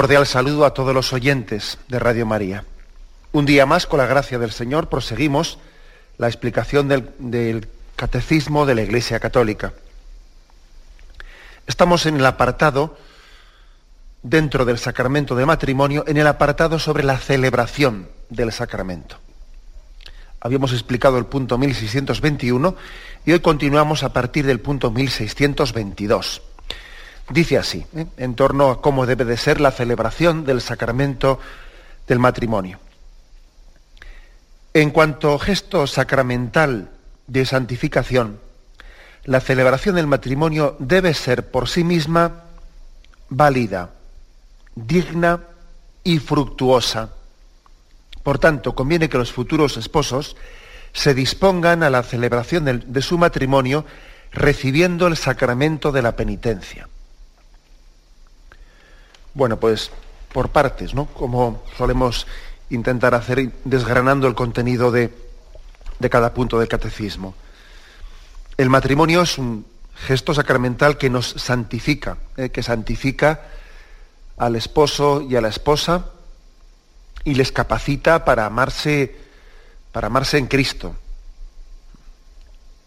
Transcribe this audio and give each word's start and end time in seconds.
Cordial 0.00 0.26
saludo 0.26 0.64
a 0.64 0.72
todos 0.72 0.94
los 0.94 1.12
oyentes 1.12 1.76
de 1.88 1.98
Radio 1.98 2.24
María. 2.24 2.64
Un 3.32 3.44
día 3.44 3.66
más, 3.66 3.86
con 3.86 3.98
la 3.98 4.06
gracia 4.06 4.38
del 4.38 4.50
Señor, 4.50 4.88
proseguimos 4.88 5.58
la 6.16 6.26
explicación 6.26 6.88
del, 6.88 7.10
del, 7.18 7.68
Catecismo 7.96 8.64
de 8.64 8.74
la 8.74 8.80
Iglesia 8.80 9.20
Católica. 9.20 9.74
Estamos 11.66 12.06
en 12.06 12.16
el 12.16 12.24
apartado, 12.24 12.96
dentro 14.22 14.64
del 14.64 14.78
sacramento 14.78 15.36
de 15.36 15.44
matrimonio, 15.44 16.04
en 16.06 16.16
el 16.16 16.28
apartado 16.28 16.78
sobre 16.78 17.04
la 17.04 17.18
celebración 17.18 18.08
del 18.30 18.52
sacramento. 18.52 19.18
Habíamos 20.40 20.72
explicado 20.72 21.18
el 21.18 21.26
punto 21.26 21.58
1621 21.58 22.74
y 23.26 23.32
hoy 23.32 23.40
continuamos 23.40 24.02
a 24.02 24.14
partir 24.14 24.46
del 24.46 24.60
punto 24.60 24.90
1622. 24.90 26.40
Dice 27.30 27.58
así, 27.58 27.86
¿eh? 27.94 28.06
en 28.16 28.34
torno 28.34 28.70
a 28.70 28.82
cómo 28.82 29.06
debe 29.06 29.24
de 29.24 29.36
ser 29.36 29.60
la 29.60 29.70
celebración 29.70 30.44
del 30.44 30.60
sacramento 30.60 31.38
del 32.08 32.18
matrimonio. 32.18 32.80
En 34.74 34.90
cuanto 34.90 35.38
gesto 35.38 35.86
sacramental 35.86 36.90
de 37.28 37.46
santificación, 37.46 38.40
la 39.24 39.40
celebración 39.40 39.94
del 39.94 40.08
matrimonio 40.08 40.76
debe 40.80 41.14
ser 41.14 41.52
por 41.52 41.68
sí 41.68 41.84
misma 41.84 42.44
válida, 43.28 43.90
digna 44.74 45.40
y 46.02 46.18
fructuosa. 46.18 47.10
Por 48.24 48.40
tanto, 48.40 48.74
conviene 48.74 49.08
que 49.08 49.18
los 49.18 49.32
futuros 49.32 49.76
esposos 49.76 50.36
se 50.92 51.14
dispongan 51.14 51.84
a 51.84 51.90
la 51.90 52.02
celebración 52.02 52.64
de, 52.64 52.78
de 52.78 53.02
su 53.02 53.18
matrimonio 53.18 53.84
recibiendo 54.32 55.06
el 55.06 55.16
sacramento 55.16 55.92
de 55.92 56.02
la 56.02 56.16
penitencia. 56.16 56.88
Bueno, 59.34 59.58
pues 59.58 59.90
por 60.32 60.50
partes, 60.50 60.94
¿no? 60.94 61.06
Como 61.06 61.62
solemos 61.76 62.26
intentar 62.70 63.14
hacer 63.14 63.52
desgranando 63.64 64.26
el 64.26 64.34
contenido 64.34 64.90
de, 64.90 65.12
de 65.98 66.10
cada 66.10 66.32
punto 66.34 66.58
del 66.58 66.68
catecismo. 66.68 67.34
El 68.56 68.70
matrimonio 68.70 69.22
es 69.22 69.38
un 69.38 69.66
gesto 69.94 70.34
sacramental 70.34 70.98
que 70.98 71.10
nos 71.10 71.26
santifica, 71.26 72.16
¿eh? 72.36 72.50
que 72.50 72.62
santifica 72.62 73.42
al 74.36 74.56
esposo 74.56 75.22
y 75.22 75.36
a 75.36 75.40
la 75.40 75.48
esposa 75.48 76.06
y 77.24 77.34
les 77.34 77.52
capacita 77.52 78.24
para 78.24 78.46
amarse, 78.46 79.16
para 79.92 80.06
amarse 80.06 80.38
en 80.38 80.46
Cristo 80.46 80.94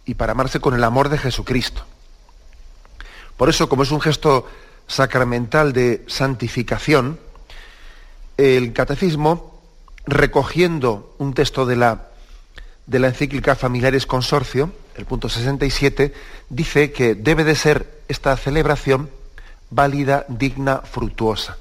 y 0.06 0.16
para 0.16 0.32
amarse 0.32 0.60
con 0.60 0.74
el 0.74 0.84
amor 0.84 1.10
de 1.10 1.18
Jesucristo. 1.18 1.86
Por 3.38 3.50
eso, 3.50 3.70
como 3.70 3.84
es 3.84 3.92
un 3.92 4.02
gesto 4.02 4.48
sacramental 4.88 5.74
de 5.74 6.04
santificación, 6.08 7.20
el 8.38 8.74
catecismo, 8.74 9.62
recogiendo 10.06 11.16
un 11.18 11.34
texto 11.34 11.66
de 11.66 11.76
la, 11.76 12.08
de 12.88 13.00
la 13.00 13.08
encíclica 13.08 13.56
Familiares 13.56 14.06
Consorcio, 14.06 14.72
el 14.96 15.06
punto 15.06 15.30
67, 15.30 16.14
dice 16.50 16.92
que 16.92 17.16
debe 17.16 17.44
de 17.44 17.56
ser 17.56 18.02
esta 18.08 18.36
celebración 18.38 19.10
válida, 19.70 20.26
digna, 20.28 20.80
fructuosa. 20.80 21.58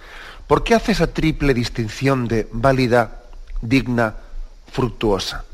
¿Por 0.46 0.64
qué 0.64 0.74
hace 0.74 0.92
esa 0.92 1.06
triple 1.06 1.54
distinción 1.54 2.28
de 2.28 2.48
válida, 2.52 3.22
digna, 3.62 4.16
fructuosa? 4.70 5.44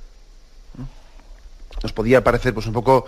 Nos 1.83 1.93
podía 1.93 2.25
parecer 2.25 2.55
pues, 2.55 2.67
un 2.67 2.73
poco 2.73 3.07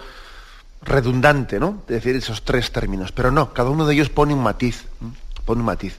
redundante, 0.83 1.61
¿no? 1.61 1.83
Decir 1.87 2.17
esos 2.17 2.43
tres 2.43 2.73
términos, 2.73 3.13
pero 3.13 3.31
no, 3.31 3.53
cada 3.53 3.71
uno 3.71 3.87
de 3.87 3.95
ellos 3.95 4.09
pone 4.09 4.35
un 4.35 4.43
matiz, 4.43 4.87
pone 5.45 5.61
un 5.61 5.67
matiz. 5.67 5.99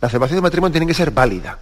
La 0.00 0.08
celebración 0.08 0.38
de 0.38 0.42
matrimonio 0.42 0.72
tiene 0.72 0.86
que 0.86 0.94
ser 0.94 1.10
válida, 1.10 1.58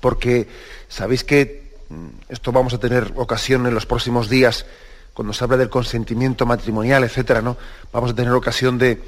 porque 0.00 0.48
sabéis 0.88 1.24
que 1.24 1.74
mm, 1.88 2.06
esto 2.28 2.52
vamos 2.52 2.74
a 2.74 2.78
tener 2.78 3.12
ocasión 3.16 3.66
en 3.66 3.74
los 3.74 3.86
próximos 3.86 4.28
días, 4.28 4.66
cuando 5.12 5.32
se 5.32 5.44
habla 5.44 5.56
del 5.56 5.70
consentimiento 5.70 6.46
matrimonial, 6.46 7.04
etcétera, 7.04 7.40
¿no? 7.40 7.56
Vamos 7.92 8.10
a 8.10 8.14
tener 8.14 8.32
ocasión 8.32 8.78
de, 8.78 9.02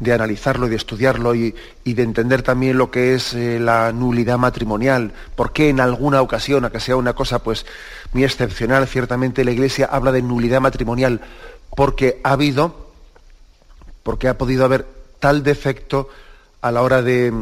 de 0.00 0.12
analizarlo 0.14 0.66
y 0.66 0.70
de 0.70 0.76
estudiarlo 0.76 1.34
y, 1.34 1.54
y, 1.84 1.94
de 1.94 2.02
entender 2.02 2.42
también 2.42 2.78
lo 2.78 2.90
que 2.90 3.14
es 3.14 3.34
eh, 3.34 3.60
la 3.60 3.92
nulidad 3.92 4.38
matrimonial, 4.38 5.12
por 5.36 5.52
qué 5.52 5.68
en 5.68 5.78
alguna 5.78 6.22
ocasión, 6.22 6.64
a 6.64 6.70
que 6.70 6.80
sea 6.80 6.96
una 6.96 7.12
cosa 7.12 7.42
pues 7.42 7.66
muy 8.12 8.24
excepcional, 8.24 8.88
ciertamente 8.88 9.44
la 9.44 9.52
Iglesia 9.52 9.88
habla 9.92 10.10
de 10.10 10.22
nulidad 10.22 10.60
matrimonial, 10.60 11.20
porque 11.76 12.20
ha 12.24 12.32
habido, 12.32 12.92
porque 14.02 14.28
ha 14.28 14.38
podido 14.38 14.64
haber 14.64 14.86
tal 15.20 15.42
defecto 15.42 16.08
a 16.62 16.72
la 16.72 16.80
hora 16.80 17.02
de, 17.02 17.32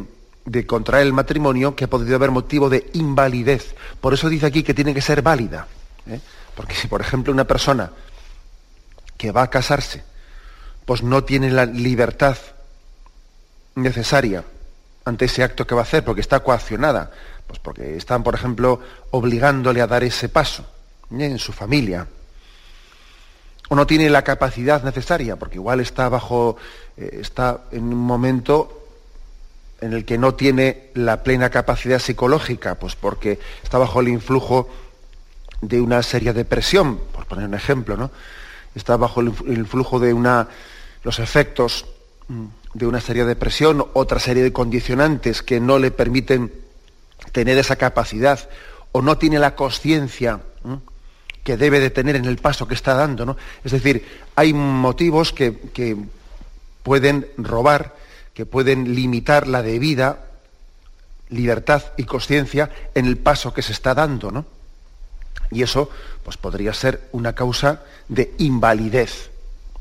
de 0.44 0.66
contraer 0.66 1.06
el 1.06 1.12
matrimonio 1.12 1.76
que 1.76 1.84
ha 1.84 1.90
podido 1.90 2.16
haber 2.16 2.32
motivo 2.32 2.68
de 2.68 2.90
invalidez. 2.94 3.76
Por 4.00 4.14
eso 4.14 4.28
dice 4.28 4.46
aquí 4.46 4.64
que 4.64 4.74
tiene 4.74 4.94
que 4.94 5.00
ser 5.00 5.22
válida. 5.22 5.68
¿eh? 6.08 6.20
Porque 6.56 6.74
si, 6.74 6.88
por 6.88 7.00
ejemplo, 7.00 7.32
una 7.32 7.46
persona 7.46 7.90
que 9.16 9.30
va 9.30 9.42
a 9.42 9.50
casarse, 9.50 10.02
pues 10.88 11.02
no 11.02 11.22
tiene 11.22 11.50
la 11.50 11.66
libertad 11.66 12.38
necesaria 13.74 14.42
ante 15.04 15.26
ese 15.26 15.42
acto 15.42 15.66
que 15.66 15.74
va 15.74 15.82
a 15.82 15.84
hacer, 15.84 16.02
porque 16.02 16.22
está 16.22 16.40
coaccionada, 16.40 17.10
pues 17.46 17.58
porque 17.58 17.98
están, 17.98 18.22
por 18.22 18.34
ejemplo, 18.34 18.80
obligándole 19.10 19.82
a 19.82 19.86
dar 19.86 20.02
ese 20.02 20.30
paso 20.30 20.64
¿eh? 21.12 21.26
en 21.26 21.38
su 21.38 21.52
familia. 21.52 22.08
O 23.68 23.76
no 23.76 23.86
tiene 23.86 24.08
la 24.08 24.24
capacidad 24.24 24.82
necesaria, 24.82 25.36
porque 25.36 25.56
igual 25.56 25.80
está 25.80 26.08
bajo, 26.08 26.56
eh, 26.96 27.18
está 27.20 27.64
en 27.70 27.84
un 27.84 27.98
momento 27.98 28.88
en 29.82 29.92
el 29.92 30.06
que 30.06 30.16
no 30.16 30.36
tiene 30.36 30.88
la 30.94 31.22
plena 31.22 31.50
capacidad 31.50 31.98
psicológica, 31.98 32.76
pues 32.76 32.96
porque 32.96 33.38
está 33.62 33.76
bajo 33.76 34.00
el 34.00 34.08
influjo 34.08 34.70
de 35.60 35.82
una 35.82 36.02
seria 36.02 36.32
depresión, 36.32 36.98
por 37.12 37.26
poner 37.26 37.44
un 37.44 37.52
ejemplo, 37.52 37.94
¿no? 37.94 38.10
Está 38.74 38.96
bajo 38.96 39.20
el 39.20 39.34
influjo 39.48 39.98
de 39.98 40.14
una, 40.14 40.48
los 41.02 41.18
efectos 41.18 41.86
mm, 42.28 42.46
de 42.74 42.86
una 42.86 43.00
seria 43.00 43.24
depresión, 43.24 43.86
otra 43.94 44.18
serie 44.18 44.42
de 44.42 44.52
condicionantes 44.52 45.42
que 45.42 45.60
no 45.60 45.78
le 45.78 45.90
permiten 45.90 46.52
tener 47.32 47.58
esa 47.58 47.76
capacidad 47.76 48.48
o 48.92 49.02
no 49.02 49.18
tiene 49.18 49.38
la 49.38 49.54
conciencia 49.54 50.40
que 51.44 51.56
debe 51.56 51.80
de 51.80 51.90
tener 51.90 52.16
en 52.16 52.26
el 52.26 52.36
paso 52.36 52.68
que 52.68 52.74
está 52.74 52.94
dando. 52.94 53.24
¿no? 53.24 53.36
Es 53.64 53.72
decir, 53.72 54.06
hay 54.36 54.52
motivos 54.52 55.32
que, 55.32 55.58
que, 55.72 55.96
pueden 56.82 57.26
robar, 57.36 57.96
que 58.34 58.46
pueden 58.46 58.94
limitar 58.94 59.46
la 59.46 59.62
debida 59.62 60.26
libertad 61.28 61.82
y 61.96 62.04
conciencia 62.04 62.70
en 62.94 63.06
el 63.06 63.18
paso 63.18 63.52
que 63.52 63.62
se 63.62 63.72
está 63.72 63.94
dando. 63.94 64.30
¿no? 64.30 64.46
Y 65.50 65.62
eso 65.62 65.90
pues, 66.22 66.36
podría 66.36 66.72
ser 66.74 67.08
una 67.12 67.34
causa 67.34 67.82
de 68.08 68.34
invalidez, 68.38 69.30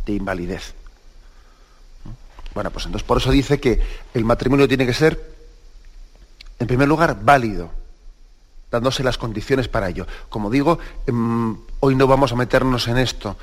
de 0.05 0.13
invalidez. 0.13 0.73
Bueno, 2.57 2.71
pues 2.71 2.87
entonces 2.87 3.05
por 3.05 3.19
eso 3.19 3.29
dice 3.29 3.59
que 3.59 3.79
el 4.15 4.25
matrimonio 4.25 4.67
tiene 4.67 4.87
que 4.87 4.93
ser 4.95 5.35
en 6.57 6.65
primer 6.65 6.87
lugar, 6.87 7.19
válido, 7.21 7.69
dándose 8.71 9.03
las 9.03 9.19
condiciones 9.19 9.67
para 9.67 9.89
ello. 9.89 10.07
Como 10.27 10.49
digo, 10.49 10.79
hoy 11.81 11.93
no 11.93 12.07
vamos 12.07 12.31
a 12.31 12.35
meternos 12.35 12.87
en 12.87 12.97
esto. 12.97 13.37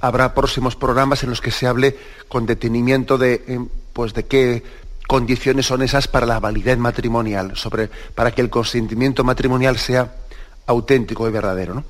Habrá 0.00 0.32
próximos 0.32 0.76
programas 0.76 1.24
en 1.24 1.30
los 1.30 1.40
que 1.40 1.50
se 1.50 1.66
hable 1.66 1.98
con 2.28 2.46
detenimiento 2.46 3.18
de, 3.18 3.42
em, 3.48 3.68
pues, 3.92 4.14
de 4.14 4.26
qué 4.26 4.62
condiciones 5.08 5.66
son 5.66 5.82
esas 5.82 6.06
para 6.06 6.24
la 6.24 6.38
validez 6.38 6.78
matrimonial, 6.78 7.56
sobre, 7.56 7.90
para 8.14 8.30
que 8.30 8.42
el 8.42 8.48
consentimiento 8.48 9.24
matrimonial 9.24 9.76
sea 9.76 10.18
auténtico 10.66 11.28
y 11.28 11.32
verdadero. 11.32 11.74
¿no? 11.74 11.84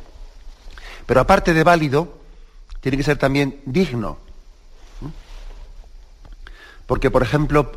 Pero 1.04 1.20
aparte 1.20 1.52
de 1.52 1.64
válido, 1.64 2.16
tiene 2.80 2.96
que 2.96 3.04
ser 3.04 3.18
también 3.18 3.60
digno. 3.66 4.31
Porque, 6.92 7.10
por 7.10 7.22
ejemplo, 7.22 7.72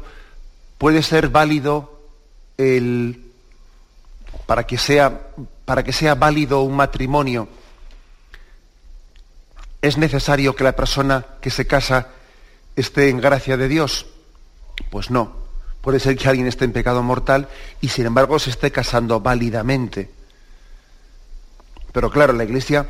puede 0.77 1.01
ser 1.01 1.29
válido 1.29 2.01
el, 2.57 3.31
para, 4.45 4.67
que 4.67 4.77
sea, 4.77 5.27
para 5.63 5.83
que 5.83 5.93
sea 5.93 6.15
válido 6.15 6.63
un 6.63 6.75
matrimonio, 6.75 7.47
es 9.81 9.97
necesario 9.97 10.53
que 10.53 10.65
la 10.65 10.75
persona 10.75 11.25
que 11.39 11.49
se 11.49 11.65
casa 11.65 12.09
esté 12.75 13.07
en 13.07 13.21
gracia 13.21 13.55
de 13.55 13.69
Dios. 13.69 14.05
Pues 14.89 15.09
no. 15.09 15.31
Puede 15.79 16.01
ser 16.01 16.17
que 16.17 16.27
alguien 16.27 16.47
esté 16.47 16.65
en 16.65 16.73
pecado 16.73 17.01
mortal 17.01 17.47
y 17.79 17.87
sin 17.87 18.07
embargo 18.07 18.37
se 18.37 18.49
esté 18.49 18.69
casando 18.69 19.21
válidamente. 19.21 20.11
Pero 21.93 22.11
claro, 22.11 22.33
la 22.33 22.43
Iglesia 22.43 22.85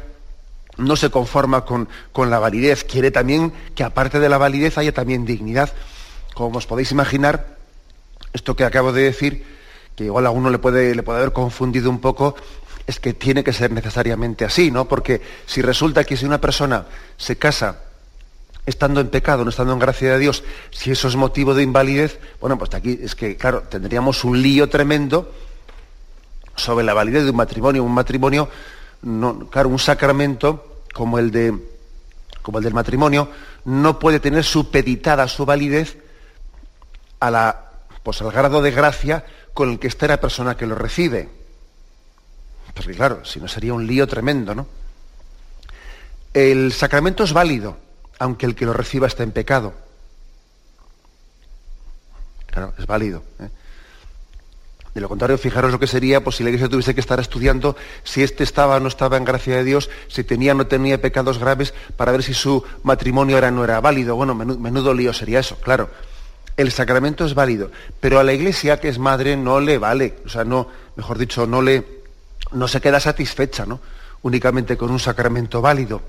no 0.78 0.96
se 0.96 1.12
conforma 1.12 1.66
con, 1.66 1.88
con, 2.12 2.32
la 2.32 2.40
validez, 2.40 2.84
quiere 2.84 3.12
también 3.12 3.54
que 3.76 3.84
aparte 3.84 4.20
de 4.20 4.28
la 4.28 4.40
validez 4.40 4.80
haya 4.80 4.92
también 4.92 5.24
dignidad. 5.24 5.72
Como 6.36 6.60
os 6.60 6.68
podéis 6.68 6.92
imaginar, 6.92 7.58
esto 8.34 8.56
que 8.56 8.64
acabo 8.64 8.94
de 8.94 9.04
decir, 9.04 9.44
que 9.96 10.06
igual 10.06 10.28
a 10.28 10.32
uno 10.32 10.52
le 10.52 10.60
puede, 10.60 10.94
le 10.94 11.02
puede 11.02 11.20
haber 11.20 11.34
confundido 11.34 11.90
un 11.90 12.00
poco, 12.00 12.36
es 12.86 13.00
que 13.00 13.14
tiene 13.14 13.44
que 13.44 13.54
ser 13.54 13.72
necesariamente 13.72 14.46
así, 14.46 14.70
¿no? 14.70 14.86
Porque 14.86 15.22
si 15.48 15.64
resulta 15.64 16.04
que 16.04 16.18
si 16.18 16.26
una 16.26 16.40
persona 16.40 16.86
se 17.18 17.38
casa 17.38 17.80
estando 18.66 19.00
en 19.00 19.08
pecado, 19.08 19.44
no 19.44 19.50
estando 19.50 19.74
en 19.74 19.80
gracia 19.80 20.14
de 20.14 20.20
Dios, 20.20 20.44
si 20.70 20.92
eso 20.92 21.08
es 21.08 21.16
motivo 21.16 21.56
de 21.56 21.64
invalidez, 21.64 22.20
bueno, 22.40 22.58
pues 22.58 22.74
aquí 22.76 23.00
es 23.02 23.16
que, 23.16 23.38
claro, 23.38 23.64
tendríamos 23.64 24.24
un 24.24 24.42
lío 24.42 24.70
tremendo 24.70 25.32
sobre 26.56 26.86
la 26.86 26.94
validez 26.94 27.24
de 27.24 27.32
un 27.32 27.38
matrimonio. 27.38 27.84
Un 27.84 27.94
matrimonio 27.94 28.50
claro, 29.50 29.70
un 29.70 29.80
sacramento 29.80 30.84
como 30.94 31.20
el, 31.20 31.32
de, 31.32 31.54
como 32.42 32.58
el 32.58 32.64
del 32.64 32.74
matrimonio 32.74 33.30
no 33.66 34.00
puede 34.00 34.20
tener 34.20 34.44
supeditada 34.44 35.28
su 35.28 35.46
validez 35.46 35.98
a 37.20 37.32
la, 37.32 37.72
pues, 38.04 38.22
al 38.22 38.32
grado 38.32 38.62
de 38.62 38.72
gracia 38.72 39.26
con 39.54 39.72
el 39.72 39.80
que 39.80 39.88
está 39.88 40.08
la 40.08 40.20
persona 40.20 40.58
que 40.58 40.66
lo 40.66 40.76
recibe. 40.76 41.30
Porque 42.74 42.94
claro, 42.94 43.24
si 43.24 43.40
no 43.40 43.48
sería 43.48 43.74
un 43.74 43.88
lío 43.88 44.06
tremendo, 44.06 44.54
¿no? 44.54 44.68
El 46.34 46.74
sacramento 46.74 47.24
es 47.24 47.32
válido, 47.32 47.78
aunque 48.20 48.46
el 48.46 48.56
que 48.56 48.66
lo 48.66 48.74
reciba 48.74 49.08
está 49.08 49.24
en 49.24 49.32
pecado. 49.32 49.74
Claro, 52.48 52.74
es 52.78 52.86
válido. 52.86 53.24
¿eh? 53.40 53.50
De 54.94 55.02
lo 55.02 55.10
contrario, 55.10 55.38
fijaros 55.38 55.72
lo 55.72 55.80
que 55.80 55.88
sería 55.88 56.24
pues, 56.24 56.38
si 56.38 56.44
la 56.44 56.50
iglesia 56.50 56.70
tuviese 56.70 56.96
que 56.96 57.02
estar 57.02 57.20
estudiando 57.20 57.76
si 58.04 58.24
éste 58.24 58.46
estaba 58.46 58.78
o 58.78 58.80
no 58.80 58.88
estaba 58.88 59.18
en 59.18 59.26
gracia 59.26 59.58
de 59.58 59.64
Dios, 59.66 59.90
si 60.08 60.24
tenía 60.24 60.54
o 60.54 60.56
no 60.56 60.68
tenía 60.68 61.02
pecados 61.02 61.38
graves, 61.38 61.74
para 61.98 62.14
ver 62.14 62.24
si 62.24 62.34
su 62.34 62.64
matrimonio 62.84 63.38
era 63.38 63.50
o 63.50 63.52
no 63.52 63.64
era 63.64 63.82
válido. 63.82 64.16
Bueno, 64.16 64.36
menudo, 64.36 64.94
lío 64.94 65.14
sería 65.14 65.40
eso, 65.40 65.58
claro. 65.58 65.90
El 66.58 66.72
sacramento 66.72 67.26
es 67.26 67.34
válido, 67.34 67.72
pero 68.00 68.20
a 68.20 68.24
la 68.24 68.34
iglesia, 68.34 68.80
que 68.80 68.88
es 68.88 68.98
madre, 68.98 69.36
no 69.36 69.60
le 69.60 69.78
vale. 69.78 70.20
O 70.26 70.30
sea, 70.30 70.44
no, 70.44 70.68
mejor 70.96 71.18
dicho, 71.18 71.46
no 71.46 71.62
le, 71.62 71.84
no 72.52 72.68
se 72.68 72.80
queda 72.80 73.00
satisfecha, 73.00 73.66
¿no? 73.66 73.82
Únicamente 74.22 74.78
con 74.78 74.90
un 74.90 75.00
sacramento 75.00 75.62
válido. 75.62 76.02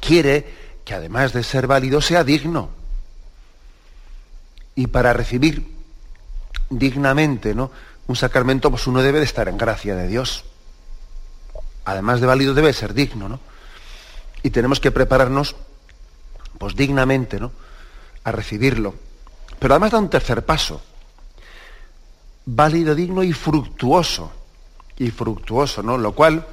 Quiere 0.00 0.44
que 0.84 0.94
además 0.94 1.32
de 1.32 1.42
ser 1.42 1.66
válido, 1.66 2.00
sea 2.00 2.24
digno. 2.24 2.70
Y 4.74 4.88
para 4.88 5.12
recibir 5.12 5.66
dignamente, 6.70 7.54
¿no? 7.54 7.70
un 8.08 8.16
sacramento, 8.16 8.70
pues 8.70 8.86
uno 8.86 9.02
debe 9.02 9.18
de 9.18 9.26
estar 9.26 9.48
en 9.48 9.58
gracia 9.58 9.94
de 9.94 10.08
Dios. 10.08 10.44
Además 11.84 12.20
de 12.20 12.26
válido, 12.26 12.54
debe 12.54 12.72
ser 12.72 12.94
digno, 12.94 13.28
¿no? 13.28 13.38
Y 14.42 14.50
tenemos 14.50 14.80
que 14.80 14.90
prepararnos, 14.90 15.56
pues 16.58 16.74
dignamente, 16.74 17.38
¿no? 17.38 17.52
A 18.24 18.32
recibirlo. 18.32 18.94
Pero 19.58 19.74
además 19.74 19.92
da 19.92 19.98
un 19.98 20.10
tercer 20.10 20.44
paso. 20.44 20.80
Válido, 22.46 22.94
digno 22.94 23.22
y 23.22 23.32
fructuoso. 23.32 24.32
Y 24.98 25.10
fructuoso, 25.10 25.82
¿no? 25.82 25.98
Lo 25.98 26.12
cual, 26.12 26.46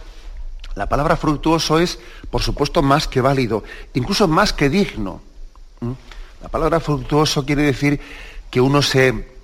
la 0.75 0.87
palabra 0.87 1.15
fructuoso 1.15 1.79
es, 1.79 1.99
por 2.29 2.41
supuesto, 2.41 2.81
más 2.81 3.07
que 3.07 3.21
válido, 3.21 3.63
incluso 3.93 4.27
más 4.27 4.53
que 4.53 4.69
digno. 4.69 5.21
La 6.41 6.49
palabra 6.49 6.79
fructuoso 6.79 7.45
quiere 7.45 7.63
decir 7.63 7.99
que 8.51 8.61
uno 8.61 8.81
se, 8.81 9.35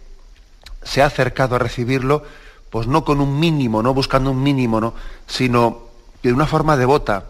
se 0.83 1.01
ha 1.01 1.05
acercado 1.05 1.55
a 1.55 1.59
recibirlo, 1.59 2.23
pues 2.69 2.87
no 2.87 3.03
con 3.03 3.21
un 3.21 3.39
mínimo, 3.39 3.81
no 3.81 3.93
buscando 3.93 4.31
un 4.31 4.43
mínimo, 4.43 4.79
¿no? 4.79 4.93
sino 5.27 5.89
de 6.21 6.31
una 6.33 6.45
forma 6.45 6.77
devota, 6.77 7.25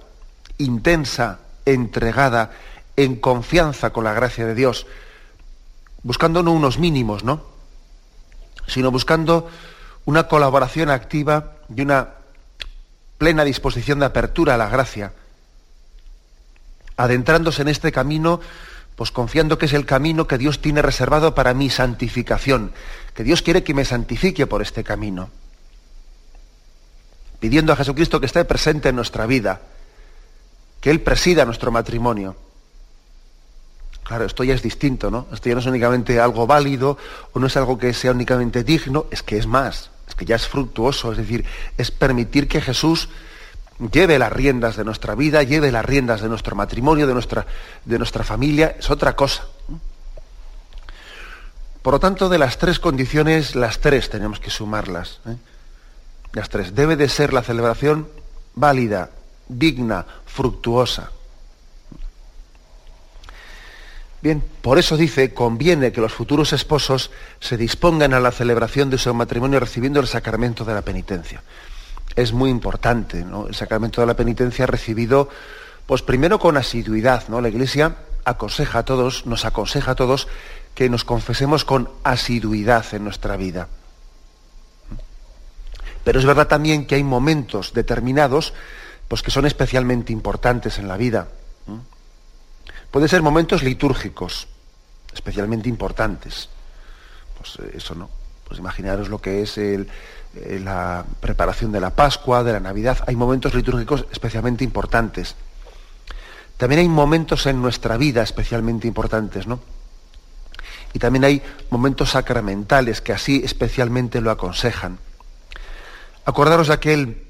intensa, 0.57 1.39
entregada, 1.65 2.51
en 2.95 3.15
confianza 3.15 3.91
con 3.91 4.03
la 4.03 4.13
gracia 4.13 4.45
de 4.45 4.55
Dios, 4.55 4.85
buscando 6.03 6.43
no 6.43 6.51
unos 6.51 6.79
mínimos, 6.79 7.23
¿no? 7.23 7.43
sino 8.67 8.91
buscando 8.91 9.49
una 10.05 10.27
colaboración 10.27 10.89
activa 10.89 11.57
y 11.75 11.81
una 11.81 12.09
plena 13.17 13.43
disposición 13.43 13.99
de 13.99 14.05
apertura 14.05 14.55
a 14.55 14.57
la 14.57 14.69
gracia, 14.69 15.13
adentrándose 16.97 17.61
en 17.61 17.67
este 17.67 17.91
camino 17.91 18.39
pues 18.95 19.11
confiando 19.11 19.57
que 19.57 19.65
es 19.65 19.73
el 19.73 19.85
camino 19.85 20.27
que 20.27 20.37
Dios 20.37 20.61
tiene 20.61 20.81
reservado 20.81 21.33
para 21.33 21.53
mi 21.53 21.69
santificación, 21.69 22.71
que 23.15 23.23
Dios 23.23 23.41
quiere 23.41 23.63
que 23.63 23.73
me 23.73 23.85
santifique 23.85 24.45
por 24.47 24.61
este 24.61 24.83
camino, 24.83 25.29
pidiendo 27.39 27.73
a 27.73 27.75
Jesucristo 27.75 28.19
que 28.19 28.25
esté 28.27 28.45
presente 28.45 28.89
en 28.89 28.95
nuestra 28.95 29.25
vida, 29.25 29.61
que 30.81 30.91
Él 30.91 31.01
presida 31.01 31.45
nuestro 31.45 31.71
matrimonio. 31.71 32.35
Claro, 34.11 34.25
esto 34.25 34.43
ya 34.43 34.53
es 34.53 34.61
distinto, 34.61 35.09
¿no? 35.09 35.27
Esto 35.31 35.47
ya 35.47 35.55
no 35.55 35.61
es 35.61 35.67
únicamente 35.67 36.19
algo 36.19 36.45
válido 36.45 36.97
o 37.31 37.39
no 37.39 37.47
es 37.47 37.55
algo 37.55 37.77
que 37.77 37.93
sea 37.93 38.11
únicamente 38.11 38.61
digno, 38.61 39.05
es 39.09 39.23
que 39.23 39.37
es 39.37 39.47
más, 39.47 39.89
es 40.05 40.15
que 40.15 40.25
ya 40.25 40.35
es 40.35 40.49
fructuoso, 40.49 41.13
es 41.13 41.17
decir, 41.17 41.45
es 41.77 41.91
permitir 41.91 42.49
que 42.49 42.59
Jesús 42.59 43.07
lleve 43.89 44.19
las 44.19 44.33
riendas 44.33 44.75
de 44.75 44.83
nuestra 44.83 45.15
vida, 45.15 45.43
lleve 45.43 45.71
las 45.71 45.85
riendas 45.85 46.19
de 46.19 46.27
nuestro 46.27 46.57
matrimonio, 46.57 47.07
de 47.07 47.13
nuestra, 47.13 47.45
de 47.85 47.97
nuestra 47.97 48.25
familia, 48.25 48.75
es 48.77 48.91
otra 48.91 49.15
cosa. 49.15 49.45
Por 51.81 51.93
lo 51.93 51.99
tanto, 52.01 52.27
de 52.27 52.37
las 52.37 52.57
tres 52.57 52.79
condiciones, 52.79 53.55
las 53.55 53.79
tres 53.79 54.09
tenemos 54.09 54.41
que 54.41 54.49
sumarlas. 54.49 55.21
¿eh? 55.25 55.37
Las 56.33 56.49
tres. 56.49 56.75
Debe 56.75 56.97
de 56.97 57.07
ser 57.07 57.31
la 57.31 57.43
celebración 57.43 58.09
válida, 58.55 59.11
digna, 59.47 60.05
fructuosa. 60.25 61.11
Bien, 64.21 64.43
por 64.61 64.77
eso 64.77 64.97
dice, 64.97 65.33
conviene 65.33 65.91
que 65.91 66.01
los 66.01 66.13
futuros 66.13 66.53
esposos 66.53 67.09
se 67.39 67.57
dispongan 67.57 68.13
a 68.13 68.19
la 68.19 68.31
celebración 68.31 68.89
de 68.89 68.97
su 68.97 69.13
matrimonio 69.13 69.59
recibiendo 69.59 69.99
el 69.99 70.07
sacramento 70.07 70.63
de 70.63 70.73
la 70.73 70.83
penitencia 70.83 71.41
es 72.15 72.33
muy 72.33 72.49
importante, 72.49 73.19
El 73.19 73.55
sacramento 73.55 74.01
de 74.01 74.07
la 74.07 74.15
penitencia 74.15 74.65
recibido, 74.65 75.29
pues 75.85 76.01
primero 76.01 76.39
con 76.39 76.57
asiduidad, 76.57 77.27
¿no? 77.27 77.41
La 77.41 77.49
Iglesia 77.49 77.95
aconseja 78.25 78.79
a 78.79 78.85
todos, 78.85 79.25
nos 79.25 79.45
aconseja 79.45 79.91
a 79.91 79.95
todos 79.95 80.27
que 80.75 80.89
nos 80.89 81.03
confesemos 81.03 81.65
con 81.65 81.89
asiduidad 82.03 82.85
en 82.93 83.03
nuestra 83.03 83.37
vida. 83.37 83.67
Pero 86.03 86.19
es 86.19 86.25
verdad 86.25 86.47
también 86.47 86.85
que 86.85 86.95
hay 86.95 87.03
momentos 87.03 87.73
determinados, 87.73 88.53
pues 89.07 89.21
que 89.21 89.31
son 89.31 89.45
especialmente 89.45 90.13
importantes 90.13 90.79
en 90.79 90.87
la 90.87 90.97
vida. 90.97 91.27
Pueden 92.91 93.07
ser 93.07 93.21
momentos 93.21 93.63
litúrgicos, 93.63 94.47
especialmente 95.13 95.69
importantes. 95.69 96.49
Pues 97.37 97.57
eh, 97.59 97.77
eso 97.77 97.95
no. 97.95 98.09
Pues 98.45 98.59
imaginaros 98.59 99.07
lo 99.07 99.21
que 99.21 99.41
es 99.41 99.57
eh, 99.57 99.87
la 100.35 101.05
preparación 101.21 101.71
de 101.71 101.79
la 101.79 101.95
Pascua, 101.95 102.43
de 102.43 102.51
la 102.51 102.59
Navidad, 102.59 103.03
hay 103.07 103.15
momentos 103.15 103.53
litúrgicos 103.53 104.05
especialmente 104.11 104.65
importantes. 104.65 105.35
También 106.57 106.79
hay 106.79 106.89
momentos 106.89 107.45
en 107.45 107.61
nuestra 107.61 107.95
vida 107.95 108.21
especialmente 108.21 108.87
importantes, 108.87 109.47
¿no? 109.47 109.59
Y 110.93 110.99
también 110.99 111.23
hay 111.23 111.41
momentos 111.69 112.11
sacramentales 112.11 112.99
que 112.99 113.13
así 113.13 113.41
especialmente 113.43 114.19
lo 114.19 114.29
aconsejan. 114.29 114.99
Acordaros 116.25 116.67
de 116.67 116.73
aquel, 116.73 117.23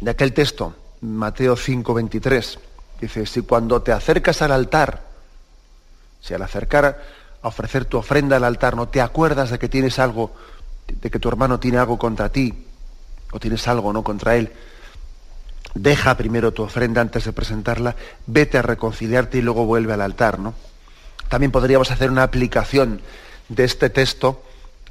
de 0.00 0.10
aquel 0.10 0.34
texto, 0.34 0.76
Mateo 1.00 1.56
5, 1.56 1.94
23. 1.94 2.58
Dice, 3.00 3.24
si 3.26 3.42
cuando 3.42 3.82
te 3.82 3.92
acercas 3.92 4.42
al 4.42 4.52
altar, 4.52 5.02
si 6.20 6.34
al 6.34 6.42
acercar 6.42 7.02
a 7.42 7.48
ofrecer 7.48 7.86
tu 7.86 7.96
ofrenda 7.96 8.36
al 8.36 8.44
altar 8.44 8.76
no 8.76 8.88
te 8.88 9.00
acuerdas 9.00 9.50
de 9.50 9.58
que 9.58 9.68
tienes 9.68 9.98
algo 9.98 10.32
de 10.86 11.10
que 11.10 11.18
tu 11.18 11.28
hermano 11.28 11.60
tiene 11.60 11.78
algo 11.78 11.98
contra 11.98 12.30
ti, 12.30 12.66
o 13.32 13.38
tienes 13.38 13.66
algo 13.68 13.92
no 13.92 14.02
contra 14.02 14.36
él, 14.36 14.52
deja 15.74 16.16
primero 16.16 16.52
tu 16.52 16.62
ofrenda 16.62 17.00
antes 17.00 17.24
de 17.24 17.32
presentarla, 17.32 17.94
vete 18.26 18.58
a 18.58 18.62
reconciliarte 18.62 19.38
y 19.38 19.42
luego 19.42 19.64
vuelve 19.66 19.92
al 19.92 20.00
altar, 20.00 20.38
¿no? 20.40 20.54
También 21.28 21.52
podríamos 21.52 21.92
hacer 21.92 22.10
una 22.10 22.24
aplicación 22.24 23.00
de 23.48 23.64
este 23.64 23.88
texto 23.88 24.42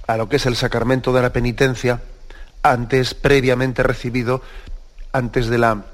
a 0.08 0.16
lo 0.16 0.30
que 0.30 0.38
es 0.38 0.46
el 0.46 0.56
sacramento 0.56 1.12
de 1.12 1.22
la 1.22 1.34
penitencia, 1.34 2.02
antes, 2.64 3.14
previamente 3.14 3.84
recibido, 3.84 4.42
antes 5.12 5.48
de 5.48 5.58
la, 5.58 5.86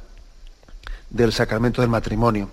del 1.16 1.32
sacramento 1.32 1.82
del 1.82 1.90
matrimonio. 1.90 2.50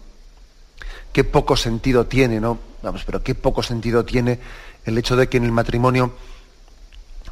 Qué 1.13 1.25
poco 1.25 1.57
sentido 1.57 2.07
tiene, 2.07 2.41
¿no? 2.41 2.59
Vamos, 2.83 3.03
pero 3.05 3.23
qué 3.23 3.35
poco 3.35 3.63
sentido 3.63 4.05
tiene 4.05 4.39
el 4.85 4.97
hecho 4.97 5.17
de 5.17 5.29
que 5.29 5.37
en 5.37 5.45
el 5.45 5.53
matrimonio 5.53 6.15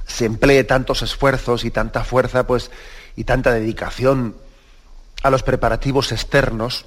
se 0.07 0.25
emplee 0.25 0.65
tantos 0.65 1.03
esfuerzos 1.03 1.65
y 1.65 1.71
tanta 1.71 2.03
fuerza, 2.03 2.47
pues, 2.47 2.73
y 3.15 3.25
tanta 3.25 3.53
dedicación 3.53 4.35
a 5.23 5.31
los 5.31 5.45
preparativos 5.45 6.11
externos, 6.11 6.85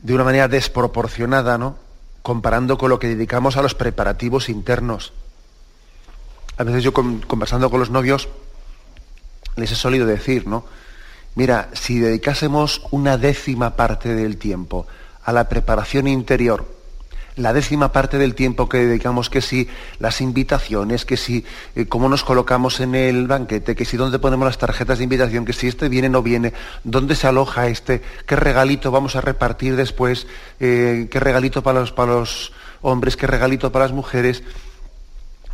de 0.00 0.14
una 0.14 0.24
manera 0.24 0.48
desproporcionada, 0.48 1.58
¿no? 1.58 1.76
Comparando 2.22 2.78
con 2.78 2.88
lo 2.88 2.98
que 2.98 3.08
dedicamos 3.08 3.58
a 3.58 3.62
los 3.62 3.74
preparativos 3.74 4.48
internos. 4.48 5.12
A 6.56 6.64
veces 6.64 6.82
yo 6.82 6.92
conversando 6.94 7.70
con 7.70 7.80
los 7.80 7.90
novios 7.90 8.28
les 9.56 9.70
he 9.72 9.76
solido 9.76 10.06
decir, 10.06 10.46
¿no? 10.46 10.64
Mira, 11.34 11.70
si 11.72 11.98
dedicásemos 11.98 12.82
una 12.90 13.16
décima 13.16 13.74
parte 13.74 14.14
del 14.14 14.36
tiempo 14.36 14.86
a 15.24 15.32
la 15.32 15.48
preparación 15.48 16.06
interior, 16.06 16.66
la 17.36 17.54
décima 17.54 17.92
parte 17.92 18.18
del 18.18 18.34
tiempo 18.34 18.68
que 18.68 18.78
dedicamos, 18.78 19.30
que 19.30 19.40
si 19.40 19.68
las 19.98 20.20
invitaciones, 20.20 21.06
que 21.06 21.16
si 21.16 21.46
eh, 21.74 21.86
cómo 21.86 22.10
nos 22.10 22.24
colocamos 22.24 22.80
en 22.80 22.94
el 22.94 23.26
banquete, 23.26 23.74
que 23.74 23.86
si 23.86 23.96
dónde 23.96 24.18
ponemos 24.18 24.44
las 24.44 24.58
tarjetas 24.58 24.98
de 24.98 25.04
invitación, 25.04 25.46
que 25.46 25.54
si 25.54 25.68
este 25.68 25.88
viene 25.88 26.08
o 26.08 26.10
no 26.10 26.22
viene, 26.22 26.52
dónde 26.84 27.14
se 27.14 27.26
aloja 27.26 27.68
este, 27.68 28.02
qué 28.26 28.36
regalito 28.36 28.90
vamos 28.90 29.16
a 29.16 29.22
repartir 29.22 29.76
después, 29.76 30.26
eh, 30.60 31.08
qué 31.10 31.20
regalito 31.20 31.62
para 31.62 31.80
los, 31.80 31.92
para 31.92 32.12
los 32.12 32.52
hombres, 32.82 33.16
qué 33.16 33.26
regalito 33.26 33.72
para 33.72 33.86
las 33.86 33.92
mujeres, 33.92 34.42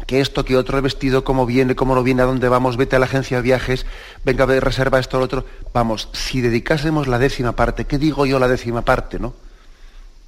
que 0.09 0.23
esto, 0.23 0.43
que 0.43 0.57
otro 0.57 0.81
vestido, 0.81 1.23
cómo 1.23 1.45
viene, 1.45 1.77
cómo 1.77 1.95
no 1.95 2.03
viene, 2.03 2.23
a 2.23 2.25
dónde 2.25 2.49
vamos, 2.49 2.79
vete 2.79 2.97
a 2.97 2.99
la 2.99 3.05
agencia 3.05 3.37
de 3.37 3.43
viajes, 3.43 3.85
venga, 4.25 4.47
reserva 4.47 4.99
esto, 4.99 5.19
lo 5.19 5.27
otro. 5.27 5.45
Vamos, 5.75 6.09
si 6.15 6.41
dedicásemos 6.41 7.07
la 7.09 7.19
décima 7.19 7.53
parte, 7.53 7.85
¿qué 7.85 7.99
digo 7.99 8.25
yo 8.25 8.39
la 8.39 8.49
décima 8.49 8.81
parte, 8.81 9.19
no? 9.19 9.35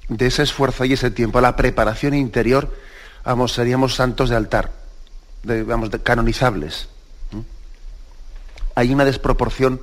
de 0.07 0.27
ese 0.27 0.43
esfuerzo 0.43 0.85
y 0.85 0.93
ese 0.93 1.09
tiempo, 1.09 1.41
la 1.41 1.55
preparación 1.55 2.13
interior, 2.13 2.71
vamos, 3.25 3.53
seríamos 3.53 3.95
santos 3.95 4.29
de 4.29 4.35
altar, 4.35 4.71
de, 5.41 5.63
vamos, 5.63 5.89
canonizables. 6.03 6.87
Hay 8.75 8.93
una 8.93 9.03
desproporción 9.03 9.81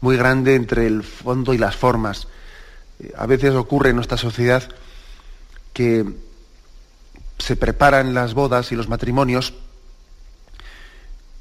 muy 0.00 0.16
grande 0.16 0.56
entre 0.56 0.88
el 0.88 1.04
fondo 1.04 1.54
y 1.54 1.58
las 1.58 1.76
formas. 1.76 2.26
Eh, 2.98 3.12
a 3.16 3.26
veces 3.26 3.54
ocurre 3.54 3.90
en 3.90 3.96
nuestra 3.96 4.18
sociedad 4.18 4.68
que 5.72 6.04
se 7.38 7.56
preparan 7.56 8.14
las 8.14 8.34
bodas 8.34 8.72
y 8.72 8.76
los 8.76 8.88
matrimonios 8.88 9.54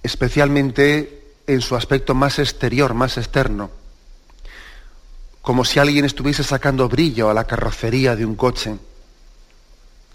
especialmente 0.04 1.34
en 1.48 1.62
su 1.62 1.76
aspecto 1.76 2.14
más 2.14 2.40
exterior, 2.40 2.94
más 2.94 3.18
externo 3.18 3.72
como 5.48 5.64
si 5.64 5.80
alguien 5.80 6.04
estuviese 6.04 6.44
sacando 6.44 6.90
brillo 6.90 7.30
a 7.30 7.34
la 7.34 7.46
carrocería 7.46 8.18
de 8.18 8.26
un 8.26 8.36
coche, 8.36 8.76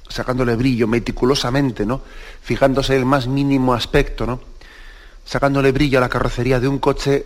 sacándole 0.07 0.57
brillo 0.57 0.87
meticulosamente, 0.87 1.87
¿no? 1.87 2.03
Fijándose 2.43 2.93
en 2.93 2.99
el 2.99 3.07
más 3.07 3.29
mínimo 3.29 3.73
aspecto, 3.73 4.27
¿no? 4.27 4.41
Sacándole 5.25 5.73
brillo 5.73 5.97
a 5.97 6.03
la 6.03 6.11
carrocería 6.11 6.61
de 6.61 6.69
un 6.69 6.79
coche 6.79 7.25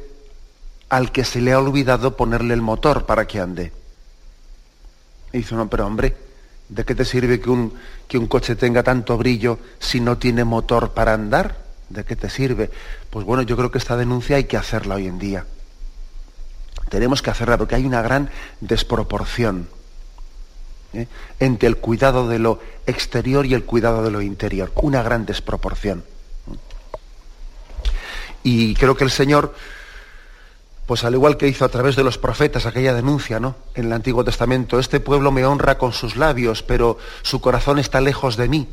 al 0.88 1.10
que 1.10 1.24
se 1.24 1.40
le 1.40 1.52
ha 1.52 1.58
olvidado 1.58 2.16
ponerle 2.16 2.54
el 2.54 2.62
motor 2.62 3.06
para 3.06 3.26
que 3.26 3.40
ande. 3.40 3.72
Y 5.32 5.38
dice, 5.38 5.56
no, 5.56 5.68
pero 5.68 5.84
hombre, 5.84 6.16
¿de 6.68 6.84
qué 6.84 6.94
te 6.94 7.04
sirve 7.04 7.40
que 7.40 7.50
un, 7.50 7.74
que 8.08 8.18
un 8.18 8.26
coche 8.26 8.56
tenga 8.56 8.82
tanto 8.82 9.16
brillo 9.16 9.58
si 9.78 10.00
no 10.00 10.18
tiene 10.18 10.44
motor 10.44 10.92
para 10.92 11.14
andar? 11.14 11.64
¿De 11.88 12.04
qué 12.04 12.16
te 12.16 12.28
sirve? 12.28 12.70
Pues 13.10 13.24
bueno, 13.24 13.42
yo 13.42 13.56
creo 13.56 13.70
que 13.70 13.78
esta 13.78 13.96
denuncia 13.96 14.36
hay 14.36 14.44
que 14.44 14.56
hacerla 14.56 14.96
hoy 14.96 15.06
en 15.06 15.18
día. 15.18 15.46
Tenemos 16.88 17.22
que 17.22 17.30
hacerla 17.30 17.58
porque 17.58 17.74
hay 17.74 17.84
una 17.84 18.02
gran 18.02 18.30
desproporción 18.60 19.68
¿eh? 20.92 21.06
entre 21.40 21.68
el 21.68 21.76
cuidado 21.76 22.28
de 22.28 22.38
lo 22.38 22.60
exterior 22.86 23.46
y 23.46 23.54
el 23.54 23.64
cuidado 23.64 24.02
de 24.02 24.10
lo 24.10 24.22
interior. 24.22 24.72
Una 24.76 25.02
gran 25.02 25.26
desproporción. 25.26 26.04
Y 28.42 28.74
creo 28.74 28.96
que 28.96 29.04
el 29.04 29.10
Señor, 29.10 29.54
pues 30.86 31.02
al 31.04 31.14
igual 31.14 31.36
que 31.36 31.48
hizo 31.48 31.64
a 31.64 31.68
través 31.68 31.96
de 31.96 32.04
los 32.04 32.16
profetas 32.16 32.64
aquella 32.64 32.94
denuncia, 32.94 33.40
¿no? 33.40 33.56
En 33.74 33.86
el 33.86 33.92
Antiguo 33.92 34.24
Testamento, 34.24 34.78
este 34.78 35.00
pueblo 35.00 35.32
me 35.32 35.44
honra 35.44 35.78
con 35.78 35.92
sus 35.92 36.16
labios, 36.16 36.62
pero 36.62 36.98
su 37.22 37.40
corazón 37.40 37.78
está 37.78 38.00
lejos 38.00 38.36
de 38.36 38.48
mí. 38.48 38.68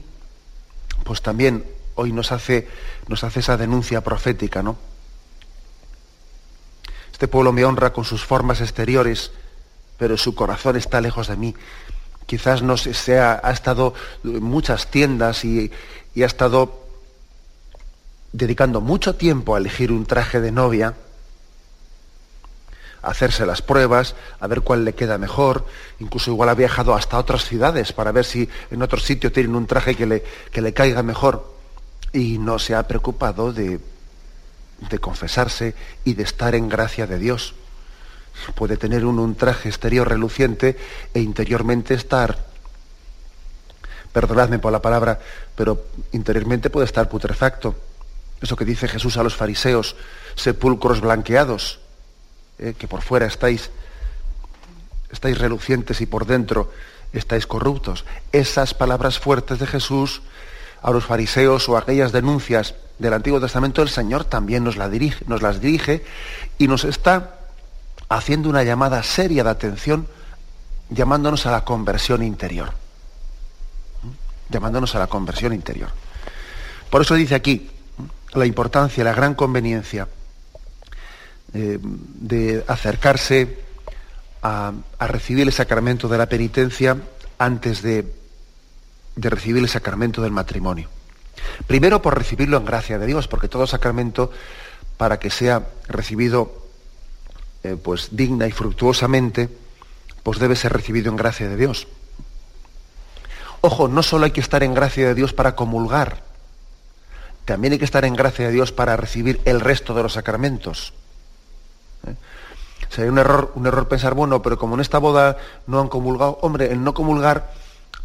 Pues 1.03 1.21
también 1.23 1.65
hoy 1.95 2.11
nos 2.11 2.31
hace, 2.31 2.67
nos 3.07 3.23
hace 3.23 3.39
esa 3.39 3.57
denuncia 3.57 4.01
profética, 4.01 4.61
¿no? 4.61 4.77
Este 7.11 7.27
pueblo 7.27 7.51
me 7.51 7.65
honra 7.65 7.93
con 7.93 8.05
sus 8.05 8.23
formas 8.23 8.61
exteriores, 8.61 9.31
pero 9.97 10.17
su 10.17 10.35
corazón 10.35 10.75
está 10.75 11.01
lejos 11.01 11.27
de 11.27 11.37
mí. 11.37 11.55
Quizás 12.25 12.61
no 12.61 12.77
sea, 12.77 13.39
ha 13.43 13.51
estado 13.51 13.93
en 14.23 14.43
muchas 14.43 14.87
tiendas 14.87 15.45
y, 15.45 15.71
ha 16.21 16.25
estado 16.25 16.79
dedicando 18.31 18.81
mucho 18.81 19.15
tiempo 19.15 19.55
a 19.55 19.57
elegir 19.57 19.91
un 19.91 20.05
traje 20.05 20.41
de 20.41 20.51
novia, 20.51 20.95
hacerse 23.03 23.45
las 23.45 23.61
pruebas, 23.61 24.15
a 24.39 24.47
ver 24.47 24.61
cuál 24.61 24.83
le 24.85 24.93
queda 24.93 25.17
mejor. 25.17 25.65
Incluso 25.99 26.31
igual 26.31 26.49
ha 26.49 26.55
viajado 26.55 26.95
hasta 26.95 27.17
otras 27.17 27.45
ciudades 27.45 27.93
para 27.93 28.11
ver 28.11 28.25
si 28.25 28.49
en 28.71 28.81
otro 28.81 28.99
sitio 28.99 29.31
tienen 29.31 29.55
un 29.55 29.67
traje 29.67 29.95
que 29.95 30.05
le, 30.05 30.23
que 30.51 30.61
le 30.61 30.73
caiga 30.73 31.03
mejor. 31.03 31.53
Y 32.11 32.37
no 32.37 32.59
se 32.59 32.75
ha 32.75 32.87
preocupado 32.87 33.53
de 33.53 33.79
de 34.89 34.99
confesarse 34.99 35.75
y 36.03 36.13
de 36.13 36.23
estar 36.23 36.55
en 36.55 36.69
gracia 36.69 37.07
de 37.07 37.19
Dios. 37.19 37.53
Puede 38.55 38.77
tener 38.77 39.05
un 39.05 39.35
traje 39.35 39.69
exterior 39.69 40.09
reluciente 40.09 40.77
e 41.13 41.21
interiormente 41.21 41.93
estar, 41.93 42.45
perdonadme 44.11 44.59
por 44.59 44.71
la 44.71 44.81
palabra, 44.81 45.19
pero 45.55 45.85
interiormente 46.11 46.69
puede 46.69 46.85
estar 46.85 47.09
putrefacto. 47.09 47.75
Eso 48.41 48.55
que 48.55 48.65
dice 48.65 48.87
Jesús 48.87 49.17
a 49.17 49.23
los 49.23 49.35
fariseos, 49.35 49.95
sepulcros 50.35 50.99
blanqueados, 50.99 51.79
eh, 52.59 52.75
que 52.77 52.87
por 52.87 53.01
fuera 53.01 53.25
estáis, 53.25 53.71
estáis 55.11 55.37
relucientes 55.37 56.01
y 56.01 56.05
por 56.05 56.25
dentro 56.25 56.71
estáis 57.13 57.47
corruptos. 57.47 58.05
Esas 58.31 58.73
palabras 58.73 59.19
fuertes 59.19 59.59
de 59.59 59.67
Jesús 59.67 60.21
a 60.81 60.91
los 60.91 61.05
fariseos 61.05 61.67
o 61.69 61.77
aquellas 61.77 62.11
denuncias 62.11 62.75
del 62.99 63.13
Antiguo 63.13 63.39
Testamento, 63.39 63.81
el 63.81 63.89
Señor 63.89 64.25
también 64.25 64.63
nos, 64.63 64.77
nos 64.77 65.41
las 65.41 65.61
dirige 65.61 66.03
y 66.57 66.67
nos 66.67 66.83
está 66.83 67.39
haciendo 68.09 68.49
una 68.49 68.63
llamada 68.63 69.01
seria 69.03 69.43
de 69.43 69.49
atención, 69.49 70.07
llamándonos 70.89 71.45
a 71.45 71.51
la 71.51 71.63
conversión 71.63 72.21
interior. 72.21 72.73
¿Mm? 74.03 74.53
Llamándonos 74.53 74.95
a 74.95 74.99
la 74.99 75.07
conversión 75.07 75.53
interior. 75.53 75.89
Por 76.89 77.01
eso 77.01 77.15
dice 77.15 77.33
aquí 77.33 77.71
la 78.33 78.45
importancia, 78.45 79.03
la 79.03 79.13
gran 79.13 79.33
conveniencia 79.33 80.07
eh, 81.53 81.79
de 81.81 82.63
acercarse 82.67 83.59
a, 84.41 84.73
recibir 84.99 85.47
el 85.47 85.53
sacramento 85.53 86.07
de 86.07 86.17
la 86.17 86.27
penitencia 86.27 86.97
antes 87.37 87.81
de 87.81 88.05
recibir 89.15 89.61
el 89.61 89.69
sacramento 89.69 90.21
del 90.21 90.31
matrimonio. 90.31 90.89
Primero 91.67 92.01
por 92.01 92.17
recibirlo 92.17 92.57
en 92.57 92.65
gracia 92.65 92.99
de 92.99 93.05
Dios, 93.05 93.27
porque 93.27 93.47
todo 93.47 93.67
sacramento, 93.67 94.31
para 94.97 95.19
que 95.19 95.29
sea 95.29 95.67
recibido 95.87 96.63
eh, 97.63 97.77
pues 97.81 98.09
digna 98.11 98.47
y 98.47 98.51
fructuosamente, 98.51 99.49
pues 100.23 100.39
debe 100.39 100.55
ser 100.55 100.73
recibido 100.73 101.09
en 101.09 101.17
gracia 101.17 101.47
de 101.47 101.57
Dios. 101.57 101.87
Ojo, 103.61 103.87
no 103.87 104.03
solo 104.03 104.25
hay 104.25 104.31
que 104.31 104.41
estar 104.41 104.63
en 104.63 104.73
gracia 104.73 105.07
de 105.07 105.15
Dios 105.15 105.33
para 105.33 105.55
comulgar, 105.55 106.23
también 107.45 107.73
hay 107.73 107.79
que 107.79 107.85
estar 107.85 108.05
en 108.05 108.15
gracia 108.15 108.47
de 108.47 108.53
Dios 108.53 108.71
para 108.71 108.95
recibir 108.97 109.41
el 109.45 109.59
resto 109.59 109.93
de 109.93 110.03
los 110.03 110.13
sacramentos. 110.13 110.93
Sería 112.93 113.11
un 113.11 113.17
error, 113.17 113.51
un 113.55 113.65
error 113.65 113.87
pensar, 113.87 114.13
bueno, 114.13 114.43
pero 114.43 114.59
como 114.59 114.75
en 114.75 114.81
esta 114.81 114.99
boda 114.99 115.37
no 115.65 115.79
han 115.79 115.87
comulgado, 115.87 116.37
hombre, 116.41 116.71
el 116.71 116.83
no 116.83 116.93
comulgar, 116.93 117.51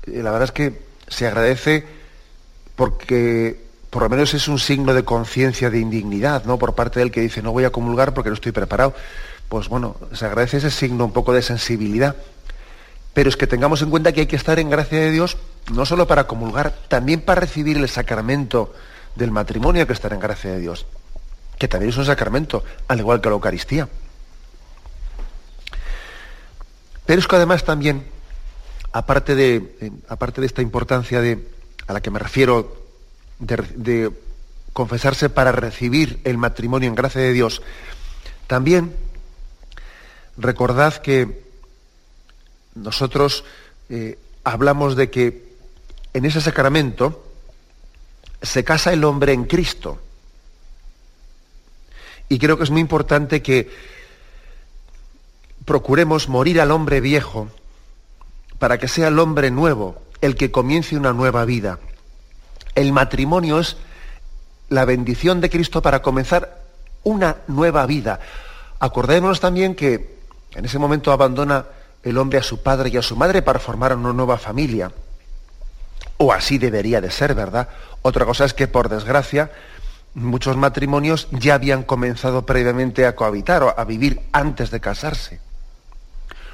eh, 0.06 0.22
la 0.22 0.30
verdad 0.30 0.44
es 0.44 0.52
que 0.52 0.82
se 1.08 1.26
agradece 1.26 1.84
porque 2.74 3.66
por 3.90 4.02
lo 4.02 4.08
menos 4.08 4.32
es 4.32 4.48
un 4.48 4.58
signo 4.58 4.94
de 4.94 5.04
conciencia 5.04 5.68
de 5.68 5.78
indignidad, 5.78 6.44
¿no? 6.44 6.58
Por 6.58 6.74
parte 6.74 7.00
del 7.00 7.10
que 7.10 7.20
dice, 7.20 7.42
no 7.42 7.52
voy 7.52 7.64
a 7.64 7.70
comulgar 7.70 8.14
porque 8.14 8.30
no 8.30 8.34
estoy 8.34 8.52
preparado. 8.52 8.94
Pues 9.50 9.68
bueno, 9.68 9.96
se 10.14 10.24
agradece 10.24 10.56
ese 10.56 10.70
signo 10.70 11.04
un 11.04 11.12
poco 11.12 11.34
de 11.34 11.42
sensibilidad. 11.42 12.16
Pero 13.12 13.28
es 13.28 13.36
que 13.36 13.46
tengamos 13.46 13.82
en 13.82 13.90
cuenta 13.90 14.12
que 14.12 14.20
hay 14.20 14.26
que 14.26 14.36
estar 14.36 14.58
en 14.58 14.70
gracia 14.70 15.00
de 15.00 15.10
Dios 15.10 15.36
no 15.70 15.84
solo 15.84 16.06
para 16.06 16.26
comulgar, 16.26 16.72
también 16.88 17.20
para 17.20 17.42
recibir 17.42 17.76
el 17.76 17.88
sacramento 17.90 18.72
del 19.16 19.32
matrimonio 19.32 19.82
hay 19.82 19.86
que 19.86 19.92
estar 19.92 20.14
en 20.14 20.20
gracia 20.20 20.52
de 20.52 20.60
Dios, 20.60 20.86
que 21.58 21.68
también 21.68 21.90
es 21.90 21.98
un 21.98 22.06
sacramento, 22.06 22.64
al 22.86 23.00
igual 23.00 23.20
que 23.20 23.28
la 23.28 23.34
Eucaristía. 23.34 23.86
Pero 27.08 27.20
es 27.22 27.26
que 27.26 27.36
además 27.36 27.64
también, 27.64 28.04
aparte 28.92 29.34
de, 29.34 29.76
eh, 29.80 29.90
aparte 30.10 30.42
de 30.42 30.46
esta 30.46 30.60
importancia 30.60 31.22
de, 31.22 31.42
a 31.86 31.94
la 31.94 32.02
que 32.02 32.10
me 32.10 32.18
refiero 32.18 32.84
de, 33.38 34.12
confesarse 34.74 35.30
para 35.30 35.50
recibir 35.50 36.20
el 36.24 36.36
matrimonio 36.36 36.86
en 36.86 36.94
gracia 36.94 37.22
de 37.22 37.32
Dios, 37.32 37.62
también 38.46 38.94
recordad 40.36 40.96
que 40.96 41.44
nosotros 42.74 43.42
eh, 43.88 44.18
hablamos 44.44 44.94
de 44.94 45.08
que 45.08 45.48
en 46.12 46.26
ese 46.26 46.42
sacramento 46.42 47.24
se 48.42 48.64
casa 48.64 48.92
el 48.92 49.02
hombre 49.04 49.32
en 49.32 49.44
Cristo. 49.44 49.98
Y 52.28 52.38
creo 52.38 52.58
que 52.58 52.64
es 52.64 52.70
muy 52.70 52.82
importante 52.82 53.40
que 53.40 53.97
procuremos 55.68 56.30
morir 56.30 56.62
al 56.62 56.70
hombre 56.70 57.02
viejo 57.02 57.48
para 58.58 58.78
que 58.78 58.88
sea 58.88 59.08
el 59.08 59.18
hombre 59.18 59.50
nuevo 59.50 60.00
el 60.22 60.34
que 60.34 60.50
comience 60.50 60.96
una 60.96 61.12
nueva 61.12 61.44
vida. 61.44 61.78
El 62.74 62.90
matrimonio 62.90 63.60
es 63.60 63.76
la 64.70 64.86
bendición 64.86 65.42
de 65.42 65.50
Cristo 65.50 65.82
para 65.82 66.00
comenzar 66.00 66.62
una 67.04 67.36
nueva 67.48 67.84
vida. 67.84 68.18
Acordémonos 68.80 69.40
también 69.40 69.74
que 69.74 70.18
en 70.54 70.64
ese 70.64 70.78
momento 70.78 71.12
abandona 71.12 71.66
el 72.02 72.16
hombre 72.16 72.38
a 72.38 72.42
su 72.42 72.62
padre 72.62 72.88
y 72.88 72.96
a 72.96 73.02
su 73.02 73.14
madre 73.14 73.42
para 73.42 73.58
formar 73.58 73.94
una 73.94 74.14
nueva 74.14 74.38
familia. 74.38 74.90
O 76.16 76.32
así 76.32 76.56
debería 76.56 77.02
de 77.02 77.10
ser, 77.10 77.34
¿verdad? 77.34 77.68
Otra 78.00 78.24
cosa 78.24 78.46
es 78.46 78.54
que, 78.54 78.68
por 78.68 78.88
desgracia, 78.88 79.50
muchos 80.14 80.56
matrimonios 80.56 81.28
ya 81.30 81.56
habían 81.56 81.82
comenzado 81.82 82.46
previamente 82.46 83.04
a 83.04 83.14
cohabitar 83.14 83.62
o 83.64 83.74
a 83.78 83.84
vivir 83.84 84.22
antes 84.32 84.70
de 84.70 84.80
casarse. 84.80 85.47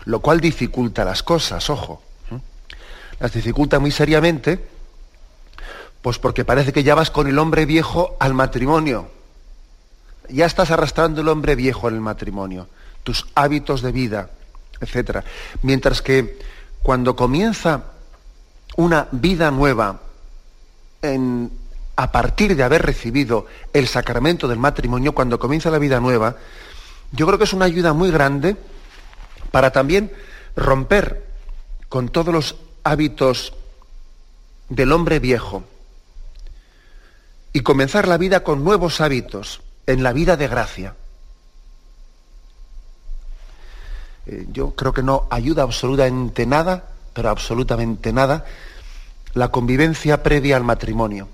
Lo 0.07 0.21
cual 0.21 0.41
dificulta 0.41 1.05
las 1.05 1.23
cosas, 1.23 1.71
ojo. 1.71 2.03
Las 3.21 3.33
dificulta 3.33 3.79
muy 3.79 3.91
seriamente, 3.91 4.69
pues 6.03 6.19
porque 6.19 6.45
parece 6.45 6.73
que 6.73 6.83
ya 6.83 6.95
vas 6.95 7.11
con 7.11 7.27
el 7.27 7.39
hombre 7.39 7.65
viejo 7.65 8.17
al 8.21 8.35
matrimonio. 8.35 9.09
Ya 10.29 10.47
estás 10.47 10.71
arrastrando 10.71 11.21
el 11.21 11.29
hombre 11.29 11.55
viejo 11.55 11.89
en 11.89 11.95
el 11.95 12.01
matrimonio, 12.01 12.69
tus 13.03 13.27
hábitos 13.35 13.83
de 13.83 13.93
vida, 13.93 14.31
etc. 14.81 15.25
Mientras 15.63 16.03
que 16.03 16.39
cuando 16.83 17.17
comienza 17.17 17.85
una 18.77 19.09
vida 19.13 19.51
nueva 19.51 20.01
a 21.97 22.13
partir 22.13 22.57
de 22.57 22.63
haber 22.63 22.83
recibido 22.83 23.47
el 23.73 23.87
sacramento 23.87 24.49
del 24.49 24.59
matrimonio, 24.59 25.13
cuando 25.13 25.39
comienza 25.39 25.71
la 25.71 25.79
vida 25.79 26.01
nueva, 26.01 26.37
yo 27.13 27.27
creo 27.27 27.39
que 27.39 27.45
es 27.45 27.53
una 27.53 27.67
ayuda 27.67 27.93
muy 27.93 28.11
grande 28.11 28.57
para 29.55 29.71
también 29.71 30.11
romper 30.57 31.23
con 31.89 32.09
todos 32.09 32.35
los 32.35 32.57
hábitos 32.83 33.53
del 34.69 34.91
hombre 34.91 35.21
viejo 35.21 35.63
y 37.53 37.61
comenzar 37.61 38.09
la 38.09 38.19
vida 38.19 38.43
con 38.43 38.65
nuevos 38.65 39.01
hábitos 39.01 39.63
en 39.87 40.03
la 40.03 40.13
vida 40.13 40.37
de 40.37 40.49
gracia. 40.49 40.97
Eh, 44.27 44.47
yo 44.51 44.73
creo 44.73 44.93
que 44.93 45.05
no 45.05 45.29
ayuda 45.31 45.63
absolutamente 45.63 46.47
nada, 46.47 46.87
pero 47.13 47.29
absolutamente 47.29 48.13
nada, 48.13 48.47
la 49.35 49.53
convivencia 49.53 50.25
previa 50.25 50.57
al 50.57 50.65
matrimonio. 50.65 51.29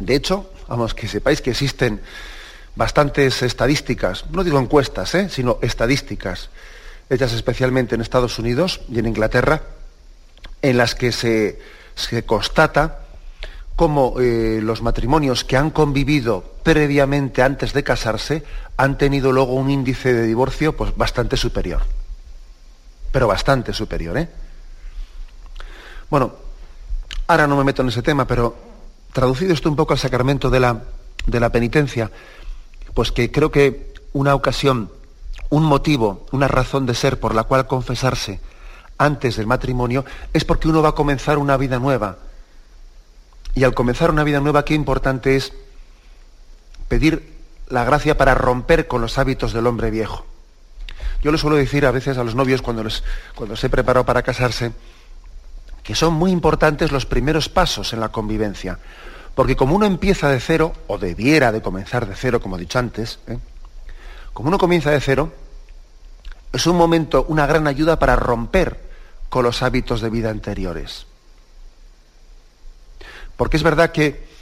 De 0.00 0.16
hecho, 0.16 0.52
vamos, 0.68 0.92
que 0.92 1.08
sepáis 1.08 1.40
que 1.40 1.52
existen 1.52 2.02
bastantes 2.76 3.42
estadísticas, 3.42 4.26
no 4.30 4.44
digo 4.44 4.58
encuestas, 4.58 5.14
¿eh? 5.14 5.30
sino 5.30 5.56
estadísticas, 5.62 6.50
hechas 7.10 7.32
especialmente 7.32 7.94
en 7.94 8.00
Estados 8.00 8.38
Unidos 8.38 8.80
y 8.88 8.98
en 8.98 9.06
Inglaterra, 9.06 9.62
en 10.62 10.76
las 10.76 10.94
que 10.94 11.12
se, 11.12 11.58
constata 12.26 13.00
cómo 13.76 14.20
eh, 14.20 14.60
los 14.62 14.82
matrimonios 14.82 15.44
que 15.44 15.56
han 15.56 15.70
convivido 15.70 16.44
previamente 16.62 17.42
antes 17.42 17.72
de 17.72 17.82
casarse 17.82 18.44
han 18.76 18.98
tenido 18.98 19.32
luego 19.32 19.54
un 19.54 19.70
índice 19.70 20.12
de 20.12 20.26
divorcio 20.26 20.76
pues, 20.76 20.96
bastante 20.96 21.36
superior. 21.36 21.82
Pero 23.10 23.26
bastante 23.26 23.72
superior, 23.72 24.16
¿eh? 24.18 24.28
Bueno, 26.08 26.32
ahora 27.26 27.46
no 27.46 27.56
me 27.56 27.64
meto 27.64 27.82
en 27.82 27.88
ese 27.88 28.02
tema, 28.02 28.26
pero 28.26 28.54
traducido 29.12 29.52
esto 29.52 29.68
un 29.68 29.76
poco 29.76 29.92
al 29.92 29.98
sacramento 29.98 30.50
de 30.50 30.60
la, 30.60 30.82
de 31.26 31.40
la 31.40 31.50
penitencia, 31.50 32.10
pues 32.94 33.12
que 33.12 33.30
creo 33.30 33.50
que 33.50 33.92
una 34.12 34.34
ocasión, 34.34 34.90
un 35.52 35.64
motivo, 35.64 36.24
una 36.32 36.48
razón 36.48 36.86
de 36.86 36.94
ser 36.94 37.20
por 37.20 37.34
la 37.34 37.42
cual 37.42 37.66
confesarse 37.66 38.40
antes 38.96 39.36
del 39.36 39.46
matrimonio 39.46 40.02
es 40.32 40.46
porque 40.46 40.66
uno 40.66 40.80
va 40.80 40.90
a 40.90 40.94
comenzar 40.94 41.36
una 41.36 41.58
vida 41.58 41.78
nueva. 41.78 42.16
Y 43.54 43.62
al 43.64 43.74
comenzar 43.74 44.10
una 44.10 44.24
vida 44.24 44.40
nueva, 44.40 44.64
qué 44.64 44.72
importante 44.72 45.36
es 45.36 45.52
pedir 46.88 47.34
la 47.68 47.84
gracia 47.84 48.16
para 48.16 48.34
romper 48.34 48.88
con 48.88 49.02
los 49.02 49.18
hábitos 49.18 49.52
del 49.52 49.66
hombre 49.66 49.90
viejo. 49.90 50.24
Yo 51.22 51.30
le 51.30 51.36
suelo 51.36 51.56
decir 51.56 51.84
a 51.84 51.90
veces 51.90 52.16
a 52.16 52.24
los 52.24 52.34
novios 52.34 52.62
cuando, 52.62 52.82
les, 52.82 53.04
cuando 53.34 53.54
se 53.54 53.68
preparado 53.68 54.06
para 54.06 54.22
casarse, 54.22 54.72
que 55.82 55.94
son 55.94 56.14
muy 56.14 56.30
importantes 56.30 56.92
los 56.92 57.04
primeros 57.04 57.50
pasos 57.50 57.92
en 57.92 58.00
la 58.00 58.08
convivencia. 58.08 58.78
Porque 59.34 59.54
como 59.54 59.76
uno 59.76 59.84
empieza 59.84 60.30
de 60.30 60.40
cero, 60.40 60.72
o 60.86 60.96
debiera 60.96 61.52
de 61.52 61.60
comenzar 61.60 62.06
de 62.06 62.16
cero, 62.16 62.40
como 62.40 62.56
he 62.56 62.60
dicho 62.60 62.78
antes, 62.78 63.18
¿eh? 63.26 63.36
como 64.32 64.48
uno 64.48 64.56
comienza 64.56 64.90
de 64.90 65.00
cero, 65.00 65.30
es 66.52 66.66
un 66.66 66.76
momento, 66.76 67.24
una 67.28 67.46
gran 67.46 67.66
ayuda 67.66 67.98
para 67.98 68.16
romper 68.16 68.78
con 69.28 69.44
los 69.44 69.62
hábitos 69.62 70.00
de 70.00 70.10
vida 70.10 70.30
anteriores. 70.30 71.06
Porque 73.36 73.56
es 73.56 73.62
verdad 73.62 73.92
que 73.92 74.32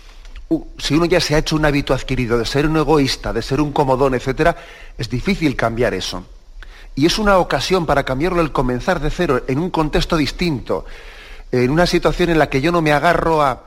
si 0.79 0.94
uno 0.94 1.05
ya 1.05 1.20
se 1.20 1.35
ha 1.35 1.38
hecho 1.38 1.55
un 1.55 1.64
hábito 1.64 1.94
adquirido 1.94 2.37
de 2.37 2.44
ser 2.44 2.66
un 2.66 2.77
egoísta, 2.77 3.33
de 3.33 3.42
ser 3.42 3.61
un 3.61 3.73
comodón, 3.73 4.14
etc., 4.14 4.57
es 4.99 5.09
difícil 5.09 5.55
cambiar 5.55 5.94
eso. 5.94 6.27
Y 6.96 7.07
es 7.07 7.18
una 7.18 7.38
ocasión 7.38 7.87
para 7.87 8.05
cambiarlo 8.05 8.40
el 8.42 8.51
comenzar 8.51 9.01
de 9.01 9.11
cero 9.11 9.44
en 9.46 9.61
un 9.61 9.70
contexto 9.70 10.16
distinto, 10.16 10.85
en 11.53 11.70
una 11.70 11.87
situación 11.87 12.31
en 12.31 12.38
la 12.38 12.51
que 12.51 12.61
yo 12.61 12.73
no 12.73 12.83
me 12.83 12.92
agarro 12.92 13.42
a, 13.42 13.62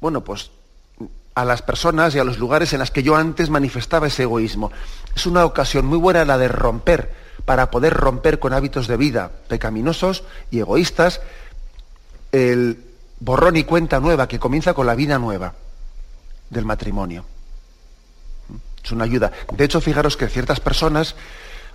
bueno, 0.00 0.22
pues 0.22 0.50
a 1.34 1.44
las 1.44 1.62
personas 1.62 2.14
y 2.14 2.20
a 2.20 2.24
los 2.24 2.38
lugares 2.38 2.72
en 2.72 2.78
las 2.78 2.92
que 2.92 3.02
yo 3.02 3.16
antes 3.16 3.50
manifestaba 3.50 4.06
ese 4.06 4.22
egoísmo. 4.22 4.70
Es 5.14 5.26
una 5.26 5.44
ocasión 5.44 5.86
muy 5.86 5.98
buena 5.98 6.24
la 6.24 6.38
de 6.38 6.48
romper, 6.48 7.12
para 7.44 7.70
poder 7.70 7.94
romper 7.94 8.38
con 8.38 8.52
hábitos 8.52 8.86
de 8.86 8.96
vida 8.96 9.30
pecaminosos 9.48 10.24
y 10.50 10.60
egoístas, 10.60 11.20
el 12.32 12.82
borrón 13.20 13.56
y 13.56 13.64
cuenta 13.64 14.00
nueva 14.00 14.28
que 14.28 14.38
comienza 14.38 14.74
con 14.74 14.86
la 14.86 14.94
vida 14.94 15.18
nueva 15.18 15.54
del 16.50 16.64
matrimonio. 16.64 17.24
Es 18.82 18.92
una 18.92 19.04
ayuda. 19.04 19.32
De 19.52 19.64
hecho, 19.64 19.80
fijaros 19.80 20.16
que 20.16 20.28
ciertas 20.28 20.60
personas, 20.60 21.14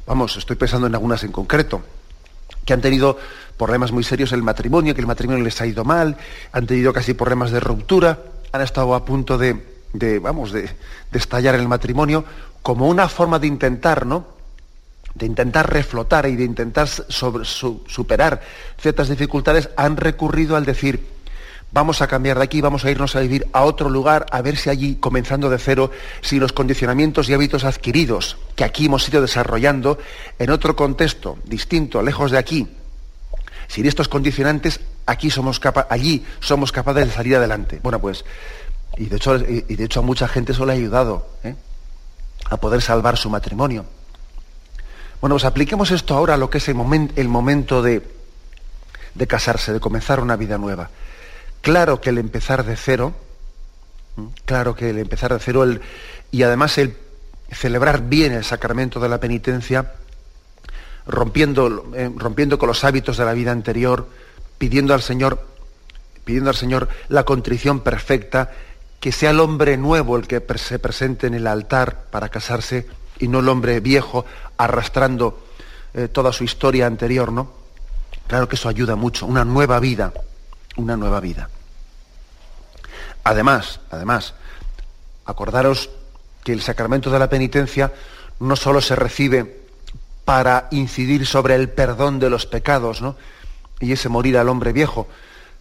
vamos, 0.05 0.37
estoy 0.37 0.55
pensando 0.55 0.87
en 0.87 0.93
algunas 0.93 1.23
en 1.23 1.31
concreto, 1.31 1.81
que 2.65 2.73
han 2.73 2.81
tenido 2.81 3.17
problemas 3.57 3.91
muy 3.91 4.03
serios 4.03 4.31
en 4.31 4.37
el 4.39 4.43
matrimonio, 4.43 4.93
que 4.93 5.01
el 5.01 5.07
matrimonio 5.07 5.43
les 5.43 5.59
ha 5.59 5.65
ido 5.65 5.83
mal, 5.83 6.17
han 6.51 6.67
tenido 6.67 6.93
casi 6.93 7.13
problemas 7.13 7.51
de 7.51 7.59
ruptura, 7.59 8.19
han 8.51 8.61
estado 8.61 8.93
a 8.93 9.03
punto 9.03 9.37
de, 9.37 9.59
vamos, 10.19 10.51
de, 10.51 10.69
estallar 11.11 11.55
en 11.55 11.61
el 11.61 11.67
matrimonio, 11.67 12.25
como 12.61 12.87
una 12.87 13.07
forma 13.07 13.39
de 13.39 13.47
intentar, 13.47 14.05
¿no? 14.05 14.25
De 15.15 15.25
intentar 15.25 15.71
reflotar 15.71 16.27
y 16.27 16.35
de 16.35 16.43
intentar 16.43 16.87
superar 16.87 18.41
ciertas 18.79 19.09
dificultades, 19.09 19.69
han 19.75 19.97
recurrido 19.97 20.55
al 20.55 20.65
decir, 20.65 21.05
vamos 21.71 22.01
a 22.01 22.07
cambiar 22.07 22.37
de 22.37 22.43
aquí, 22.43 22.61
vamos 22.61 22.85
a 22.85 22.91
irnos 22.91 23.15
a 23.15 23.19
vivir 23.19 23.47
a 23.53 23.63
otro 23.63 23.89
lugar, 23.89 24.25
a 24.31 24.41
ver 24.41 24.57
si 24.57 24.69
allí, 24.69 24.95
comenzando 24.95 25.49
de 25.49 25.57
cero, 25.57 25.91
si 26.21 26.39
los 26.39 26.53
condicionamientos 26.53 27.29
y 27.29 27.33
hábitos 27.33 27.63
adquiridos 27.63 28.37
que 28.55 28.63
aquí 28.63 28.85
hemos 28.85 29.07
ido 29.07 29.21
desarrollando 29.21 29.97
en 30.37 30.49
otro 30.49 30.75
contexto 30.75 31.37
distinto, 31.45 32.01
lejos 32.01 32.31
de 32.31 32.37
aquí, 32.37 32.67
sin 33.67 33.85
estos 33.85 34.07
condicionantes, 34.07 34.79
aquí 35.05 35.29
somos 35.29 35.61
allí 35.89 36.25
somos 36.39 36.71
capaces 36.71 37.07
de 37.07 37.13
salir 37.13 37.35
adelante. 37.35 37.79
Bueno, 37.83 37.99
pues, 37.99 38.25
y 38.97 39.05
de 39.05 39.15
hecho, 39.17 39.37
y 39.37 39.75
de 39.75 39.83
hecho 39.83 39.99
a 39.99 40.03
mucha 40.03 40.27
gente 40.27 40.51
eso 40.51 40.65
le 40.65 40.73
ha 40.73 40.75
ayudado 40.75 41.27
¿eh? 41.43 41.55
A 42.49 42.57
poder 42.57 42.81
salvar 42.81 43.17
su 43.17 43.29
matrimonio. 43.29 43.85
Bueno, 45.21 45.35
pues 45.35 45.45
apliquemos 45.45 45.91
esto 45.91 46.15
ahora 46.15 46.35
a 46.35 46.37
lo 46.37 46.49
que 46.49 46.59
es 46.59 46.67
el, 46.69 46.75
momento 46.75 47.81
de, 47.81 48.01
de 49.15 49.27
casarse, 49.27 49.73
de 49.73 49.79
comenzar 49.79 50.19
una 50.19 50.35
vida 50.35 50.57
nueva. 50.57 50.89
Claro 51.61 51.99
que 51.99 52.09
el 52.09 52.17
empezar 52.17 52.65
de 52.65 52.75
cero, 52.77 53.13
claro 54.45 54.75
que 54.75 54.91
el 54.91 54.97
empezar 54.97 55.33
de 55.33 55.39
cero 55.39 55.63
el, 55.63 55.81
y 56.31 56.43
además 56.43 56.77
el 56.77 56.95
celebrar 57.51 58.03
bien 58.07 58.31
el 58.31 58.45
sacramento 58.45 58.99
de 58.99 59.09
la 59.09 59.19
penitencia, 59.19 59.93
rompiendo, 61.05 61.91
eh, 61.95 62.09
rompiendo 62.15 62.57
con 62.57 62.67
los 62.67 62.83
hábitos 62.83 63.17
de 63.17 63.25
la 63.25 63.33
vida 63.33 63.51
anterior, 63.51 64.07
pidiendo 64.57 64.93
al 64.93 65.01
Señor, 65.01 65.45
pidiendo 66.23 66.49
al 66.49 66.55
Señor 66.55 66.87
la 67.09 67.23
contrición 67.25 67.81
perfecta, 67.81 68.51
que 68.99 69.11
sea 69.11 69.31
el 69.31 69.39
hombre 69.39 69.77
nuevo 69.77 70.17
el 70.17 70.27
que 70.27 70.43
se 70.57 70.79
presente 70.79 71.27
en 71.27 71.33
el 71.33 71.47
altar 71.47 72.05
para 72.11 72.29
casarse 72.29 72.87
y 73.19 73.27
no 73.27 73.39
el 73.39 73.49
hombre 73.49 73.79
viejo 73.79 74.25
arrastrando 74.57 75.45
eh, 75.93 76.07
toda 76.07 76.33
su 76.33 76.43
historia 76.43 76.87
anterior, 76.87 77.31
¿no? 77.31 77.51
Claro 78.27 78.47
que 78.47 78.55
eso 78.55 78.69
ayuda 78.69 78.95
mucho, 78.95 79.25
una 79.25 79.43
nueva 79.45 79.79
vida 79.79 80.13
una 80.79 80.97
nueva 80.97 81.19
vida. 81.19 81.49
Además, 83.23 83.81
además, 83.91 84.33
acordaros 85.25 85.89
que 86.43 86.53
el 86.53 86.61
sacramento 86.61 87.11
de 87.11 87.19
la 87.19 87.29
penitencia 87.29 87.93
no 88.39 88.55
solo 88.55 88.81
se 88.81 88.95
recibe 88.95 89.59
para 90.25 90.67
incidir 90.71 91.25
sobre 91.25 91.55
el 91.55 91.69
perdón 91.69 92.19
de 92.19 92.29
los 92.29 92.45
pecados, 92.45 93.01
¿no? 93.01 93.15
y 93.79 93.91
ese 93.91 94.09
morir 94.09 94.37
al 94.37 94.49
hombre 94.49 94.73
viejo, 94.73 95.07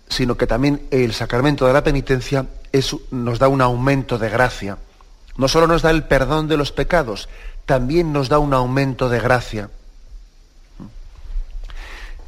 sino 0.09 0.37
que 0.37 0.47
también 0.47 0.87
el 0.91 1.13
sacramento 1.13 1.67
de 1.67 1.73
la 1.73 1.85
penitencia 1.85 2.47
nos 3.11 3.39
da 3.39 3.49
un 3.49 3.61
aumento 3.61 4.19
de 4.19 4.29
gracia. 4.29 4.79
No 5.37 5.49
solo 5.49 5.67
nos 5.67 5.83
da 5.83 5.91
el 5.91 6.05
perdón 6.05 6.49
de 6.49 6.57
los 6.57 6.73
pecados, 6.73 7.29
también 7.67 8.13
nos 8.13 8.29
da 8.29 8.39
un 8.39 8.55
aumento 8.55 9.09
de 9.09 9.21
gracia. 9.21 9.71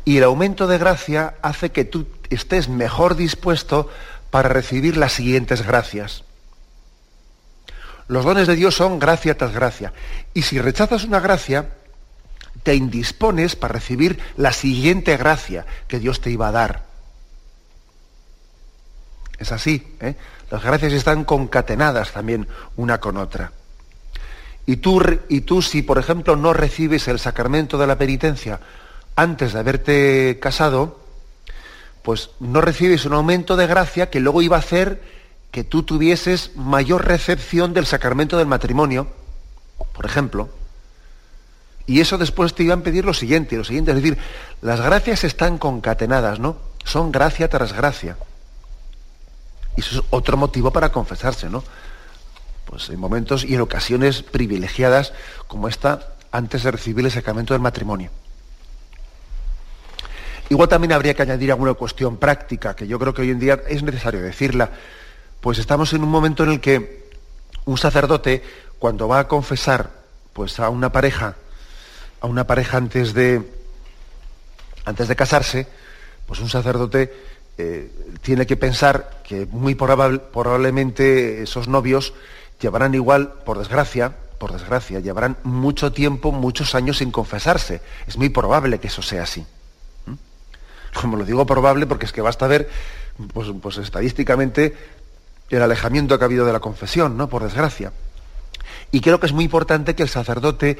Y 0.05 0.19
el 0.19 0.25
aumento 0.25 0.67
de 0.67 0.79
gracia 0.79 1.35
hace 1.43 1.71
que 1.71 1.85
tú 1.85 2.07
estés 2.31 2.69
mejor 2.69 3.17
dispuesto 3.17 3.89
para 4.31 4.49
recibir 4.49 4.97
las 4.97 5.13
siguientes 5.13 5.67
gracias. 5.67 6.25
Los 8.09 8.25
dones 8.25 8.49
de 8.49 8.57
Dios 8.57 8.75
son 8.75 8.99
gracia 8.99 9.37
tras 9.37 9.53
gracia. 9.53 9.93
Y 10.35 10.43
si 10.43 10.61
rechazas 10.61 11.05
una 11.05 11.21
gracia, 11.21 11.71
te 12.63 12.75
indispones 12.75 13.57
para 13.57 13.75
recibir 13.75 14.19
la 14.37 14.53
siguiente 14.53 15.17
gracia 15.17 15.65
que 15.87 15.99
Dios 15.99 16.21
te 16.21 16.31
iba 16.31 16.49
a 16.49 16.53
dar. 16.53 16.90
Es 19.41 19.51
así. 19.51 19.97
¿eh? 20.01 20.15
Las 20.51 20.63
gracias 20.63 20.93
están 20.93 21.25
concatenadas 21.25 22.13
también 22.13 22.47
una 22.77 23.01
con 23.01 23.17
otra. 23.17 23.53
Y 24.67 24.77
tú, 24.77 25.03
y 25.29 25.41
tú, 25.41 25.63
si 25.63 25.83
por 25.83 25.99
ejemplo 25.99 26.37
no 26.37 26.53
recibes 26.53 27.09
el 27.09 27.19
sacramento 27.19 27.79
de 27.79 27.87
la 27.87 27.99
penitencia 27.99 28.61
antes 29.17 29.55
de 29.55 29.59
haberte 29.59 30.39
casado, 30.41 31.01
pues 32.03 32.31
no 32.39 32.61
recibes 32.61 33.07
un 33.07 33.15
aumento 33.15 33.57
de 33.57 33.67
gracia 33.67 34.11
que 34.11 34.21
luego 34.21 34.43
iba 34.43 34.57
a 34.57 34.61
hacer 34.61 35.03
que 35.51 35.65
tú 35.65 35.83
tuvieses 35.83 36.55
mayor 36.55 37.07
recepción 37.07 37.73
del 37.73 37.87
sacramento 37.87 38.39
del 38.39 38.47
matrimonio, 38.47 39.09
por 39.95 40.05
ejemplo. 40.05 40.51
Y 41.87 42.01
eso 42.01 42.19
después 42.19 42.55
te 42.55 42.63
iban 42.63 42.81
a 42.81 42.85
pedir 42.85 43.05
lo 43.05 43.15
siguiente, 43.15 43.57
lo 43.57 43.65
siguiente, 43.65 43.91
es 43.91 43.97
decir, 43.97 44.19
las 44.63 44.81
gracias 44.81 45.25
están 45.25 45.59
concatenadas, 45.59 46.39
¿no? 46.39 46.57
Son 46.85 47.11
gracia 47.11 47.49
tras 47.49 47.73
gracia. 47.73 48.17
Y 49.77 49.81
eso 49.81 50.01
es 50.01 50.07
otro 50.11 50.37
motivo 50.37 50.71
para 50.73 50.91
confesarse, 50.91 51.49
¿no? 51.49 51.63
Pues 52.65 52.89
en 52.91 53.01
momentos 53.01 53.45
y 53.45 53.55
en 53.55 53.61
ocasiones 53.61 54.23
privilegiadas 54.23 55.13
como 55.47 55.69
esta, 55.69 56.15
antes 56.31 56.63
de 56.63 56.71
recibir 56.71 57.05
el 57.05 57.11
sacramento 57.11 57.55
del 57.55 57.63
matrimonio. 57.63 58.11
Igual 60.51 60.69
también 60.69 60.93
habría 60.93 61.15
que 61.15 61.23
añadir 61.23 61.53
alguna 61.53 61.75
cuestión 61.75 62.17
práctica, 62.17 62.75
que 62.75 62.87
yo 62.87 62.99
creo 62.99 63.15
que 63.15 63.23
hoy 63.23 63.31
en 63.31 63.39
día 63.39 63.61
es 63.69 63.83
necesario 63.85 64.21
decirla. 64.21 64.71
Pues 65.41 65.59
estamos 65.59 65.93
en 65.93 66.03
un 66.03 66.11
momento 66.11 66.43
en 66.43 66.51
el 66.51 66.61
que 66.61 67.09
un 67.65 67.79
sacerdote, 67.79 68.43
cuando 68.81 69.07
va 69.07 69.21
a 69.21 69.29
confesar 69.29 69.91
pues, 70.33 70.59
a 70.59 70.69
una 70.69 70.91
pareja, 70.91 71.37
a 72.21 72.27
una 72.27 72.47
pareja 72.49 72.79
antes 72.79 73.15
de, 73.15 73.49
antes 74.85 75.07
de 75.07 75.17
casarse, 75.17 75.69
pues 76.27 76.41
un 76.41 76.49
sacerdote 76.49 77.15
eh, 77.61 77.91
tiene 78.23 78.47
que 78.47 78.57
pensar 78.57 79.23
que 79.23 79.47
muy 79.47 79.75
probablemente 79.75 81.43
esos 81.43 81.69
novios 81.69 82.15
llevarán 82.61 82.95
igual, 82.95 83.35
por 83.45 83.59
desgracia, 83.59 84.17
por 84.39 84.53
desgracia, 84.53 85.01
llevarán 85.01 85.37
mucho 85.43 85.93
tiempo, 85.93 86.33
muchos 86.33 86.75
años 86.75 86.99
sin 86.99 87.11
confesarse. 87.11 87.83
Es 88.07 88.17
muy 88.17 88.31
probable 88.31 88.79
que 88.79 88.89
eso 88.89 89.03
sea 89.03 89.25
así. 89.25 89.45
Como 90.95 91.17
lo 91.17 91.25
digo 91.25 91.47
probable 91.47 91.87
porque 91.87 92.07
es 92.07 92.13
que 92.13 92.21
basta 92.21 92.47
ver, 92.47 92.69
pues, 93.33 93.49
pues, 93.63 93.77
estadísticamente, 93.77 94.77
el 95.51 95.63
alejamiento 95.63 96.19
que 96.19 96.25
ha 96.25 96.27
habido 96.27 96.47
de 96.47 96.53
la 96.53 96.61
confesión, 96.61 97.17
¿no? 97.17 97.29
Por 97.29 97.43
desgracia. 97.45 97.93
Y 98.91 99.01
creo 99.01 99.21
que 99.21 99.27
es 99.27 99.33
muy 99.33 99.45
importante 99.45 99.95
que 99.95 100.03
el 100.03 100.09
sacerdote 100.09 100.79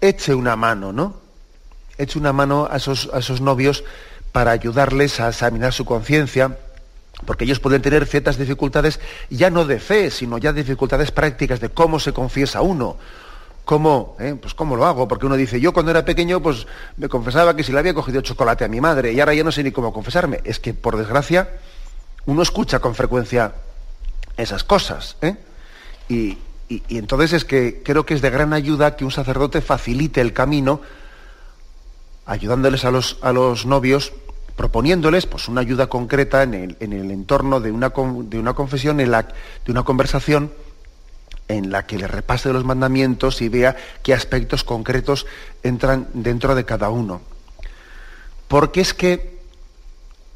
eche 0.00 0.34
una 0.34 0.54
mano, 0.56 0.92
¿no? 0.92 1.16
Eche 1.98 2.18
una 2.18 2.32
mano 2.32 2.68
a 2.70 2.76
esos, 2.76 3.10
a 3.12 3.18
esos 3.18 3.40
novios 3.40 3.84
para 4.36 4.50
ayudarles 4.50 5.18
a 5.18 5.30
examinar 5.30 5.72
su 5.72 5.86
conciencia, 5.86 6.58
porque 7.24 7.44
ellos 7.44 7.58
pueden 7.58 7.80
tener 7.80 8.04
ciertas 8.04 8.36
dificultades 8.36 9.00
ya 9.30 9.48
no 9.48 9.64
de 9.64 9.80
fe, 9.80 10.10
sino 10.10 10.36
ya 10.36 10.52
dificultades 10.52 11.10
prácticas 11.10 11.58
de 11.58 11.70
cómo 11.70 11.98
se 11.98 12.12
confiesa 12.12 12.60
uno. 12.60 12.98
¿Cómo? 13.64 14.14
Eh? 14.20 14.36
Pues 14.38 14.52
cómo 14.52 14.76
lo 14.76 14.84
hago, 14.84 15.08
porque 15.08 15.24
uno 15.24 15.36
dice, 15.36 15.58
yo 15.58 15.72
cuando 15.72 15.90
era 15.90 16.04
pequeño, 16.04 16.42
pues 16.42 16.66
me 16.98 17.08
confesaba 17.08 17.56
que 17.56 17.64
si 17.64 17.72
le 17.72 17.78
había 17.78 17.94
cogido 17.94 18.20
chocolate 18.20 18.66
a 18.66 18.68
mi 18.68 18.78
madre, 18.78 19.14
y 19.14 19.20
ahora 19.20 19.32
ya 19.32 19.42
no 19.42 19.50
sé 19.50 19.64
ni 19.64 19.72
cómo 19.72 19.90
confesarme. 19.90 20.42
Es 20.44 20.60
que, 20.60 20.74
por 20.74 20.98
desgracia, 20.98 21.48
uno 22.26 22.42
escucha 22.42 22.78
con 22.78 22.94
frecuencia 22.94 23.54
esas 24.36 24.64
cosas. 24.64 25.16
¿eh? 25.22 25.34
Y, 26.10 26.36
y 26.68 26.98
entonces 26.98 27.32
es 27.32 27.46
que 27.46 27.80
creo 27.82 28.04
que 28.04 28.12
es 28.12 28.20
de 28.20 28.28
gran 28.28 28.52
ayuda 28.52 28.96
que 28.96 29.06
un 29.06 29.12
sacerdote 29.12 29.62
facilite 29.62 30.20
el 30.20 30.34
camino, 30.34 30.82
ayudándoles 32.26 32.84
a 32.84 32.90
los, 32.90 33.16
a 33.22 33.32
los 33.32 33.64
novios 33.64 34.12
proponiéndoles 34.56 35.26
pues, 35.26 35.48
una 35.48 35.60
ayuda 35.60 35.88
concreta 35.88 36.42
en 36.42 36.54
el, 36.54 37.10
entorno 37.10 37.60
de 37.60 37.70
una, 37.70 37.90
de 37.90 38.38
una 38.38 38.54
confesión, 38.54 39.00
en 39.00 39.10
la, 39.10 39.22
de 39.22 39.70
una 39.70 39.84
conversación 39.84 40.50
en 41.48 41.70
la 41.70 41.86
que 41.86 41.98
le 41.98 42.08
repase 42.08 42.52
los 42.52 42.64
mandamientos 42.64 43.40
y 43.42 43.48
vea 43.48 43.76
qué 44.02 44.14
aspectos 44.14 44.64
concretos 44.64 45.26
entran 45.62 46.08
dentro 46.14 46.54
de 46.54 46.64
cada 46.64 46.88
uno. 46.88 47.20
Porque 48.48 48.80
es 48.80 48.94
que, 48.94 49.38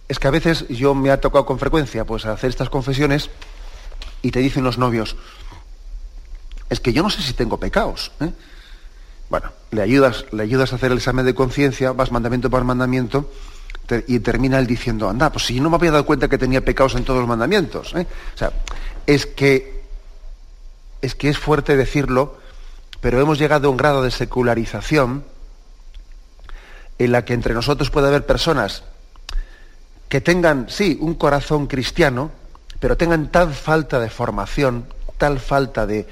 es 0.08 0.18
que 0.18 0.28
a 0.28 0.30
veces 0.30 0.68
yo 0.68 0.94
me 0.94 1.10
ha 1.10 1.20
tocado 1.20 1.46
con 1.46 1.58
frecuencia 1.58 2.04
pues, 2.04 2.26
hacer 2.26 2.50
estas 2.50 2.68
confesiones 2.68 3.30
y 4.22 4.30
te 4.30 4.40
dicen 4.40 4.62
los 4.62 4.78
novios, 4.78 5.16
es 6.68 6.78
que 6.78 6.92
yo 6.92 7.02
no 7.02 7.10
sé 7.10 7.22
si 7.22 7.32
tengo 7.32 7.58
pecados. 7.58 8.12
¿eh? 8.20 8.32
Bueno, 9.30 9.50
le 9.70 9.82
ayudas, 9.82 10.26
le 10.32 10.42
ayudas 10.42 10.72
a 10.72 10.76
hacer 10.76 10.92
el 10.92 10.98
examen 10.98 11.24
de 11.24 11.34
conciencia, 11.34 11.92
vas 11.92 12.12
mandamiento 12.12 12.50
por 12.50 12.64
mandamiento, 12.64 13.30
y 14.06 14.20
termina 14.20 14.58
él 14.58 14.66
diciendo, 14.66 15.08
anda, 15.08 15.30
pues 15.30 15.46
si 15.46 15.60
no 15.60 15.70
me 15.70 15.76
había 15.76 15.90
dado 15.90 16.06
cuenta 16.06 16.28
que 16.28 16.38
tenía 16.38 16.64
pecados 16.64 16.94
en 16.94 17.04
todos 17.04 17.20
los 17.20 17.28
mandamientos. 17.28 17.94
¿eh? 17.94 18.06
O 18.34 18.38
sea, 18.38 18.52
es 19.06 19.26
que, 19.26 19.82
es 21.02 21.14
que 21.14 21.28
es 21.28 21.38
fuerte 21.38 21.76
decirlo, 21.76 22.38
pero 23.00 23.20
hemos 23.20 23.38
llegado 23.38 23.68
a 23.68 23.70
un 23.70 23.76
grado 23.76 24.02
de 24.02 24.10
secularización 24.10 25.24
en 26.98 27.12
la 27.12 27.24
que 27.24 27.34
entre 27.34 27.54
nosotros 27.54 27.90
puede 27.90 28.08
haber 28.08 28.26
personas 28.26 28.84
que 30.08 30.20
tengan, 30.20 30.66
sí, 30.68 30.98
un 31.00 31.14
corazón 31.14 31.66
cristiano, 31.66 32.30
pero 32.78 32.96
tengan 32.96 33.30
tal 33.30 33.54
falta 33.54 34.00
de 34.00 34.10
formación, 34.10 34.86
tal 35.16 35.38
falta 35.38 35.86
de, 35.86 36.06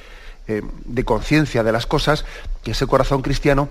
eh, 0.47 0.63
de 0.85 1.05
conciencia 1.05 1.63
de 1.63 1.73
las 1.73 1.87
cosas, 1.87 2.25
que 2.63 2.71
ese 2.71 2.87
corazón 2.87 3.23
cristiano 3.23 3.69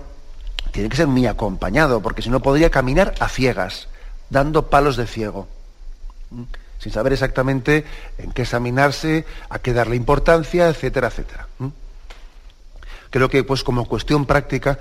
tiene 0.70 0.88
que 0.88 0.96
ser 0.96 1.06
muy 1.06 1.26
acompañado, 1.26 2.00
porque 2.00 2.22
si 2.22 2.30
no 2.30 2.40
podría 2.40 2.70
caminar 2.70 3.14
a 3.20 3.28
ciegas 3.28 3.88
dando 4.30 4.68
palos 4.68 4.96
de 4.96 5.06
ciego, 5.06 5.48
sin 6.78 6.92
saber 6.92 7.12
exactamente 7.12 7.84
en 8.18 8.32
qué 8.32 8.42
examinarse, 8.42 9.24
a 9.48 9.58
qué 9.58 9.72
darle 9.72 9.96
importancia, 9.96 10.68
etcétera, 10.68 11.08
etcétera. 11.08 11.48
Creo 13.10 13.28
que, 13.28 13.42
pues, 13.44 13.64
como 13.64 13.86
cuestión 13.86 14.26
práctica, 14.26 14.78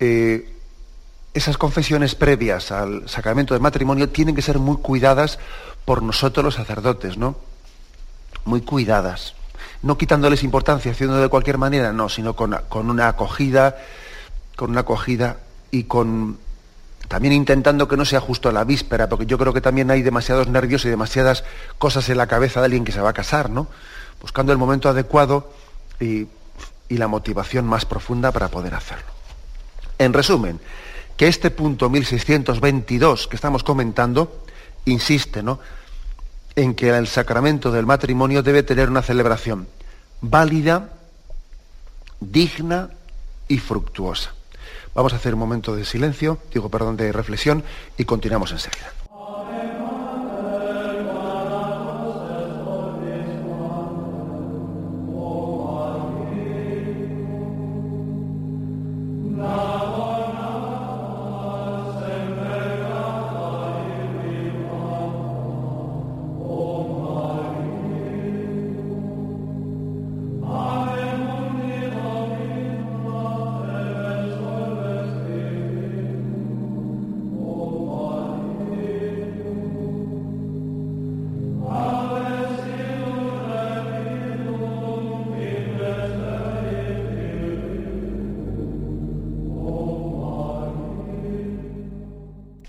eh, 0.00 0.56
esas 1.34 1.58
confesiones 1.58 2.14
previas 2.14 2.72
al 2.72 3.08
sacramento 3.08 3.54
del 3.54 3.62
matrimonio 3.62 4.08
tienen 4.08 4.34
que 4.34 4.42
ser 4.42 4.58
muy 4.58 4.76
cuidadas 4.76 5.38
por 5.84 6.02
nosotros 6.02 6.44
los 6.44 6.54
sacerdotes, 6.54 7.16
¿no? 7.16 7.36
Muy 8.44 8.62
cuidadas. 8.62 9.34
No 9.82 9.98
quitándoles 9.98 10.42
importancia, 10.42 10.92
haciendo 10.92 11.16
de 11.16 11.28
cualquier 11.28 11.58
manera, 11.58 11.92
no, 11.92 12.08
sino 12.08 12.34
con, 12.36 12.58
con 12.68 12.90
una 12.90 13.08
acogida, 13.08 13.76
con 14.56 14.70
una 14.70 14.80
acogida 14.80 15.38
y 15.70 15.84
con 15.84 16.38
también 17.08 17.34
intentando 17.34 17.88
que 17.88 17.96
no 17.96 18.04
sea 18.04 18.20
justo 18.20 18.50
la 18.52 18.64
víspera, 18.64 19.08
porque 19.08 19.26
yo 19.26 19.38
creo 19.38 19.52
que 19.52 19.60
también 19.60 19.90
hay 19.90 20.02
demasiados 20.02 20.48
nervios 20.48 20.84
y 20.84 20.88
demasiadas 20.88 21.44
cosas 21.78 22.08
en 22.08 22.16
la 22.16 22.26
cabeza 22.26 22.60
de 22.60 22.66
alguien 22.66 22.84
que 22.84 22.92
se 22.92 23.00
va 23.00 23.10
a 23.10 23.14
casar, 23.14 23.50
¿no? 23.50 23.68
Buscando 24.20 24.52
el 24.52 24.58
momento 24.58 24.88
adecuado 24.88 25.52
y, 26.00 26.28
la 26.88 27.08
motivación 27.08 27.64
más 27.64 27.86
profunda 27.86 28.32
para 28.32 28.48
poder 28.48 28.74
hacerlo. 28.74 29.10
En 29.96 30.12
resumen, 30.12 30.60
que 31.16 31.26
este 31.26 31.50
punto 31.50 31.88
1622 31.88 33.28
que 33.28 33.36
estamos 33.36 33.64
comentando 33.64 34.44
insiste, 34.84 35.42
¿no? 35.42 35.58
En 36.54 36.74
que 36.74 36.90
el 36.90 37.08
sacramento 37.08 37.72
del 37.72 37.86
matrimonio 37.86 38.42
debe 38.42 38.62
tener 38.62 38.90
una 38.90 39.00
celebración 39.00 39.68
válida, 40.20 40.90
digna 42.20 42.90
y 43.48 43.56
fructuosa. 43.56 44.34
Vamos 44.94 45.12
a 45.12 45.16
hacer 45.16 45.34
un 45.34 45.40
momento 45.40 45.74
de 45.74 45.84
silencio, 45.84 46.38
digo, 46.52 46.68
perdón, 46.68 46.96
de 46.96 47.12
reflexión 47.12 47.64
y 47.96 48.04
continuamos 48.04 48.52
enseguida. 48.52 48.92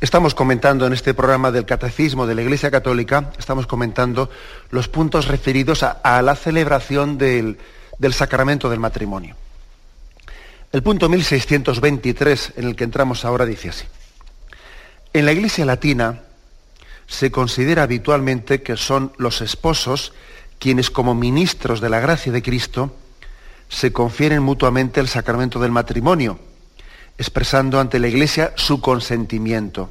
Estamos 0.03 0.35
comentando 0.35 0.85
en 0.85 0.91
este 0.91 1.13
programa 1.13 1.49
del 1.49 1.65
Catecismo 1.65 2.27
de 2.27 2.35
la 2.35 2.41
Iglesia 2.41 2.69
Católica, 2.69 3.31
estamos 3.39 3.67
comentando 3.67 4.29
los 4.69 4.89
puntos 4.89 5.29
referidos 5.29 5.81
a, 5.81 6.21
la 6.21 6.35
celebración 6.35 7.17
del, 7.17 7.57
sacramento 8.11 8.69
del 8.69 8.81
matrimonio. 8.81 9.37
El 10.73 10.83
punto 10.83 11.07
1623 11.07 12.51
en 12.57 12.67
el 12.67 12.75
que 12.75 12.83
entramos 12.83 13.23
ahora 13.23 13.45
dice 13.45 13.69
así. 13.69 13.85
En 15.13 15.25
la 15.25 15.31
Iglesia 15.31 15.63
Latina 15.63 16.19
se 17.07 17.31
considera 17.31 17.83
habitualmente 17.83 18.61
que 18.61 18.75
son 18.75 19.13
los 19.17 19.39
esposos 19.39 20.11
quienes 20.59 20.89
como 20.89 21.15
ministros 21.15 21.79
de 21.79 21.89
la 21.89 22.01
gracia 22.01 22.33
de 22.33 22.43
Cristo 22.43 22.93
se 23.69 23.93
confieren 23.93 24.43
mutuamente 24.43 24.99
el 24.99 25.07
sacramento 25.07 25.61
del 25.61 25.71
matrimonio 25.71 26.39
expresando 27.17 27.79
ante 27.79 27.99
la 27.99 28.07
Iglesia 28.07 28.53
su 28.55 28.81
consentimiento. 28.81 29.89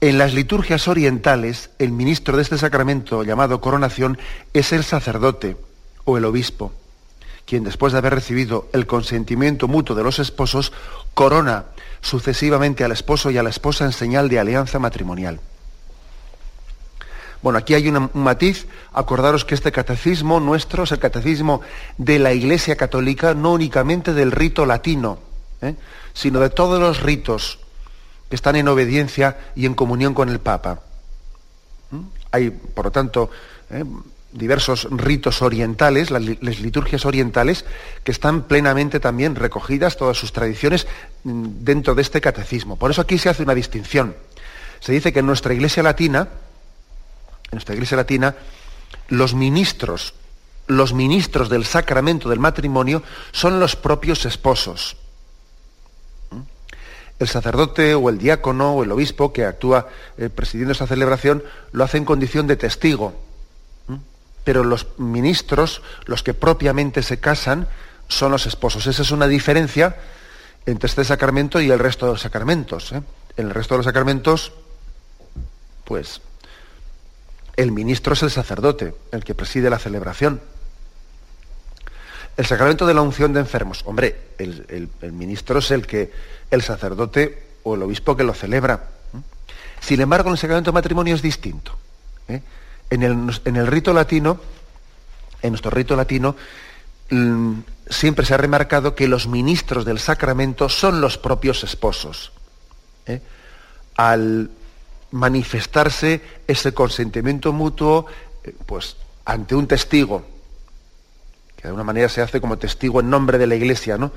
En 0.00 0.16
las 0.16 0.32
liturgias 0.32 0.88
orientales, 0.88 1.70
el 1.78 1.92
ministro 1.92 2.36
de 2.36 2.42
este 2.42 2.56
sacramento 2.56 3.22
llamado 3.22 3.60
coronación 3.60 4.18
es 4.54 4.72
el 4.72 4.82
sacerdote 4.82 5.56
o 6.04 6.16
el 6.16 6.24
obispo, 6.24 6.72
quien 7.44 7.64
después 7.64 7.92
de 7.92 7.98
haber 7.98 8.14
recibido 8.14 8.68
el 8.72 8.86
consentimiento 8.86 9.68
mutuo 9.68 9.94
de 9.94 10.02
los 10.02 10.18
esposos, 10.18 10.72
corona 11.12 11.66
sucesivamente 12.00 12.82
al 12.82 12.92
esposo 12.92 13.30
y 13.30 13.36
a 13.36 13.42
la 13.42 13.50
esposa 13.50 13.84
en 13.84 13.92
señal 13.92 14.30
de 14.30 14.38
alianza 14.38 14.78
matrimonial. 14.78 15.38
Bueno, 17.42 17.58
aquí 17.58 17.74
hay 17.74 17.88
un 17.88 18.10
matiz. 18.14 18.66
Acordaros 18.92 19.44
que 19.44 19.54
este 19.54 19.72
catecismo 19.72 20.40
nuestro 20.40 20.84
es 20.84 20.92
el 20.92 20.98
catecismo 20.98 21.62
de 21.96 22.18
la 22.18 22.32
Iglesia 22.32 22.76
Católica, 22.76 23.34
no 23.34 23.52
únicamente 23.52 24.12
del 24.12 24.32
rito 24.32 24.66
latino, 24.66 25.18
¿eh? 25.62 25.74
sino 26.12 26.40
de 26.40 26.50
todos 26.50 26.80
los 26.80 27.02
ritos 27.02 27.58
que 28.28 28.36
están 28.36 28.56
en 28.56 28.68
obediencia 28.68 29.38
y 29.56 29.66
en 29.66 29.74
comunión 29.74 30.14
con 30.14 30.28
el 30.28 30.40
Papa. 30.40 30.80
¿Mm? 31.90 32.00
Hay, 32.32 32.50
por 32.50 32.86
lo 32.86 32.90
tanto, 32.92 33.30
¿eh? 33.70 33.84
diversos 34.32 34.86
ritos 34.90 35.42
orientales, 35.42 36.10
las, 36.10 36.22
liturgias 36.22 37.04
orientales, 37.04 37.64
que 38.04 38.12
están 38.12 38.44
plenamente 38.44 39.00
también 39.00 39.34
recogidas, 39.34 39.96
todas 39.96 40.16
sus 40.16 40.32
tradiciones, 40.32 40.86
mm, 41.24 41.46
dentro 41.62 41.94
de 41.94 42.02
este 42.02 42.20
catecismo. 42.20 42.76
Por 42.76 42.92
eso 42.92 43.00
aquí 43.00 43.18
se 43.18 43.28
hace 43.28 43.42
una 43.42 43.54
distinción. 43.54 44.14
Se 44.78 44.92
dice 44.92 45.12
que 45.12 45.18
en 45.18 45.26
nuestra 45.26 45.52
iglesia 45.52 45.82
latina, 45.82 46.28
en 47.50 47.56
nuestra 47.56 47.74
iglesia 47.74 47.96
latina, 47.96 48.36
los 49.08 49.34
ministros, 49.34 50.14
los 50.68 50.94
ministros 50.94 51.48
del 51.48 51.64
sacramento 51.64 52.28
del 52.28 52.38
matrimonio 52.38 53.02
son 53.32 53.58
los 53.58 53.74
propios 53.74 54.24
esposos 54.24 54.96
el 57.20 57.28
sacerdote 57.28 57.94
o 57.94 58.08
el 58.08 58.18
diácono 58.18 58.74
o 58.74 58.82
el 58.82 58.90
obispo 58.90 59.32
que 59.32 59.44
actúa 59.44 59.88
eh, 60.16 60.30
presidiendo 60.30 60.72
esa 60.72 60.86
celebración 60.86 61.44
lo 61.70 61.84
hace 61.84 61.98
en 61.98 62.06
condición 62.06 62.46
de 62.46 62.56
testigo. 62.56 63.14
Pero 64.42 64.64
los 64.64 64.98
ministros, 64.98 65.82
los 66.06 66.22
que 66.22 66.32
propiamente 66.32 67.02
se 67.02 67.20
casan, 67.20 67.68
son 68.08 68.32
los 68.32 68.46
esposos. 68.46 68.86
Esa 68.86 69.02
es 69.02 69.10
una 69.10 69.28
diferencia 69.28 69.96
entre 70.64 70.88
este 70.88 71.04
sacramento 71.04 71.60
y 71.60 71.70
el 71.70 71.78
resto 71.78 72.06
de 72.06 72.12
los 72.12 72.22
sacramentos. 72.22 72.90
¿eh? 72.92 73.02
En 73.36 73.46
el 73.46 73.54
resto 73.54 73.74
de 73.74 73.78
los 73.78 73.86
sacramentos, 73.86 74.52
pues, 75.84 76.22
el 77.56 77.70
ministro 77.70 78.14
es 78.14 78.22
el 78.22 78.30
sacerdote, 78.30 78.94
el 79.12 79.24
que 79.24 79.34
preside 79.34 79.68
la 79.68 79.78
celebración. 79.78 80.40
El 82.40 82.46
sacramento 82.46 82.86
de 82.86 82.94
la 82.94 83.02
unción 83.02 83.34
de 83.34 83.40
enfermos. 83.40 83.82
Hombre, 83.84 84.16
el, 84.38 84.88
ministro 85.12 85.58
es 85.58 85.70
el 85.72 85.86
que, 85.86 86.10
el 86.50 86.62
sacerdote 86.62 87.58
o 87.64 87.74
el 87.74 87.82
obispo 87.82 88.16
que 88.16 88.24
lo 88.24 88.32
celebra. 88.32 88.82
Sin 89.78 90.00
embargo, 90.00 90.30
el 90.30 90.38
sacramento 90.38 90.70
de 90.70 90.74
matrimonio 90.74 91.14
es 91.14 91.20
distinto. 91.20 91.76
¿eh? 92.28 92.40
En, 92.88 93.02
el, 93.02 93.66
rito 93.66 93.92
latino, 93.92 94.40
en 95.42 95.50
nuestro 95.50 95.70
rito 95.70 95.94
latino, 95.94 96.34
mm, 97.10 97.58
siempre 97.90 98.24
se 98.24 98.32
ha 98.32 98.38
remarcado 98.38 98.94
que 98.94 99.06
los 99.06 99.26
ministros 99.26 99.84
del 99.84 99.98
sacramento 99.98 100.70
son 100.70 101.02
los 101.02 101.18
propios 101.18 101.62
esposos. 101.62 102.32
¿eh? 103.04 103.20
Al 103.96 104.50
manifestarse 105.10 106.22
ese 106.46 106.72
consentimiento 106.72 107.52
mutuo, 107.52 108.06
eh, 108.44 108.54
pues 108.64 108.96
ante 109.26 109.54
un 109.54 109.66
testigo, 109.66 110.24
que 111.60 111.64
de 111.64 111.68
alguna 111.68 111.84
manera 111.84 112.08
se 112.08 112.22
hace 112.22 112.40
como 112.40 112.56
testigo 112.56 113.00
en 113.00 113.10
nombre 113.10 113.36
de 113.36 113.46
la 113.46 113.54
Iglesia, 113.54 113.98
¿no? 113.98 114.12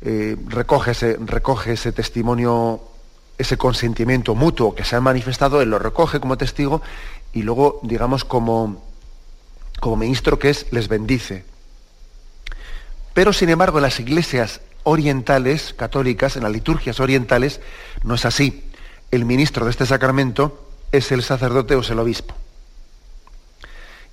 Eh, 0.00 0.36
recoge, 0.46 0.92
ese, 0.92 1.18
recoge 1.20 1.72
ese 1.72 1.92
testimonio, 1.92 2.80
ese 3.36 3.58
consentimiento 3.58 4.34
mutuo 4.34 4.74
que 4.74 4.82
se 4.82 4.96
ha 4.96 5.00
manifestado, 5.02 5.60
él 5.60 5.68
lo 5.68 5.78
recoge 5.78 6.18
como 6.18 6.38
testigo 6.38 6.80
y 7.34 7.42
luego, 7.42 7.80
digamos, 7.82 8.24
como, 8.24 8.82
como 9.80 9.96
ministro 9.96 10.38
que 10.38 10.48
es, 10.48 10.66
les 10.72 10.88
bendice. 10.88 11.44
Pero, 13.12 13.34
sin 13.34 13.50
embargo, 13.50 13.76
en 13.76 13.82
las 13.82 14.00
iglesias 14.00 14.62
orientales, 14.82 15.74
católicas, 15.74 16.36
en 16.36 16.42
las 16.42 16.52
liturgias 16.52 17.00
orientales, 17.00 17.60
no 18.02 18.14
es 18.14 18.24
así. 18.24 18.64
El 19.10 19.26
ministro 19.26 19.66
de 19.66 19.72
este 19.72 19.84
sacramento 19.84 20.70
es 20.90 21.12
el 21.12 21.22
sacerdote 21.22 21.74
o 21.74 21.80
es 21.80 21.90
el 21.90 21.98
obispo. 21.98 22.34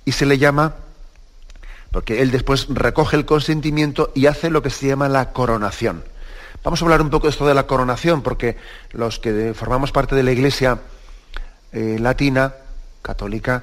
Y 0.04 0.12
se 0.12 0.26
le 0.26 0.36
llama 0.36 0.76
porque 1.94 2.22
él 2.22 2.32
después 2.32 2.66
recoge 2.70 3.14
el 3.14 3.24
consentimiento 3.24 4.10
y 4.16 4.26
hace 4.26 4.50
lo 4.50 4.62
que 4.62 4.70
se 4.70 4.88
llama 4.88 5.08
la 5.08 5.30
coronación. 5.30 6.02
Vamos 6.64 6.82
a 6.82 6.84
hablar 6.86 7.00
un 7.00 7.08
poco 7.08 7.28
de 7.28 7.30
esto 7.30 7.46
de 7.46 7.54
la 7.54 7.68
coronación, 7.68 8.20
porque 8.20 8.56
los 8.90 9.20
que 9.20 9.54
formamos 9.54 9.92
parte 9.92 10.16
de 10.16 10.24
la 10.24 10.32
iglesia 10.32 10.80
eh, 11.70 11.98
latina, 12.00 12.52
católica, 13.00 13.62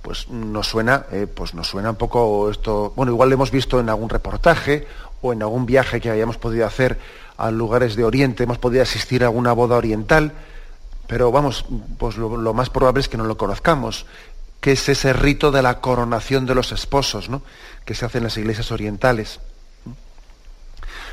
pues 0.00 0.28
nos 0.28 0.68
suena, 0.68 1.06
eh, 1.10 1.26
pues 1.26 1.54
nos 1.54 1.66
suena 1.66 1.90
un 1.90 1.96
poco 1.96 2.50
esto, 2.50 2.92
bueno, 2.94 3.10
igual 3.10 3.30
lo 3.30 3.34
hemos 3.34 3.50
visto 3.50 3.80
en 3.80 3.88
algún 3.88 4.10
reportaje 4.10 4.86
o 5.20 5.32
en 5.32 5.42
algún 5.42 5.66
viaje 5.66 6.00
que 6.00 6.08
hayamos 6.08 6.36
podido 6.36 6.64
hacer 6.66 7.00
a 7.36 7.50
lugares 7.50 7.96
de 7.96 8.04
Oriente, 8.04 8.44
hemos 8.44 8.58
podido 8.58 8.84
asistir 8.84 9.24
a 9.24 9.26
alguna 9.26 9.54
boda 9.54 9.74
oriental, 9.74 10.30
pero 11.08 11.32
vamos, 11.32 11.64
pues 11.98 12.16
lo, 12.16 12.36
lo 12.36 12.54
más 12.54 12.70
probable 12.70 13.00
es 13.00 13.08
que 13.08 13.16
no 13.16 13.24
lo 13.24 13.36
conozcamos 13.36 14.06
que 14.62 14.72
es 14.72 14.88
ese 14.88 15.12
rito 15.12 15.50
de 15.50 15.60
la 15.60 15.80
coronación 15.80 16.46
de 16.46 16.54
los 16.54 16.70
esposos, 16.70 17.28
¿no? 17.28 17.42
Que 17.84 17.94
se 17.94 18.04
hace 18.04 18.18
en 18.18 18.24
las 18.24 18.36
iglesias 18.36 18.70
orientales. 18.70 19.40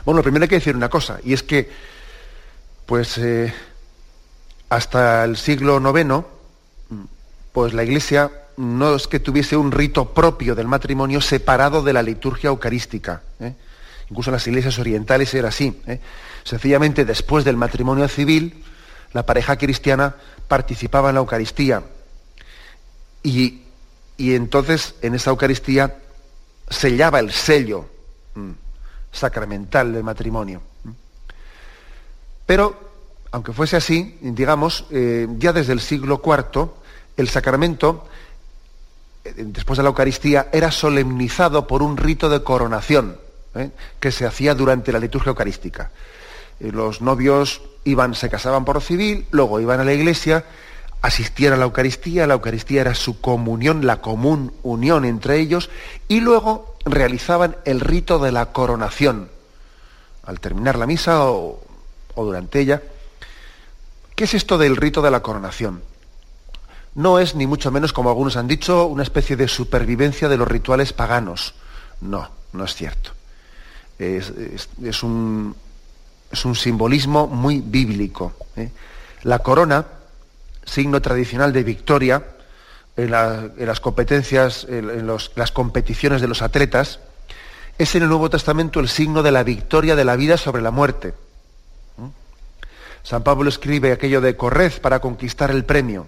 Bueno, 0.06 0.22
primero 0.22 0.44
hay 0.44 0.50
que 0.50 0.56
decir 0.56 0.76
una 0.76 0.90
cosa, 0.90 1.20
y 1.24 1.34
es 1.34 1.44
que, 1.44 1.70
pues, 2.86 3.18
eh, 3.18 3.54
hasta 4.70 5.24
el 5.26 5.38
siglo 5.38 5.80
IX, 5.80 6.26
pues 7.52 7.74
la 7.74 7.84
iglesia 7.84 8.32
no 8.58 8.96
es 8.96 9.08
que 9.08 9.20
tuviese 9.20 9.58
un 9.58 9.72
rito 9.72 10.14
propio 10.14 10.54
del 10.54 10.68
matrimonio 10.68 11.22
separado 11.22 11.82
de 11.82 11.94
la 11.94 12.04
liturgia 12.04 12.50
eucarística. 12.50 13.22
¿eh? 13.40 13.54
Incluso 14.10 14.30
en 14.30 14.34
las 14.34 14.48
iglesias 14.48 14.78
orientales 14.80 15.34
era 15.34 15.50
así. 15.50 15.82
¿eh? 15.88 16.00
Sencillamente, 16.44 17.06
después 17.06 17.46
del 17.46 17.58
matrimonio 17.58 18.08
civil, 18.08 18.64
la 19.14 19.26
pareja 19.26 19.58
cristiana 19.58 20.16
participaba 20.48 21.10
en 21.10 21.16
la 21.16 21.22
Eucaristía 21.22 21.84
y, 23.24 23.62
entonces 24.18 24.96
en 25.02 25.16
esa 25.16 25.30
Eucaristía 25.30 25.96
sellaba 26.70 27.20
el 27.20 27.32
sello 27.32 27.86
mm, 28.36 28.52
sacramental 29.12 29.94
del 29.94 30.04
matrimonio. 30.04 30.62
Pero, 32.46 32.80
aunque 33.32 33.54
fuese 33.54 33.78
así, 33.78 34.18
digamos, 34.22 34.86
eh, 34.92 35.28
ya 35.38 35.54
desde 35.54 35.74
el 35.74 35.80
siglo 35.80 36.22
IV, 36.24 36.70
el 37.18 37.30
sacramento, 37.30 38.08
eh, 39.24 39.34
después 39.38 39.78
de 39.78 39.84
la 39.84 39.90
Eucaristía, 39.90 40.48
era 40.52 40.72
solemnizado 40.72 41.68
por 41.68 41.84
un 41.84 41.98
rito 41.98 42.30
de 42.30 42.44
coronación 42.44 43.20
¿eh? 43.56 43.72
que 44.00 44.12
se 44.12 44.26
hacía 44.26 44.56
durante 44.56 44.92
la 44.92 45.00
liturgia 45.00 45.30
eucarística. 45.30 45.92
los 46.60 47.02
novios 47.02 47.62
iban, 47.84 48.16
se 48.16 48.30
casaban 48.30 48.66
por 48.66 48.82
civil, 48.82 49.28
luego 49.32 49.60
iban 49.60 49.80
a 49.80 49.86
la 49.86 49.94
iglesia 49.94 50.44
asistían 51.02 51.54
a 51.54 51.58
la 51.58 51.66
Eucaristía, 51.66 52.28
la 52.28 52.34
Eucaristía 52.34 52.82
era 52.82 52.96
su 52.96 53.22
comunión, 53.22 53.86
la 53.86 54.02
común 54.02 54.54
unión 54.64 55.06
entre 55.06 55.40
ellos, 55.40 55.70
y 56.08 56.20
luego 56.20 56.76
realizaban 56.86 57.58
el 57.66 57.80
rito 57.80 58.20
de 58.20 58.32
la 58.32 58.48
coronación. 58.48 59.30
Al 60.26 60.40
terminar 60.40 60.78
la 60.78 60.86
misa 60.86 61.26
o, 61.26 61.62
durante 62.16 62.60
ella, 62.60 62.82
¿qué 64.16 64.26
es 64.26 64.34
esto 64.34 64.58
del 64.58 64.76
rito 64.76 65.02
de 65.02 65.12
la 65.12 65.22
coronación? 65.22 65.82
No 66.96 67.20
es 67.20 67.36
ni 67.36 67.48
mucho 67.48 67.72
menos, 67.72 67.94
como 67.94 68.10
algunos 68.10 68.36
han 68.36 68.48
dicho, 68.48 68.86
una 68.88 69.04
especie 69.04 69.36
de 69.36 69.48
supervivencia 69.48 70.28
de 70.28 70.38
los 70.38 70.48
rituales 70.48 70.92
paganos. 70.92 71.54
No, 72.02 72.30
no 72.52 72.66
es 72.66 72.76
cierto. 72.76 73.12
Es, 73.98 74.32
un, 75.04 75.56
es 76.32 76.46
un, 76.46 76.56
simbolismo 76.56 77.28
muy 77.28 77.60
bíblico. 77.60 78.34
¿eh? 78.56 78.72
La 79.24 79.40
corona, 79.40 79.86
signo 80.70 81.02
tradicional 81.02 81.52
de 81.52 81.64
victoria 81.64 82.24
en, 82.96 83.12
las 83.12 83.80
competencias, 83.80 84.66
en, 84.70 85.08
las 85.08 85.52
competiciones 85.52 86.22
de 86.22 86.28
los 86.28 86.42
atletas, 86.42 87.00
es 87.78 87.96
en 87.96 88.04
el 88.04 88.10
Nuevo 88.10 88.30
Testamento 88.30 88.80
el 88.80 88.90
signo 88.90 89.24
de 89.24 89.32
la 89.32 89.44
victoria 89.44 89.96
de 89.96 90.06
la 90.06 90.16
vida 90.16 90.38
sobre 90.38 90.62
la 90.62 90.72
muerte. 90.72 91.14
San 93.04 93.24
Pablo 93.24 93.50
escribe 93.50 93.92
aquello 93.92 94.22
de 94.22 94.36
corred 94.36 94.74
para 94.82 95.00
conquistar 95.00 95.52
el 95.52 95.64
premio. 95.64 96.08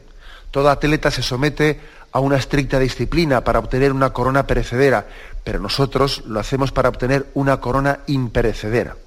Todo 0.51 0.69
atleta 0.69 1.09
se 1.09 1.23
somete 1.23 1.79
a 2.11 2.19
una 2.19 2.35
estricta 2.35 2.77
disciplina 2.77 3.43
para 3.43 3.59
obtener 3.59 3.93
una 3.93 4.11
corona 4.11 4.45
perecedera, 4.45 5.07
pero 5.43 5.59
nosotros 5.59 6.23
lo 6.25 6.41
hacemos 6.41 6.73
para 6.73 6.89
obtener 6.89 7.27
una 7.33 7.61
corona 7.61 7.99
imperecedera. 8.07 8.97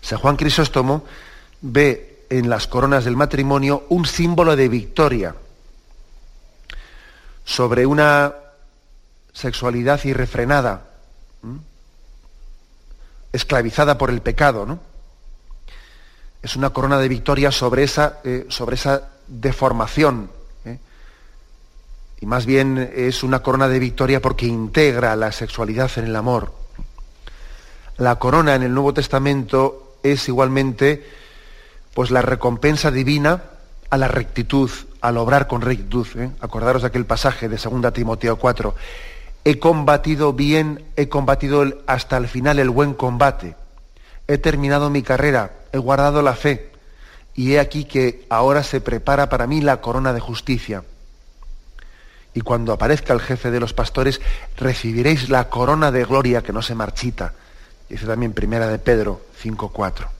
San 0.00 0.18
Juan 0.18 0.36
Crisóstomo 0.36 1.04
ve 1.60 2.09
en 2.30 2.48
las 2.48 2.68
coronas 2.68 3.04
del 3.04 3.16
matrimonio 3.16 3.84
un 3.88 4.06
símbolo 4.06 4.54
de 4.54 4.68
victoria 4.68 5.34
sobre 7.44 7.84
una 7.84 8.32
sexualidad 9.32 10.02
irrefrenada, 10.04 10.86
esclavizada 13.32 13.98
por 13.98 14.10
el 14.10 14.22
pecado, 14.22 14.64
¿no? 14.64 14.78
Es 16.42 16.56
una 16.56 16.70
corona 16.70 16.98
de 16.98 17.08
victoria 17.08 17.50
sobre 17.50 17.82
esa, 17.82 18.20
eh, 18.24 18.46
sobre 18.48 18.76
esa 18.76 19.08
deformación. 19.26 20.30
¿eh? 20.64 20.78
Y 22.20 22.26
más 22.26 22.46
bien 22.46 22.92
es 22.94 23.22
una 23.22 23.40
corona 23.40 23.68
de 23.68 23.78
victoria 23.78 24.22
porque 24.22 24.46
integra 24.46 25.16
la 25.16 25.32
sexualidad 25.32 25.90
en 25.96 26.06
el 26.06 26.16
amor. 26.16 26.54
La 27.98 28.16
corona 28.18 28.54
en 28.54 28.62
el 28.62 28.72
Nuevo 28.72 28.94
Testamento 28.94 29.96
es 30.02 30.28
igualmente 30.28 31.19
pues 31.94 32.10
la 32.10 32.22
recompensa 32.22 32.90
divina 32.90 33.42
a 33.90 33.96
la 33.96 34.08
rectitud, 34.08 34.70
al 35.00 35.16
obrar 35.16 35.46
con 35.46 35.60
rectitud. 35.60 36.06
¿eh? 36.16 36.30
Acordaros 36.40 36.82
de 36.82 36.88
aquel 36.88 37.06
pasaje 37.06 37.48
de 37.48 37.56
2 37.56 37.92
Timoteo 37.92 38.36
4. 38.36 38.74
He 39.44 39.58
combatido 39.58 40.32
bien, 40.32 40.84
he 40.96 41.08
combatido 41.08 41.64
hasta 41.86 42.16
el 42.16 42.28
final 42.28 42.58
el 42.58 42.70
buen 42.70 42.94
combate. 42.94 43.56
He 44.28 44.38
terminado 44.38 44.90
mi 44.90 45.02
carrera, 45.02 45.52
he 45.72 45.78
guardado 45.78 46.22
la 46.22 46.34
fe. 46.34 46.70
Y 47.34 47.54
he 47.54 47.60
aquí 47.60 47.84
que 47.84 48.26
ahora 48.28 48.62
se 48.62 48.80
prepara 48.80 49.28
para 49.28 49.46
mí 49.46 49.60
la 49.60 49.80
corona 49.80 50.12
de 50.12 50.20
justicia. 50.20 50.84
Y 52.34 52.42
cuando 52.42 52.72
aparezca 52.72 53.12
el 53.12 53.20
jefe 53.20 53.50
de 53.50 53.60
los 53.60 53.72
pastores, 53.72 54.20
recibiréis 54.56 55.28
la 55.30 55.48
corona 55.48 55.90
de 55.90 56.04
gloria 56.04 56.42
que 56.42 56.52
no 56.52 56.62
se 56.62 56.74
marchita. 56.74 57.32
Dice 57.88 58.06
también 58.06 58.32
primera 58.32 58.68
de 58.68 58.78
Pedro 58.78 59.22
5.4. 59.42 60.19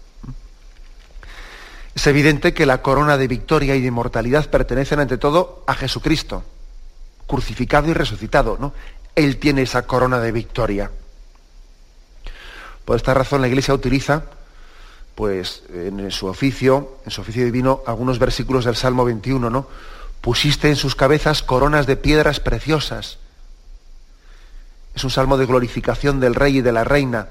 Es 1.95 2.07
evidente 2.07 2.55
que 2.55 2.67
la 2.67 2.83
corona 2.83 3.17
de 3.17 3.29
victoria 3.29 3.75
y 3.75 3.81
de 3.81 3.89
inmortalidad 3.89 4.49
pertenecen 4.49 5.01
ante 5.01 5.19
todo 5.19 5.65
a 5.67 5.75
Jesucristo, 5.75 6.45
crucificado 7.27 7.89
y 7.89 7.95
resucitado. 7.95 8.57
¿no? 8.61 8.73
Él 9.15 9.39
tiene 9.39 9.63
esa 9.63 9.83
corona 9.83 10.21
de 10.21 10.33
victoria. 10.33 10.91
Por 12.85 12.97
esta 12.97 13.15
razón 13.15 13.41
la 13.41 13.49
Iglesia 13.49 13.75
utiliza, 13.75 14.25
pues, 15.15 15.63
en 15.73 16.11
su 16.11 16.27
oficio, 16.27 16.97
en 17.05 17.11
su 17.11 17.21
oficio 17.21 17.45
divino, 17.45 17.83
algunos 17.87 18.19
versículos 18.19 18.65
del 18.65 18.77
Salmo 18.77 19.05
21, 19.05 19.51
¿no? 19.51 19.67
Pusiste 20.21 20.69
en 20.69 20.77
sus 20.77 20.97
cabezas 20.97 21.43
coronas 21.43 21.87
de 21.87 21.97
piedras 21.97 22.41
preciosas. 22.41 23.19
Es 24.95 25.05
un 25.05 25.11
salmo 25.11 25.37
de 25.37 25.47
glorificación 25.47 26.21
del 26.21 26.35
rey 26.35 26.59
y 26.59 26.63
de 26.63 26.73
la 26.73 26.85
reina. 26.85 27.29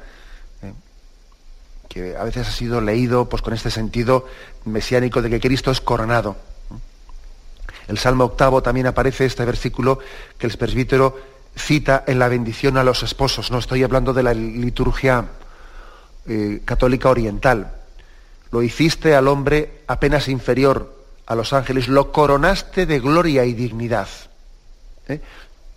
Que 1.89 2.15
a 2.15 2.23
veces 2.23 2.47
ha 2.47 2.51
sido 2.51 2.79
leído 2.79 3.27
pues, 3.27 3.41
con 3.41 3.53
este 3.53 3.71
sentido 3.71 4.27
mesiánico 4.63 5.21
de 5.21 5.29
que 5.31 5.39
Cristo 5.39 5.71
es 5.71 5.81
coronado. 5.81 6.37
El 7.87 7.97
Salmo 7.97 8.25
octavo 8.25 8.61
también 8.61 8.85
aparece 8.85 9.25
este 9.25 9.43
versículo 9.43 9.99
que 10.37 10.45
el 10.45 10.55
presbítero 10.55 11.17
cita 11.57 12.03
en 12.05 12.19
la 12.19 12.27
bendición 12.27 12.77
a 12.77 12.83
los 12.83 13.01
esposos. 13.01 13.49
No 13.49 13.57
estoy 13.57 13.83
hablando 13.83 14.13
de 14.13 14.23
la 14.23 14.33
liturgia 14.35 15.25
eh, 16.27 16.61
católica 16.63 17.09
oriental. 17.09 17.73
Lo 18.51 18.61
hiciste 18.61 19.15
al 19.15 19.27
hombre 19.27 19.81
apenas 19.87 20.27
inferior 20.27 20.95
a 21.25 21.35
los 21.35 21.53
ángeles, 21.53 21.87
lo 21.87 22.11
coronaste 22.11 22.85
de 22.85 22.99
gloria 22.99 23.45
y 23.45 23.53
dignidad. 23.53 24.07
¿Eh? 25.07 25.21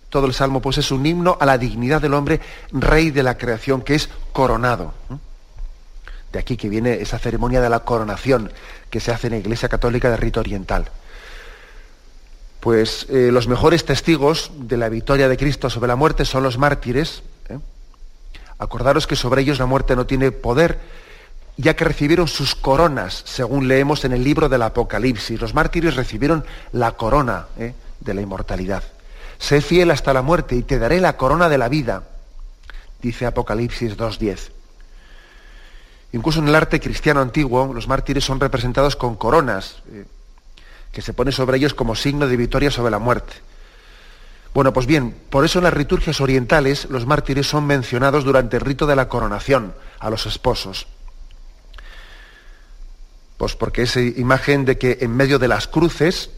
Todo 0.09 0.27
el 0.27 0.33
salmo 0.33 0.61
pues 0.61 0.77
es 0.77 0.91
un 0.91 1.03
himno 1.05 1.37
a 1.39 1.45
la 1.47 1.57
dignidad 1.57 2.01
del 2.01 2.13
hombre, 2.13 2.39
rey 2.71 3.09
de 3.09 3.23
la 3.23 3.37
creación, 3.37 3.81
que 3.81 3.95
es 3.95 4.09
coronado. 4.31 4.93
De 6.33 6.39
aquí 6.39 6.57
que 6.57 6.67
viene 6.67 6.95
esa 6.95 7.19
ceremonia 7.19 7.61
de 7.61 7.69
la 7.69 7.81
coronación 7.81 8.51
que 8.89 8.99
se 8.99 9.11
hace 9.11 9.27
en 9.27 9.33
la 9.33 9.39
Iglesia 9.39 9.69
Católica 9.69 10.09
de 10.09 10.17
rito 10.17 10.39
oriental. 10.39 10.85
Pues 12.59 13.05
eh, 13.09 13.29
los 13.31 13.47
mejores 13.47 13.85
testigos 13.85 14.49
de 14.55 14.77
la 14.77 14.89
victoria 14.89 15.29
de 15.29 15.37
Cristo 15.37 15.69
sobre 15.69 15.89
la 15.89 15.95
muerte 15.95 16.25
son 16.25 16.41
los 16.41 16.57
mártires. 16.57 17.21
¿eh? 17.49 17.59
Acordaros 18.57 19.05
que 19.05 19.15
sobre 19.15 19.43
ellos 19.43 19.59
la 19.59 19.67
muerte 19.67 19.95
no 19.95 20.07
tiene 20.07 20.31
poder, 20.31 20.79
ya 21.55 21.75
que 21.75 21.85
recibieron 21.85 22.27
sus 22.27 22.55
coronas, 22.55 23.21
según 23.27 23.67
leemos 23.67 24.03
en 24.03 24.13
el 24.13 24.23
libro 24.23 24.49
del 24.49 24.63
Apocalipsis. 24.63 25.39
Los 25.39 25.53
mártires 25.53 25.95
recibieron 25.95 26.45
la 26.71 26.93
corona 26.93 27.45
¿eh? 27.59 27.75
de 27.99 28.13
la 28.15 28.21
inmortalidad. 28.21 28.81
Sé 29.37 29.61
fiel 29.61 29.91
hasta 29.91 30.13
la 30.13 30.23
muerte 30.23 30.55
y 30.55 30.63
te 30.63 30.79
daré 30.79 30.99
la 30.99 31.15
corona 31.15 31.47
de 31.47 31.59
la 31.59 31.69
vida, 31.69 32.01
dice 33.03 33.27
Apocalipsis 33.27 33.95
2.10. 33.95 34.62
Incluso 36.13 36.39
en 36.39 36.47
el 36.47 36.55
arte 36.55 36.79
cristiano 36.79 37.21
antiguo, 37.21 37.73
los 37.73 37.87
mártires 37.87 38.23
son 38.23 38.39
representados 38.39 38.95
con 38.95 39.15
coronas 39.15 39.81
que 40.91 41.01
se 41.01 41.13
pone 41.13 41.31
sobre 41.31 41.57
ellos 41.57 41.73
como 41.73 41.95
signo 41.95 42.27
de 42.27 42.37
victoria 42.37 42.71
sobre 42.71 42.91
la 42.91 42.99
muerte. 42.99 43.33
Bueno, 44.53 44.71
pues 44.71 44.85
bien, 44.85 45.15
por 45.31 45.43
eso 45.43 45.57
en 45.57 45.63
las 45.63 45.75
liturgias 45.75 46.21
orientales 46.21 46.87
los 46.91 47.07
mártires 47.07 47.47
son 47.47 47.65
mencionados 47.65 48.23
durante 48.23 48.57
el 48.57 48.61
rito 48.61 48.85
de 48.85 48.95
la 48.95 49.09
coronación 49.09 49.73
a 49.99 50.11
los 50.11 50.27
esposos. 50.27 50.85
Pues 53.37 53.55
porque 53.55 53.81
esa 53.81 53.99
imagen 53.99 54.65
de 54.65 54.77
que 54.77 54.99
en 55.01 55.15
medio 55.15 55.39
de 55.39 55.47
las 55.47 55.67
cruces, 55.67 56.29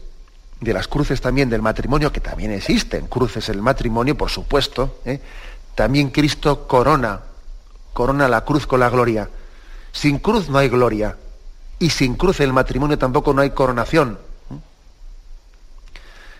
de 0.60 0.72
las 0.72 0.88
cruces 0.88 1.20
también 1.20 1.50
del 1.50 1.60
matrimonio, 1.60 2.10
que 2.10 2.20
también 2.20 2.52
existen 2.52 3.08
cruces 3.08 3.50
en 3.50 3.56
el 3.56 3.62
matrimonio, 3.62 4.16
por 4.16 4.30
supuesto, 4.30 5.00
¿eh? 5.04 5.20
también 5.74 6.08
Cristo 6.08 6.66
corona, 6.66 7.20
corona 7.92 8.26
la 8.26 8.40
cruz 8.46 8.66
con 8.66 8.80
la 8.80 8.88
gloria. 8.88 9.28
Sin 9.96 10.18
cruz 10.18 10.48
no 10.48 10.58
hay 10.58 10.68
gloria. 10.68 11.16
Y 11.78 11.90
sin 11.90 12.14
cruz 12.14 12.40
el 12.40 12.52
matrimonio 12.52 12.98
tampoco 12.98 13.32
no 13.32 13.42
hay 13.42 13.50
coronación 13.50 14.18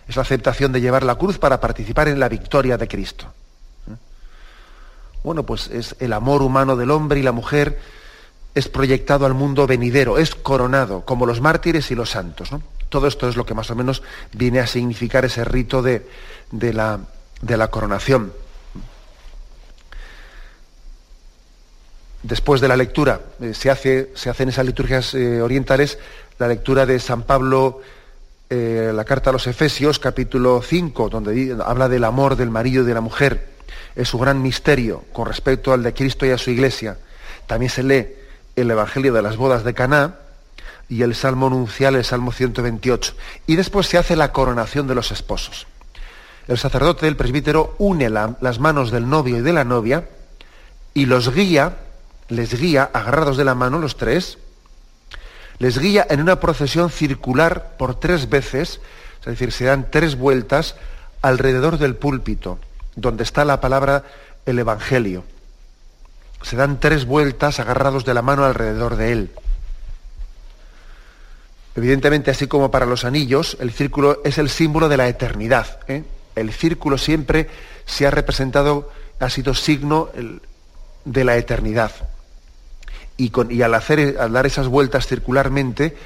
es 0.07 0.15
la 0.15 0.21
aceptación 0.21 0.71
de 0.71 0.81
llevar 0.81 1.03
la 1.03 1.15
cruz 1.15 1.37
para 1.37 1.59
participar 1.59 2.07
en 2.07 2.19
la 2.19 2.29
victoria 2.29 2.77
de 2.77 2.87
Cristo. 2.87 3.27
Bueno, 5.23 5.43
pues 5.43 5.67
es 5.67 5.95
el 5.99 6.13
amor 6.13 6.41
humano 6.41 6.75
del 6.77 6.91
hombre 6.91 7.19
y 7.19 7.23
la 7.23 7.33
mujer 7.33 7.79
es 8.55 8.69
proyectado 8.69 9.25
al 9.25 9.33
mundo 9.33 9.67
venidero, 9.67 10.17
es 10.17 10.33
coronado, 10.33 11.01
como 11.01 11.25
los 11.25 11.41
mártires 11.41 11.91
y 11.91 11.95
los 11.95 12.11
santos. 12.11 12.49
Todo 12.89 13.07
esto 13.07 13.27
es 13.27 13.35
lo 13.35 13.45
que 13.45 13.53
más 13.53 13.69
o 13.69 13.75
menos 13.75 14.01
viene 14.31 14.59
a 14.59 14.67
significar 14.67 15.25
ese 15.25 15.43
rito 15.43 15.81
de, 15.81 16.07
la, 16.51 16.99
de 17.41 17.57
la, 17.57 17.67
coronación. 17.67 18.31
Después 22.27 22.59
de 22.59 22.67
la 22.67 22.75
lectura, 22.75 23.21
eh, 23.39 23.53
se, 23.53 23.69
hace, 23.69 24.11
se 24.13 24.29
hacen 24.29 24.49
esas 24.49 24.65
liturgias 24.65 25.13
eh, 25.13 25.41
orientales 25.41 25.97
la 26.39 26.49
lectura 26.49 26.85
de 26.85 26.99
San 26.99 27.23
Pablo 27.23 27.81
eh, 28.49 28.91
la 28.93 29.05
carta 29.05 29.29
a 29.29 29.33
los 29.33 29.47
Efesios, 29.47 29.97
capítulo 29.97 30.61
5, 30.61 31.07
donde 31.07 31.55
habla 31.65 31.87
del 31.87 32.03
amor 32.03 32.35
del 32.35 32.49
marido 32.49 32.83
y 32.83 32.85
de 32.85 32.93
la 32.93 32.99
mujer. 32.99 33.47
Es 33.95 34.09
su 34.09 34.19
gran 34.19 34.41
misterio 34.41 35.05
con 35.13 35.25
respecto 35.25 35.71
al 35.71 35.83
de 35.83 35.93
Cristo 35.93 36.25
y 36.25 36.31
a 36.31 36.37
su 36.37 36.51
iglesia. 36.51 36.97
También 37.47 37.69
se 37.69 37.83
lee 37.83 38.07
el 38.57 38.69
Evangelio 38.71 39.13
de 39.13 39.21
las 39.21 39.37
bodas 39.37 39.63
de 39.63 39.73
Caná 39.73 40.15
y 40.89 41.03
el 41.03 41.15
Salmo 41.15 41.49
nuncial, 41.49 41.95
el 41.95 42.03
Salmo 42.03 42.33
128. 42.33 43.13
Y 43.47 43.55
después 43.55 43.87
se 43.87 43.97
hace 43.97 44.17
la 44.17 44.33
coronación 44.33 44.85
de 44.85 44.95
los 44.95 45.13
esposos. 45.13 45.65
El 46.49 46.57
sacerdote 46.57 47.05
del 47.05 47.15
presbítero 47.15 47.73
une 47.77 48.09
las 48.09 48.59
manos 48.59 48.91
del 48.91 49.09
novio 49.09 49.37
y 49.37 49.41
de 49.41 49.53
la 49.53 49.63
novia 49.63 50.09
y 50.93 51.05
los 51.05 51.33
guía, 51.33 51.77
les 52.29 52.59
guía 52.59 52.89
agarrados 52.93 53.37
de 53.37 53.45
la 53.45 53.55
mano 53.55 53.79
los 53.79 53.97
tres, 53.97 54.37
les 55.59 55.79
guía 55.79 56.05
en 56.09 56.21
una 56.21 56.39
procesión 56.39 56.89
circular 56.89 57.77
por 57.77 57.99
tres 57.99 58.29
veces, 58.29 58.79
es 59.19 59.25
decir, 59.25 59.51
se 59.51 59.65
dan 59.65 59.89
tres 59.89 60.15
vueltas 60.15 60.75
alrededor 61.21 61.77
del 61.77 61.95
púlpito, 61.95 62.59
donde 62.95 63.23
está 63.23 63.43
la 63.45 63.59
palabra 63.59 64.03
el 64.45 64.59
Evangelio. 64.59 65.23
Se 66.43 66.55
dan 66.55 66.79
tres 66.79 67.05
vueltas 67.05 67.59
agarrados 67.59 68.05
de 68.05 68.13
la 68.13 68.21
mano 68.21 68.45
alrededor 68.45 68.95
de 68.95 69.11
él. 69.11 69.31
Evidentemente, 71.75 72.31
así 72.31 72.47
como 72.47 72.71
para 72.71 72.85
los 72.85 73.05
anillos, 73.05 73.57
el 73.59 73.71
círculo 73.71 74.21
es 74.23 74.37
el 74.37 74.49
símbolo 74.49 74.89
de 74.89 74.97
la 74.97 75.07
eternidad. 75.07 75.79
¿eh? 75.87 76.03
El 76.35 76.51
círculo 76.53 76.97
siempre 76.97 77.49
se 77.85 78.05
ha 78.05 78.11
representado, 78.11 78.91
ha 79.19 79.29
sido 79.29 79.53
signo 79.53 80.09
de 81.05 81.23
la 81.23 81.37
eternidad 81.37 81.91
y, 83.17 83.61
al, 83.61 83.73
hacer, 83.73 84.17
al 84.19 84.31
dar 84.31 84.45
esas 84.45 84.67
vueltas 84.67 85.07
circularmente, 85.07 85.97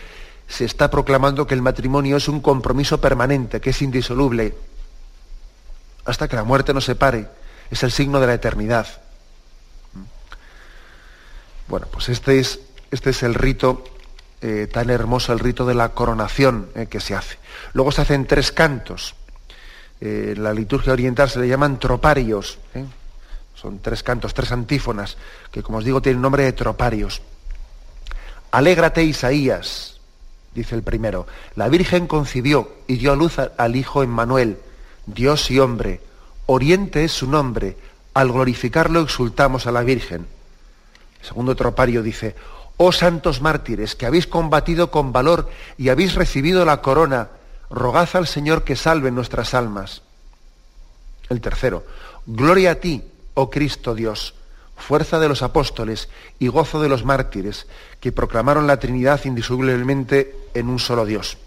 se 0.48 0.66
está 0.66 0.90
proclamando 0.90 1.46
que 1.46 1.54
el 1.54 1.62
matrimonio 1.62 2.18
es 2.18 2.28
un 2.28 2.42
compromiso 2.42 3.00
permanente, 3.00 3.62
que 3.62 3.72
es 3.72 3.82
indisoluble, 3.82 4.56
hasta 6.06 6.28
que 6.28 6.36
la 6.36 6.44
muerte 6.44 6.74
nos 6.74 6.86
separe. 6.86 7.28
Es 7.70 7.84
el 7.84 7.92
signo 7.92 8.20
de 8.20 8.28
la 8.28 8.34
eternidad. 8.34 8.88
Bueno, 11.68 11.88
pues 11.90 12.10
este 12.10 12.40
es, 12.40 12.60
este 12.92 13.12
es 13.12 13.24
el 13.24 13.34
rito 13.34 13.84
eh, 14.42 14.68
tan 14.72 14.90
hermoso 14.90 15.34
el 15.34 15.40
rito 15.40 15.68
de 15.68 15.76
la 15.76 15.90
coronación 15.90 16.70
eh, 16.76 16.88
que 16.88 17.00
se 17.00 17.16
hace. 17.16 17.38
Luego 17.74 17.92
se 17.92 18.02
hacen 18.02 18.26
tres 18.26 18.52
cantos. 18.52 19.16
Eh, 20.02 20.34
la 20.36 20.52
liturgia 20.52 20.94
oriental 20.94 21.30
se 21.30 21.40
le 21.40 21.48
llaman 21.48 21.80
troparios. 21.80 22.58
Son 23.62 23.78
tres 23.80 24.02
cantos, 24.02 24.34
tres 24.34 24.52
antífonas, 24.52 25.18
que 25.52 25.62
como 25.62 25.78
os 25.78 25.86
digo 25.86 26.02
tienen 26.02 26.24
nombre 26.24 26.46
de 26.46 26.54
troparios. 26.54 27.22
Alégrate 28.50 29.04
Isaías, 29.04 30.00
dice 30.56 30.74
el 30.74 30.82
primero. 30.82 31.28
La 31.56 31.70
Virgen 31.70 32.08
concibió 32.08 32.72
y 32.88 32.98
dio 32.98 33.12
a 33.12 33.16
luz 33.16 33.38
al 33.38 33.76
Hijo 33.76 34.02
Emmanuel, 34.02 34.58
Dios 35.06 35.52
y 35.52 35.60
hombre. 35.60 36.02
Oriente 36.48 37.04
es 37.04 37.12
su 37.12 37.28
nombre. 37.28 37.78
Al 38.16 38.32
glorificarlo 38.32 39.02
exultamos 39.02 39.68
a 39.68 39.72
la 39.72 39.84
Virgen. 39.84 40.26
El 41.20 41.28
segundo 41.28 41.56
tropario 41.56 42.02
dice, 42.02 42.36
oh 42.78 42.92
santos 42.92 43.42
mártires, 43.42 43.94
que 43.94 44.08
habéis 44.08 44.26
combatido 44.26 44.90
con 44.90 45.14
valor 45.14 45.52
y 45.78 45.90
habéis 45.90 46.16
recibido 46.16 46.66
la 46.66 46.82
corona, 46.82 47.30
rogad 47.70 48.10
al 48.14 48.26
Señor 48.26 48.64
que 48.64 48.76
salve 48.76 49.12
nuestras 49.12 49.54
almas. 49.54 50.02
El 51.30 51.42
tercero, 51.42 51.86
gloria 52.26 52.72
a 52.72 52.76
ti, 52.76 53.04
oh 53.34 53.50
Cristo 53.50 53.96
Dios, 53.96 54.34
fuerza 54.76 55.20
de 55.20 55.30
los 55.30 55.42
apóstoles 55.42 56.10
y 56.40 56.48
gozo 56.48 56.82
de 56.82 56.90
los 56.90 57.06
mártires, 57.06 57.68
que 58.00 58.12
proclamaron 58.12 58.68
la 58.68 58.80
Trinidad 58.80 59.22
indisolublemente 59.26 60.36
en 60.54 60.70
un 60.70 60.80
solo 60.80 61.06
Dios. 61.06 61.38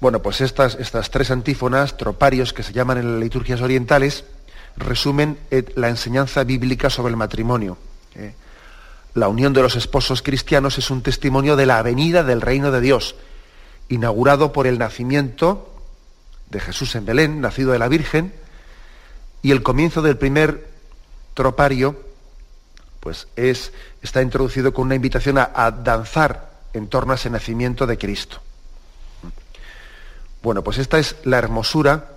Bueno, 0.00 0.22
pues 0.22 0.40
estas, 0.40 0.76
estas 0.76 1.10
tres 1.10 1.30
antífonas, 1.30 1.96
troparios, 1.96 2.52
que 2.52 2.62
se 2.62 2.72
llaman 2.72 2.98
en 2.98 3.12
las 3.12 3.20
liturgias 3.20 3.60
orientales, 3.60 4.24
resumen 4.76 5.38
eh, 5.50 5.64
la 5.74 5.88
enseñanza 5.88 6.44
bíblica 6.44 6.88
sobre 6.88 7.10
el 7.10 7.16
matrimonio. 7.16 7.76
Eh, 8.14 8.34
la 9.14 9.28
unión 9.28 9.52
de 9.52 9.62
los 9.62 9.74
esposos 9.74 10.22
cristianos 10.22 10.78
es 10.78 10.90
un 10.90 11.02
testimonio 11.02 11.56
de 11.56 11.66
la 11.66 11.82
venida 11.82 12.22
del 12.22 12.40
reino 12.40 12.70
de 12.70 12.80
Dios, 12.80 13.16
inaugurado 13.88 14.52
por 14.52 14.68
el 14.68 14.78
nacimiento 14.78 15.74
de 16.50 16.60
Jesús 16.60 16.94
en 16.94 17.04
Belén, 17.04 17.40
nacido 17.40 17.72
de 17.72 17.80
la 17.80 17.88
Virgen, 17.88 18.32
y 19.42 19.52
el 19.52 19.62
comienzo 19.62 20.02
del 20.02 20.16
primer 20.16 20.68
tropario, 21.34 21.96
pues 23.00 23.28
es, 23.36 23.72
está 24.02 24.22
introducido 24.22 24.74
con 24.74 24.86
una 24.86 24.94
invitación 24.94 25.38
a, 25.38 25.70
danzar 25.70 26.50
en 26.72 26.88
torno 26.88 27.12
a 27.12 27.16
ese 27.16 27.30
nacimiento 27.30 27.86
de 27.86 27.96
Cristo. 27.96 28.40
Bueno, 30.42 30.62
pues 30.62 30.78
esta 30.78 30.98
es 30.98 31.16
la 31.24 31.38
hermosura, 31.38 32.12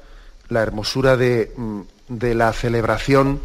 la 0.50 0.62
hermosura 0.62 1.18
de, 1.18 1.52
mm, 1.56 1.82
la 2.10 2.52
celebración 2.54 3.42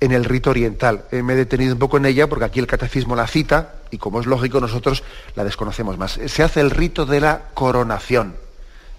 en 0.00 0.12
el 0.12 0.24
rito 0.24 0.50
oriental. 0.50 1.04
Eh, 1.10 1.22
me 1.22 1.32
he 1.32 1.36
detenido 1.36 1.72
un 1.72 1.78
poco 1.78 1.96
en 1.96 2.06
ella 2.06 2.28
porque 2.28 2.44
aquí 2.44 2.60
el 2.60 2.66
catecismo 2.66 3.16
la 3.16 3.26
cita 3.26 3.74
y 3.90 3.98
como 3.98 4.20
es 4.20 4.26
lógico 4.26 4.60
nosotros 4.60 5.02
la 5.34 5.44
desconocemos 5.44 5.98
más. 5.98 6.20
Se 6.26 6.42
hace 6.42 6.60
el 6.60 6.70
rito 6.70 7.04
de 7.04 7.20
la 7.20 7.48
coronación. 7.54 8.36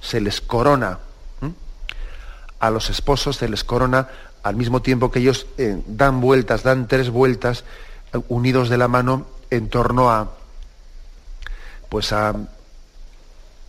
Se 0.01 0.19
les 0.19 0.41
corona. 0.41 0.99
A 2.59 2.69
los 2.69 2.89
esposos 2.89 3.37
se 3.37 3.49
les 3.49 3.63
corona 3.63 4.07
al 4.43 4.55
mismo 4.55 4.81
tiempo 4.81 5.11
que 5.11 5.19
ellos 5.19 5.47
eh, 5.57 5.81
dan 5.87 6.21
vueltas, 6.21 6.63
dan 6.63 6.87
tres 6.87 7.09
vueltas 7.09 7.63
eh, 8.13 8.19
unidos 8.29 8.69
de 8.69 8.77
la 8.77 8.87
mano 8.87 9.25
en 9.49 9.69
torno 9.69 10.09
a 10.09 10.31
pues 11.89 12.13
a, 12.13 12.35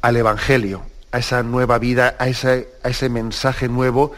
al 0.03 0.16
Evangelio, 0.16 0.82
a 1.11 1.18
esa 1.18 1.43
nueva 1.43 1.78
vida, 1.78 2.16
a 2.18 2.28
ese, 2.28 2.68
a 2.82 2.88
ese 2.91 3.09
mensaje 3.09 3.68
nuevo 3.68 4.12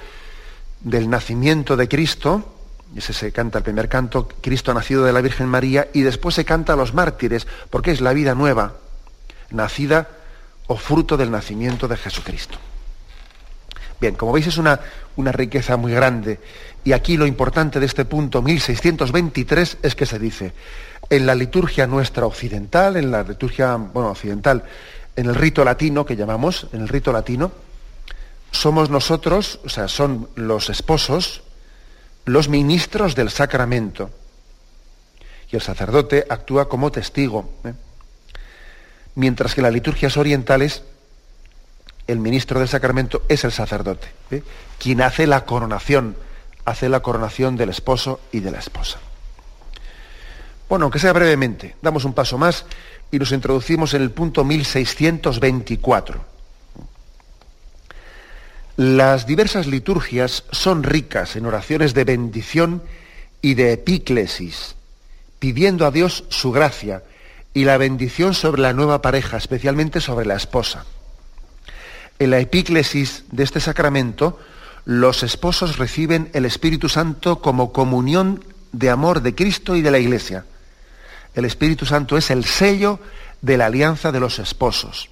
del 0.80 1.08
nacimiento 1.08 1.76
de 1.76 1.88
Cristo, 1.88 2.52
ese 2.96 3.12
se 3.12 3.32
canta 3.32 3.58
el 3.58 3.64
primer 3.64 3.88
canto, 3.88 4.28
Cristo 4.40 4.74
nacido 4.74 5.04
de 5.04 5.12
la 5.12 5.20
Virgen 5.20 5.46
María, 5.48 5.88
y 5.92 6.02
después 6.02 6.34
se 6.34 6.44
canta 6.44 6.72
a 6.74 6.76
los 6.76 6.92
mártires, 6.92 7.46
porque 7.70 7.92
es 7.92 8.00
la 8.00 8.12
vida 8.12 8.34
nueva, 8.34 8.74
nacida 9.50 10.08
o 10.66 10.76
fruto 10.76 11.16
del 11.16 11.30
nacimiento 11.30 11.88
de 11.88 11.96
Jesucristo. 11.96 12.58
Bien, 14.02 14.16
como 14.16 14.32
veis 14.32 14.48
es 14.48 14.58
una, 14.58 14.80
una 15.14 15.30
riqueza 15.30 15.76
muy 15.76 15.92
grande, 15.92 16.40
y 16.82 16.90
aquí 16.90 17.16
lo 17.16 17.24
importante 17.24 17.78
de 17.78 17.86
este 17.86 18.04
punto 18.04 18.42
1623 18.42 19.78
es 19.80 19.94
que 19.94 20.06
se 20.06 20.18
dice, 20.18 20.54
en 21.08 21.24
la 21.24 21.36
liturgia 21.36 21.86
nuestra 21.86 22.26
occidental, 22.26 22.96
en 22.96 23.12
la 23.12 23.22
liturgia, 23.22 23.76
bueno, 23.76 24.10
occidental, 24.10 24.64
en 25.14 25.26
el 25.26 25.36
rito 25.36 25.64
latino 25.64 26.04
que 26.04 26.16
llamamos, 26.16 26.66
en 26.72 26.80
el 26.80 26.88
rito 26.88 27.12
latino, 27.12 27.52
somos 28.50 28.90
nosotros, 28.90 29.60
o 29.64 29.68
sea, 29.68 29.86
son 29.86 30.28
los 30.34 30.68
esposos, 30.68 31.44
los 32.24 32.48
ministros 32.48 33.14
del 33.14 33.30
sacramento. 33.30 34.10
Y 35.48 35.54
el 35.54 35.62
sacerdote 35.62 36.26
actúa 36.28 36.68
como 36.68 36.90
testigo. 36.90 37.52
¿eh? 37.64 37.72
Mientras 39.14 39.54
que 39.54 39.62
las 39.62 39.72
liturgias 39.72 40.16
orientales, 40.16 40.82
el 42.06 42.18
ministro 42.18 42.58
del 42.58 42.68
sacramento 42.68 43.22
es 43.28 43.44
el 43.44 43.52
sacerdote, 43.52 44.08
¿eh? 44.30 44.42
quien 44.78 45.00
hace 45.02 45.26
la 45.26 45.44
coronación, 45.44 46.16
hace 46.64 46.88
la 46.88 47.00
coronación 47.00 47.56
del 47.56 47.70
esposo 47.70 48.20
y 48.32 48.40
de 48.40 48.50
la 48.50 48.58
esposa. 48.58 48.98
Bueno, 50.68 50.86
aunque 50.86 50.98
sea 50.98 51.12
brevemente, 51.12 51.76
damos 51.82 52.04
un 52.04 52.14
paso 52.14 52.38
más 52.38 52.64
y 53.10 53.18
nos 53.18 53.32
introducimos 53.32 53.94
en 53.94 54.02
el 54.02 54.10
punto 54.10 54.44
1624. 54.44 56.24
Las 58.76 59.26
diversas 59.26 59.66
liturgias 59.66 60.44
son 60.50 60.82
ricas 60.82 61.36
en 61.36 61.44
oraciones 61.44 61.92
de 61.92 62.04
bendición 62.04 62.82
y 63.42 63.54
de 63.54 63.74
epíclesis, 63.74 64.76
pidiendo 65.38 65.84
a 65.84 65.90
Dios 65.90 66.24
su 66.30 66.52
gracia 66.52 67.02
y 67.52 67.64
la 67.64 67.76
bendición 67.76 68.32
sobre 68.32 68.62
la 68.62 68.72
nueva 68.72 69.02
pareja, 69.02 69.36
especialmente 69.36 70.00
sobre 70.00 70.24
la 70.24 70.36
esposa. 70.36 70.86
En 72.18 72.30
la 72.30 72.38
epíclesis 72.38 73.24
de 73.30 73.42
este 73.42 73.60
sacramento, 73.60 74.38
los 74.84 75.22
esposos 75.22 75.78
reciben 75.78 76.30
el 76.32 76.44
Espíritu 76.44 76.88
Santo 76.88 77.40
como 77.40 77.72
comunión 77.72 78.44
de 78.72 78.90
amor 78.90 79.22
de 79.22 79.34
Cristo 79.34 79.76
y 79.76 79.82
de 79.82 79.90
la 79.90 79.98
Iglesia. 79.98 80.44
El 81.34 81.44
Espíritu 81.44 81.86
Santo 81.86 82.16
es 82.16 82.30
el 82.30 82.44
sello 82.44 83.00
de 83.40 83.56
la 83.56 83.66
alianza 83.66 84.12
de 84.12 84.20
los 84.20 84.38
esposos 84.38 85.10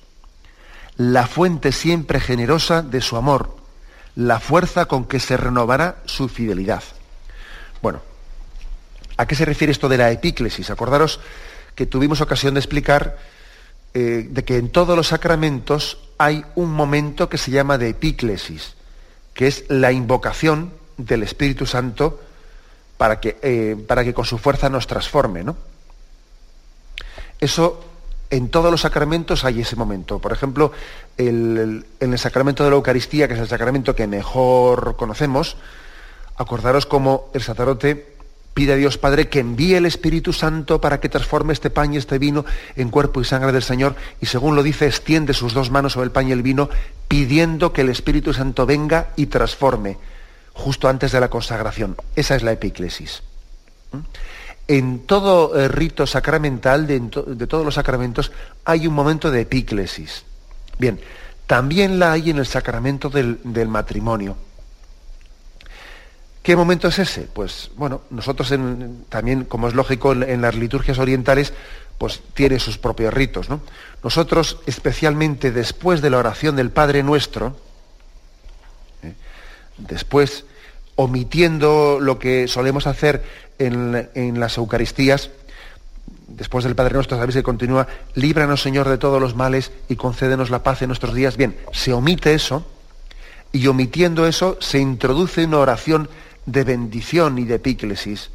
la 1.00 1.26
fuente 1.26 1.72
siempre 1.72 2.20
generosa 2.20 2.82
de 2.82 3.00
su 3.00 3.16
amor, 3.16 3.56
la 4.16 4.38
fuerza 4.38 4.84
con 4.84 5.06
que 5.06 5.18
se 5.18 5.38
renovará 5.38 5.96
su 6.04 6.28
fidelidad. 6.28 6.82
Bueno, 7.80 8.02
¿a 9.16 9.24
qué 9.24 9.34
se 9.34 9.46
refiere 9.46 9.72
esto 9.72 9.88
de 9.88 9.96
la 9.96 10.10
epíclesis? 10.10 10.68
Acordaros 10.68 11.18
que 11.74 11.86
tuvimos 11.86 12.20
ocasión 12.20 12.52
de 12.52 12.60
explicar 12.60 13.16
eh, 13.92 14.26
de 14.30 14.44
que 14.44 14.56
en 14.56 14.68
todos 14.68 14.96
los 14.96 15.08
sacramentos 15.08 15.98
hay 16.18 16.44
un 16.54 16.70
momento 16.70 17.28
que 17.28 17.38
se 17.38 17.50
llama 17.50 17.78
de 17.78 17.88
epíclesis, 17.88 18.74
que 19.34 19.46
es 19.46 19.64
la 19.68 19.90
invocación 19.90 20.72
del 20.96 21.22
Espíritu 21.22 21.66
Santo 21.66 22.20
para 22.96 23.20
que, 23.20 23.38
eh, 23.42 23.76
para 23.88 24.04
que 24.04 24.14
con 24.14 24.24
su 24.24 24.38
fuerza 24.38 24.68
nos 24.68 24.86
transforme. 24.86 25.42
¿no? 25.42 25.56
Eso 27.40 27.82
en 28.28 28.48
todos 28.48 28.70
los 28.70 28.82
sacramentos 28.82 29.44
hay 29.44 29.60
ese 29.62 29.76
momento. 29.76 30.18
Por 30.18 30.32
ejemplo, 30.32 30.72
en 31.16 31.84
el 31.98 32.18
sacramento 32.18 32.62
de 32.62 32.70
la 32.70 32.76
Eucaristía, 32.76 33.26
que 33.26 33.34
es 33.34 33.40
el 33.40 33.48
sacramento 33.48 33.94
que 33.96 34.06
mejor 34.06 34.96
conocemos, 34.96 35.56
acordaros 36.36 36.86
cómo 36.86 37.30
el 37.34 37.42
sacerdote 37.42 38.09
pide 38.54 38.72
a 38.72 38.76
Dios 38.76 38.98
Padre 38.98 39.28
que 39.28 39.40
envíe 39.40 39.74
el 39.74 39.86
Espíritu 39.86 40.32
Santo 40.32 40.80
para 40.80 41.00
que 41.00 41.08
transforme 41.08 41.52
este 41.52 41.70
pan 41.70 41.94
y 41.94 41.96
este 41.96 42.18
vino 42.18 42.44
en 42.76 42.90
cuerpo 42.90 43.20
y 43.20 43.24
sangre 43.24 43.52
del 43.52 43.62
Señor, 43.62 43.94
y 44.20 44.26
según 44.26 44.56
lo 44.56 44.62
dice, 44.62 44.86
extiende 44.86 45.34
sus 45.34 45.54
dos 45.54 45.70
manos 45.70 45.92
sobre 45.92 46.06
el 46.06 46.12
pan 46.12 46.28
y 46.28 46.32
el 46.32 46.42
vino, 46.42 46.68
pidiendo 47.08 47.72
que 47.72 47.82
el 47.82 47.88
Espíritu 47.88 48.32
Santo 48.32 48.66
venga 48.66 49.10
y 49.16 49.26
transforme, 49.26 49.98
justo 50.52 50.88
antes 50.88 51.12
de 51.12 51.20
la 51.20 51.30
consagración. 51.30 51.96
Esa 52.16 52.36
es 52.36 52.42
la 52.42 52.52
epíclesis. 52.52 53.22
¿Mm? 53.92 53.98
en 54.70 55.00
todo 55.00 55.58
eh, 55.58 55.66
rito 55.66 56.06
sacramental, 56.06 56.86
de, 56.86 57.00
todos 57.48 57.64
los 57.64 57.74
sacramentos, 57.74 58.30
hay 58.64 58.86
un 58.86 58.94
momento 58.94 59.32
de 59.32 59.40
epíclesis. 59.40 60.22
Bien, 60.78 61.00
también 61.48 61.98
la 61.98 62.12
hay 62.12 62.30
en 62.30 62.38
el 62.38 62.46
sacramento 62.46 63.10
del, 63.10 63.40
matrimonio. 63.66 64.36
¿Qué 66.42 66.56
momento 66.56 66.88
es 66.88 66.98
ese? 66.98 67.22
Pues 67.22 67.70
bueno, 67.76 68.02
nosotros 68.10 68.52
también, 69.08 69.44
como 69.44 69.68
es 69.68 69.74
lógico 69.74 70.12
en, 70.12 70.40
las 70.40 70.54
liturgias 70.54 70.98
orientales, 70.98 71.52
pues 71.98 72.22
tiene 72.32 72.58
sus 72.58 72.78
propios 72.78 73.12
ritos. 73.12 73.50
¿no? 73.50 73.60
Nosotros, 74.02 74.58
especialmente 74.66 75.52
después 75.52 76.00
de 76.00 76.08
la 76.08 76.18
oración 76.18 76.56
del 76.56 76.70
Padre 76.70 77.02
Nuestro, 77.02 77.56
¿eh? 79.02 79.12
después 79.76 80.44
omitiendo 80.96 81.98
lo 82.00 82.18
que 82.18 82.48
solemos 82.48 82.86
hacer 82.86 83.22
en, 83.58 84.40
las 84.40 84.56
Eucaristías, 84.56 85.30
después 86.26 86.64
del 86.64 86.74
Padre 86.74 86.94
Nuestro, 86.94 87.18
sabéis 87.18 87.36
que 87.36 87.42
continúa, 87.42 87.86
líbranos 88.14 88.62
Señor 88.62 88.88
de 88.88 88.96
todos 88.96 89.20
los 89.20 89.34
males 89.34 89.72
y 89.90 89.96
concédenos 89.96 90.48
la 90.48 90.62
paz 90.62 90.80
en 90.80 90.88
nuestros 90.88 91.14
días. 91.14 91.36
Bien, 91.36 91.54
se 91.72 91.92
omite 91.92 92.32
eso 92.32 92.66
y 93.52 93.66
omitiendo 93.66 94.26
eso 94.26 94.56
se 94.60 94.78
introduce 94.78 95.44
una 95.44 95.58
oración 95.58 96.08
de 96.50 96.64
bendición 96.64 97.38
y 97.38 97.44
de 97.44 97.56
epíclesis 97.56 98.30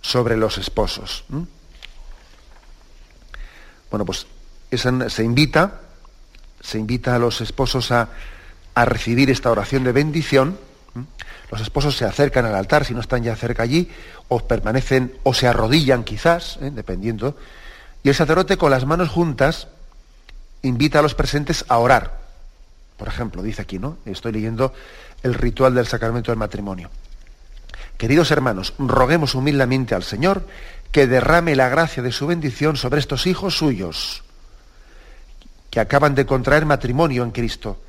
sobre 0.00 0.36
los 0.36 0.58
esposos. 0.58 1.24
Bueno, 3.90 4.04
pues 4.04 4.26
se 4.72 5.24
invita, 5.24 5.80
se 6.60 6.78
invita 6.78 7.16
a 7.16 7.18
los 7.18 7.40
esposos 7.40 7.90
a, 7.90 8.08
recibir 8.76 9.30
esta 9.30 9.50
oración 9.50 9.84
de 9.84 9.92
bendición. 9.92 10.58
Los 11.50 11.60
esposos 11.60 11.96
se 11.96 12.04
acercan 12.04 12.44
al 12.44 12.54
altar, 12.54 12.84
si 12.84 12.92
no 12.92 13.00
están 13.00 13.22
ya 13.22 13.36
cerca 13.36 13.62
allí, 13.62 13.88
o 14.28 14.40
permanecen, 14.40 15.16
o 15.22 15.32
se 15.32 15.46
arrodillan 15.46 16.02
quizás, 16.02 16.58
¿eh? 16.60 16.70
dependiendo. 16.72 17.36
Y 18.02 18.08
el 18.08 18.14
sacerdote 18.14 18.56
con 18.56 18.70
las 18.70 18.84
manos 18.84 19.10
juntas 19.10 19.68
invita 20.62 20.98
a 20.98 21.02
los 21.02 21.14
presentes 21.14 21.64
a 21.68 21.78
orar. 21.78 22.20
Por 22.96 23.08
ejemplo, 23.08 23.42
dice 23.42 23.62
aquí, 23.62 23.78
¿no? 23.78 23.98
Estoy 24.04 24.32
leyendo 24.32 24.74
el 25.22 25.34
ritual 25.34 25.74
del 25.74 25.86
sacramento 25.86 26.30
del 26.30 26.38
matrimonio. 26.38 26.90
Queridos 27.98 28.30
hermanos, 28.30 28.74
roguemos 28.78 29.34
humildemente 29.34 29.94
al 29.94 30.02
Señor 30.02 30.46
que 30.90 31.06
derrame 31.06 31.56
la 31.56 31.68
gracia 31.68 32.02
de 32.02 32.12
su 32.12 32.26
bendición 32.26 32.76
sobre 32.76 33.00
estos 33.00 33.26
hijos 33.26 33.56
suyos, 33.56 34.22
que 35.70 35.80
acaban 35.80 36.14
de 36.14 36.26
contraer 36.26 36.66
matrimonio 36.66 37.22
en 37.24 37.30
Cristo, 37.30 37.80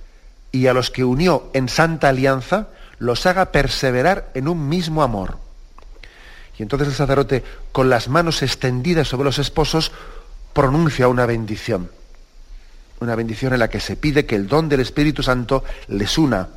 y 0.52 0.68
a 0.68 0.74
los 0.74 0.90
que 0.90 1.04
unió 1.04 1.50
en 1.54 1.70
santa 1.70 2.10
alianza, 2.10 2.70
los 2.98 3.26
haga 3.26 3.52
perseverar 3.52 4.32
en 4.34 4.48
un 4.48 4.70
mismo 4.70 5.04
amor. 5.04 5.38
Y 6.58 6.64
entonces 6.64 6.88
el 6.88 6.94
sacerdote, 6.94 7.44
con 7.72 7.90
las 7.90 8.08
manos 8.08 8.42
extendidas 8.42 9.08
sobre 9.08 9.26
los 9.26 9.40
esposos, 9.40 9.92
pronuncia 10.54 11.08
una 11.08 11.26
bendición. 11.26 11.92
Una 13.02 13.16
bendición 13.16 13.54
en 13.54 13.60
la 13.60 13.70
que 13.70 13.82
se 13.82 13.98
pide 13.98 14.26
que 14.26 14.36
el 14.36 14.48
don 14.48 14.70
del 14.70 14.80
Espíritu 14.80 15.22
Santo 15.22 15.64
les 15.90 16.18
una, 16.18 16.48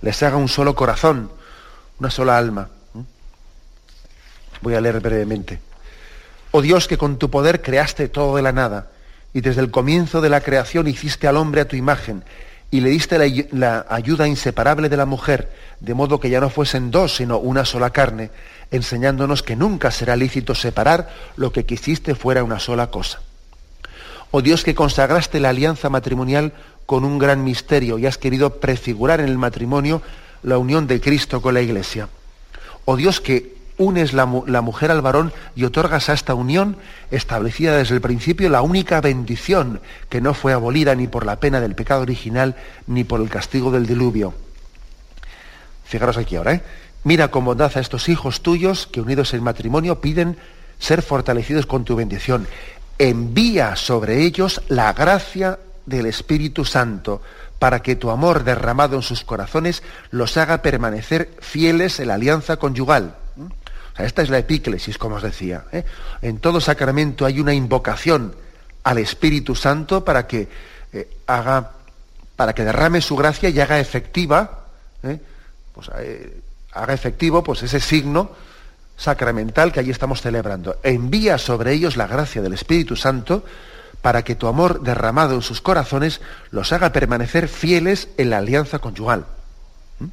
les 0.00 0.22
haga 0.22 0.36
un 0.36 0.48
solo 0.48 0.74
corazón, 0.74 1.30
una 1.98 2.10
sola 2.10 2.38
alma. 2.38 2.68
Voy 4.60 4.74
a 4.74 4.80
leer 4.80 5.00
brevemente. 5.00 5.60
Oh 6.50 6.62
Dios, 6.62 6.88
que 6.88 6.98
con 6.98 7.18
tu 7.18 7.30
poder 7.30 7.62
creaste 7.62 8.08
todo 8.08 8.36
de 8.36 8.42
la 8.42 8.52
nada, 8.52 8.90
y 9.32 9.40
desde 9.40 9.60
el 9.60 9.70
comienzo 9.70 10.20
de 10.20 10.30
la 10.30 10.40
creación 10.40 10.88
hiciste 10.88 11.28
al 11.28 11.36
hombre 11.36 11.60
a 11.60 11.68
tu 11.68 11.76
imagen, 11.76 12.24
y 12.70 12.80
le 12.80 12.90
diste 12.90 13.18
la, 13.18 13.26
la, 13.52 13.86
ayuda 13.88 14.28
inseparable 14.28 14.88
de 14.88 14.96
la 14.96 15.06
mujer, 15.06 15.52
de 15.80 15.94
modo 15.94 16.20
que 16.20 16.30
ya 16.30 16.40
no 16.40 16.50
fuesen 16.50 16.90
dos, 16.90 17.16
sino 17.16 17.38
una 17.38 17.64
sola 17.64 17.90
carne, 17.90 18.30
enseñándonos 18.70 19.42
que 19.42 19.56
nunca 19.56 19.90
será 19.90 20.16
lícito 20.16 20.54
separar 20.54 21.10
lo 21.36 21.52
que 21.52 21.64
quisiste 21.64 22.14
fuera 22.14 22.44
una 22.44 22.58
sola 22.58 22.88
cosa. 22.88 23.20
Oh 24.30 24.42
Dios, 24.42 24.64
que 24.64 24.74
consagraste 24.74 25.40
la 25.40 25.50
alianza 25.50 25.88
matrimonial 25.88 26.52
con 26.84 27.04
un 27.04 27.18
gran 27.18 27.44
misterio 27.44 27.98
y 27.98 28.06
has 28.06 28.18
querido 28.18 28.60
prefigurar 28.60 29.20
en 29.20 29.28
el 29.28 29.38
matrimonio 29.38 30.02
la 30.42 30.58
unión 30.58 30.86
de 30.86 31.00
Cristo 31.00 31.42
con 31.42 31.54
la 31.54 31.60
Iglesia. 31.60 32.08
Oh 32.84 32.96
Dios, 32.96 33.20
que 33.20 33.58
unes 33.78 34.12
la, 34.12 34.26
mujer 34.26 34.90
al 34.90 35.02
varón 35.02 35.32
y 35.54 35.64
otorgas 35.64 36.08
a 36.08 36.12
esta 36.12 36.34
unión, 36.34 36.76
establecida 37.10 37.76
desde 37.76 37.94
el 37.94 38.00
principio, 38.00 38.48
la 38.50 38.62
única 38.62 39.00
bendición 39.00 39.80
que 40.08 40.20
no 40.20 40.34
fue 40.34 40.52
abolida 40.52 40.94
ni 40.94 41.06
por 41.06 41.24
la 41.24 41.38
pena 41.38 41.60
del 41.60 41.76
pecado 41.76 42.02
original 42.02 42.56
ni 42.86 43.04
por 43.04 43.20
el 43.20 43.30
castigo 43.30 43.70
del 43.70 43.86
diluvio. 43.86 44.34
Fijaros 45.84 46.18
aquí 46.18 46.36
ahora, 46.36 46.54
¿eh? 46.54 46.62
Mira 47.04 47.28
con 47.28 47.44
bondad 47.44 47.70
a 47.76 47.80
estos 47.80 48.08
hijos 48.08 48.42
tuyos 48.42 48.88
que 48.88 49.00
unidos 49.00 49.32
en 49.32 49.42
matrimonio 49.42 50.00
piden 50.00 50.36
ser 50.78 51.00
fortalecidos 51.02 51.64
con 51.64 51.84
tu 51.84 51.94
bendición. 51.94 52.48
Envía 52.98 53.76
sobre 53.76 54.24
ellos 54.24 54.60
la 54.68 54.92
gracia 54.92 55.60
del 55.86 56.06
Espíritu 56.06 56.64
Santo 56.64 57.22
para 57.58 57.80
que 57.80 57.96
tu 57.96 58.10
amor 58.10 58.44
derramado 58.44 58.96
en 58.96 59.02
sus 59.02 59.24
corazones 59.24 59.82
los 60.10 60.36
haga 60.36 60.62
permanecer 60.62 61.30
fieles 61.40 61.98
en 62.00 62.08
la 62.08 62.14
alianza 62.14 62.56
conyugal. 62.56 63.16
esta 63.98 64.22
es 64.22 64.30
la 64.30 64.38
epíclesis, 64.38 64.96
como 64.96 65.16
os 65.16 65.22
decía. 65.22 65.64
¿eh? 65.72 65.84
En 66.22 66.38
todo 66.38 66.60
sacramento 66.60 67.26
hay 67.26 67.40
una 67.40 67.52
invocación 67.52 68.34
al 68.84 68.98
Espíritu 68.98 69.54
Santo 69.54 70.04
para 70.04 70.26
que 70.26 70.48
eh, 70.92 71.08
haga, 71.26 71.72
para 72.36 72.54
que 72.54 72.64
derrame 72.64 73.00
su 73.00 73.16
gracia 73.16 73.48
y 73.48 73.58
haga 73.58 73.80
efectiva, 73.80 74.66
¿eh? 75.02 75.18
pues, 75.74 75.90
haga 76.72 76.94
efectivo 76.94 77.42
pues, 77.42 77.62
ese 77.64 77.80
signo 77.80 78.30
sacramental 78.96 79.72
que 79.72 79.80
allí 79.80 79.90
estamos 79.90 80.20
celebrando. 80.20 80.76
Envía 80.82 81.38
sobre 81.38 81.72
ellos 81.72 81.96
la 81.96 82.06
gracia 82.06 82.40
del 82.40 82.52
Espíritu 82.52 82.96
Santo 82.96 83.44
para 84.02 84.22
que 84.22 84.34
tu 84.34 84.46
amor 84.46 84.82
derramado 84.82 85.34
en 85.34 85.42
sus 85.42 85.60
corazones 85.60 86.20
los 86.50 86.72
haga 86.72 86.92
permanecer 86.92 87.48
fieles 87.48 88.08
en 88.16 88.30
la 88.30 88.38
alianza 88.38 88.78
conyugal. 88.78 89.26
¿Mm? 89.98 90.06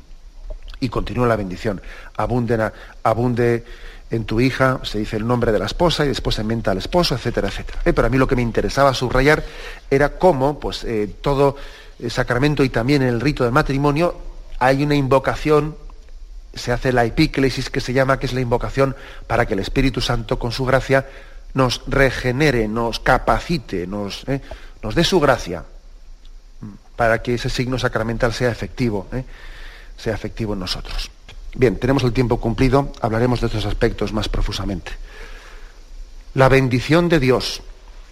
Y 0.79 0.89
continúa 0.89 1.27
la 1.27 1.35
bendición. 1.35 1.81
abunde 2.17 3.63
en 4.11 4.25
tu 4.25 4.39
hija, 4.39 4.79
se 4.83 4.99
dice 4.99 5.17
el 5.17 5.27
nombre 5.27 5.51
de 5.51 5.59
la 5.59 5.65
esposa 5.65 6.05
y 6.05 6.09
después 6.09 6.35
se 6.35 6.41
inventa 6.41 6.71
al 6.71 6.77
esposo, 6.77 7.15
etcétera, 7.15 7.47
etcétera. 7.47 7.79
Eh, 7.85 7.93
pero 7.93 8.07
a 8.07 8.09
mí 8.09 8.17
lo 8.17 8.27
que 8.27 8.35
me 8.35 8.41
interesaba 8.41 8.93
subrayar 8.93 9.43
era 9.89 10.17
cómo, 10.17 10.59
pues, 10.59 10.83
eh, 10.83 11.15
todo 11.21 11.57
el 11.99 12.11
sacramento 12.11 12.63
y 12.63 12.69
también 12.69 13.01
en 13.01 13.09
el 13.09 13.21
rito 13.21 13.43
del 13.43 13.53
matrimonio 13.53 14.15
hay 14.59 14.83
una 14.83 14.95
invocación, 14.95 15.75
se 16.53 16.71
hace 16.71 16.93
la 16.93 17.03
epíclesis 17.03 17.69
que 17.69 17.81
se 17.81 17.93
llama, 17.93 18.19
que 18.19 18.25
es 18.25 18.33
la 18.33 18.41
invocación 18.41 18.95
para 19.27 19.45
que 19.45 19.53
el 19.53 19.59
Espíritu 19.59 20.01
Santo, 20.01 20.39
con 20.39 20.51
su 20.51 20.65
gracia, 20.65 21.05
nos 21.55 21.81
regenere, 21.87 22.67
nos 22.67 22.99
capacite, 22.99 23.87
nos, 23.87 24.23
eh, 24.27 24.41
nos 24.83 24.93
dé 24.93 25.03
su 25.03 25.19
gracia 25.19 25.63
para 26.95 27.21
que 27.23 27.33
ese 27.33 27.49
signo 27.49 27.79
sacramental 27.79 28.33
sea 28.33 28.51
efectivo, 28.51 29.07
eh, 29.11 29.23
sea 29.97 30.13
efectivo 30.13 30.53
en 30.53 30.59
nosotros. 30.59 31.09
Bien, 31.55 31.79
tenemos 31.79 32.03
el 32.03 32.11
tiempo 32.11 32.39
cumplido, 32.39 32.91
hablaremos 33.01 33.39
de 33.39 33.47
estos 33.47 33.65
aspectos 33.65 34.11
más 34.11 34.27
profusamente. 34.27 34.91
La 36.33 36.49
bendición 36.49 37.07
de 37.07 37.21
Dios, 37.21 37.61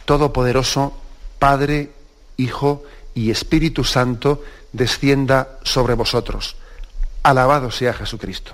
Todopoderoso, 0.06 0.98
Padre, 1.38 1.92
Hijo 2.38 2.84
y 3.14 3.32
Espíritu 3.32 3.84
Santo, 3.84 4.42
descienda 4.72 5.60
sobre 5.64 5.96
vosotros. 5.96 6.56
Alabado 7.24 7.72
sea 7.72 7.94
Jesucristo. 7.94 8.54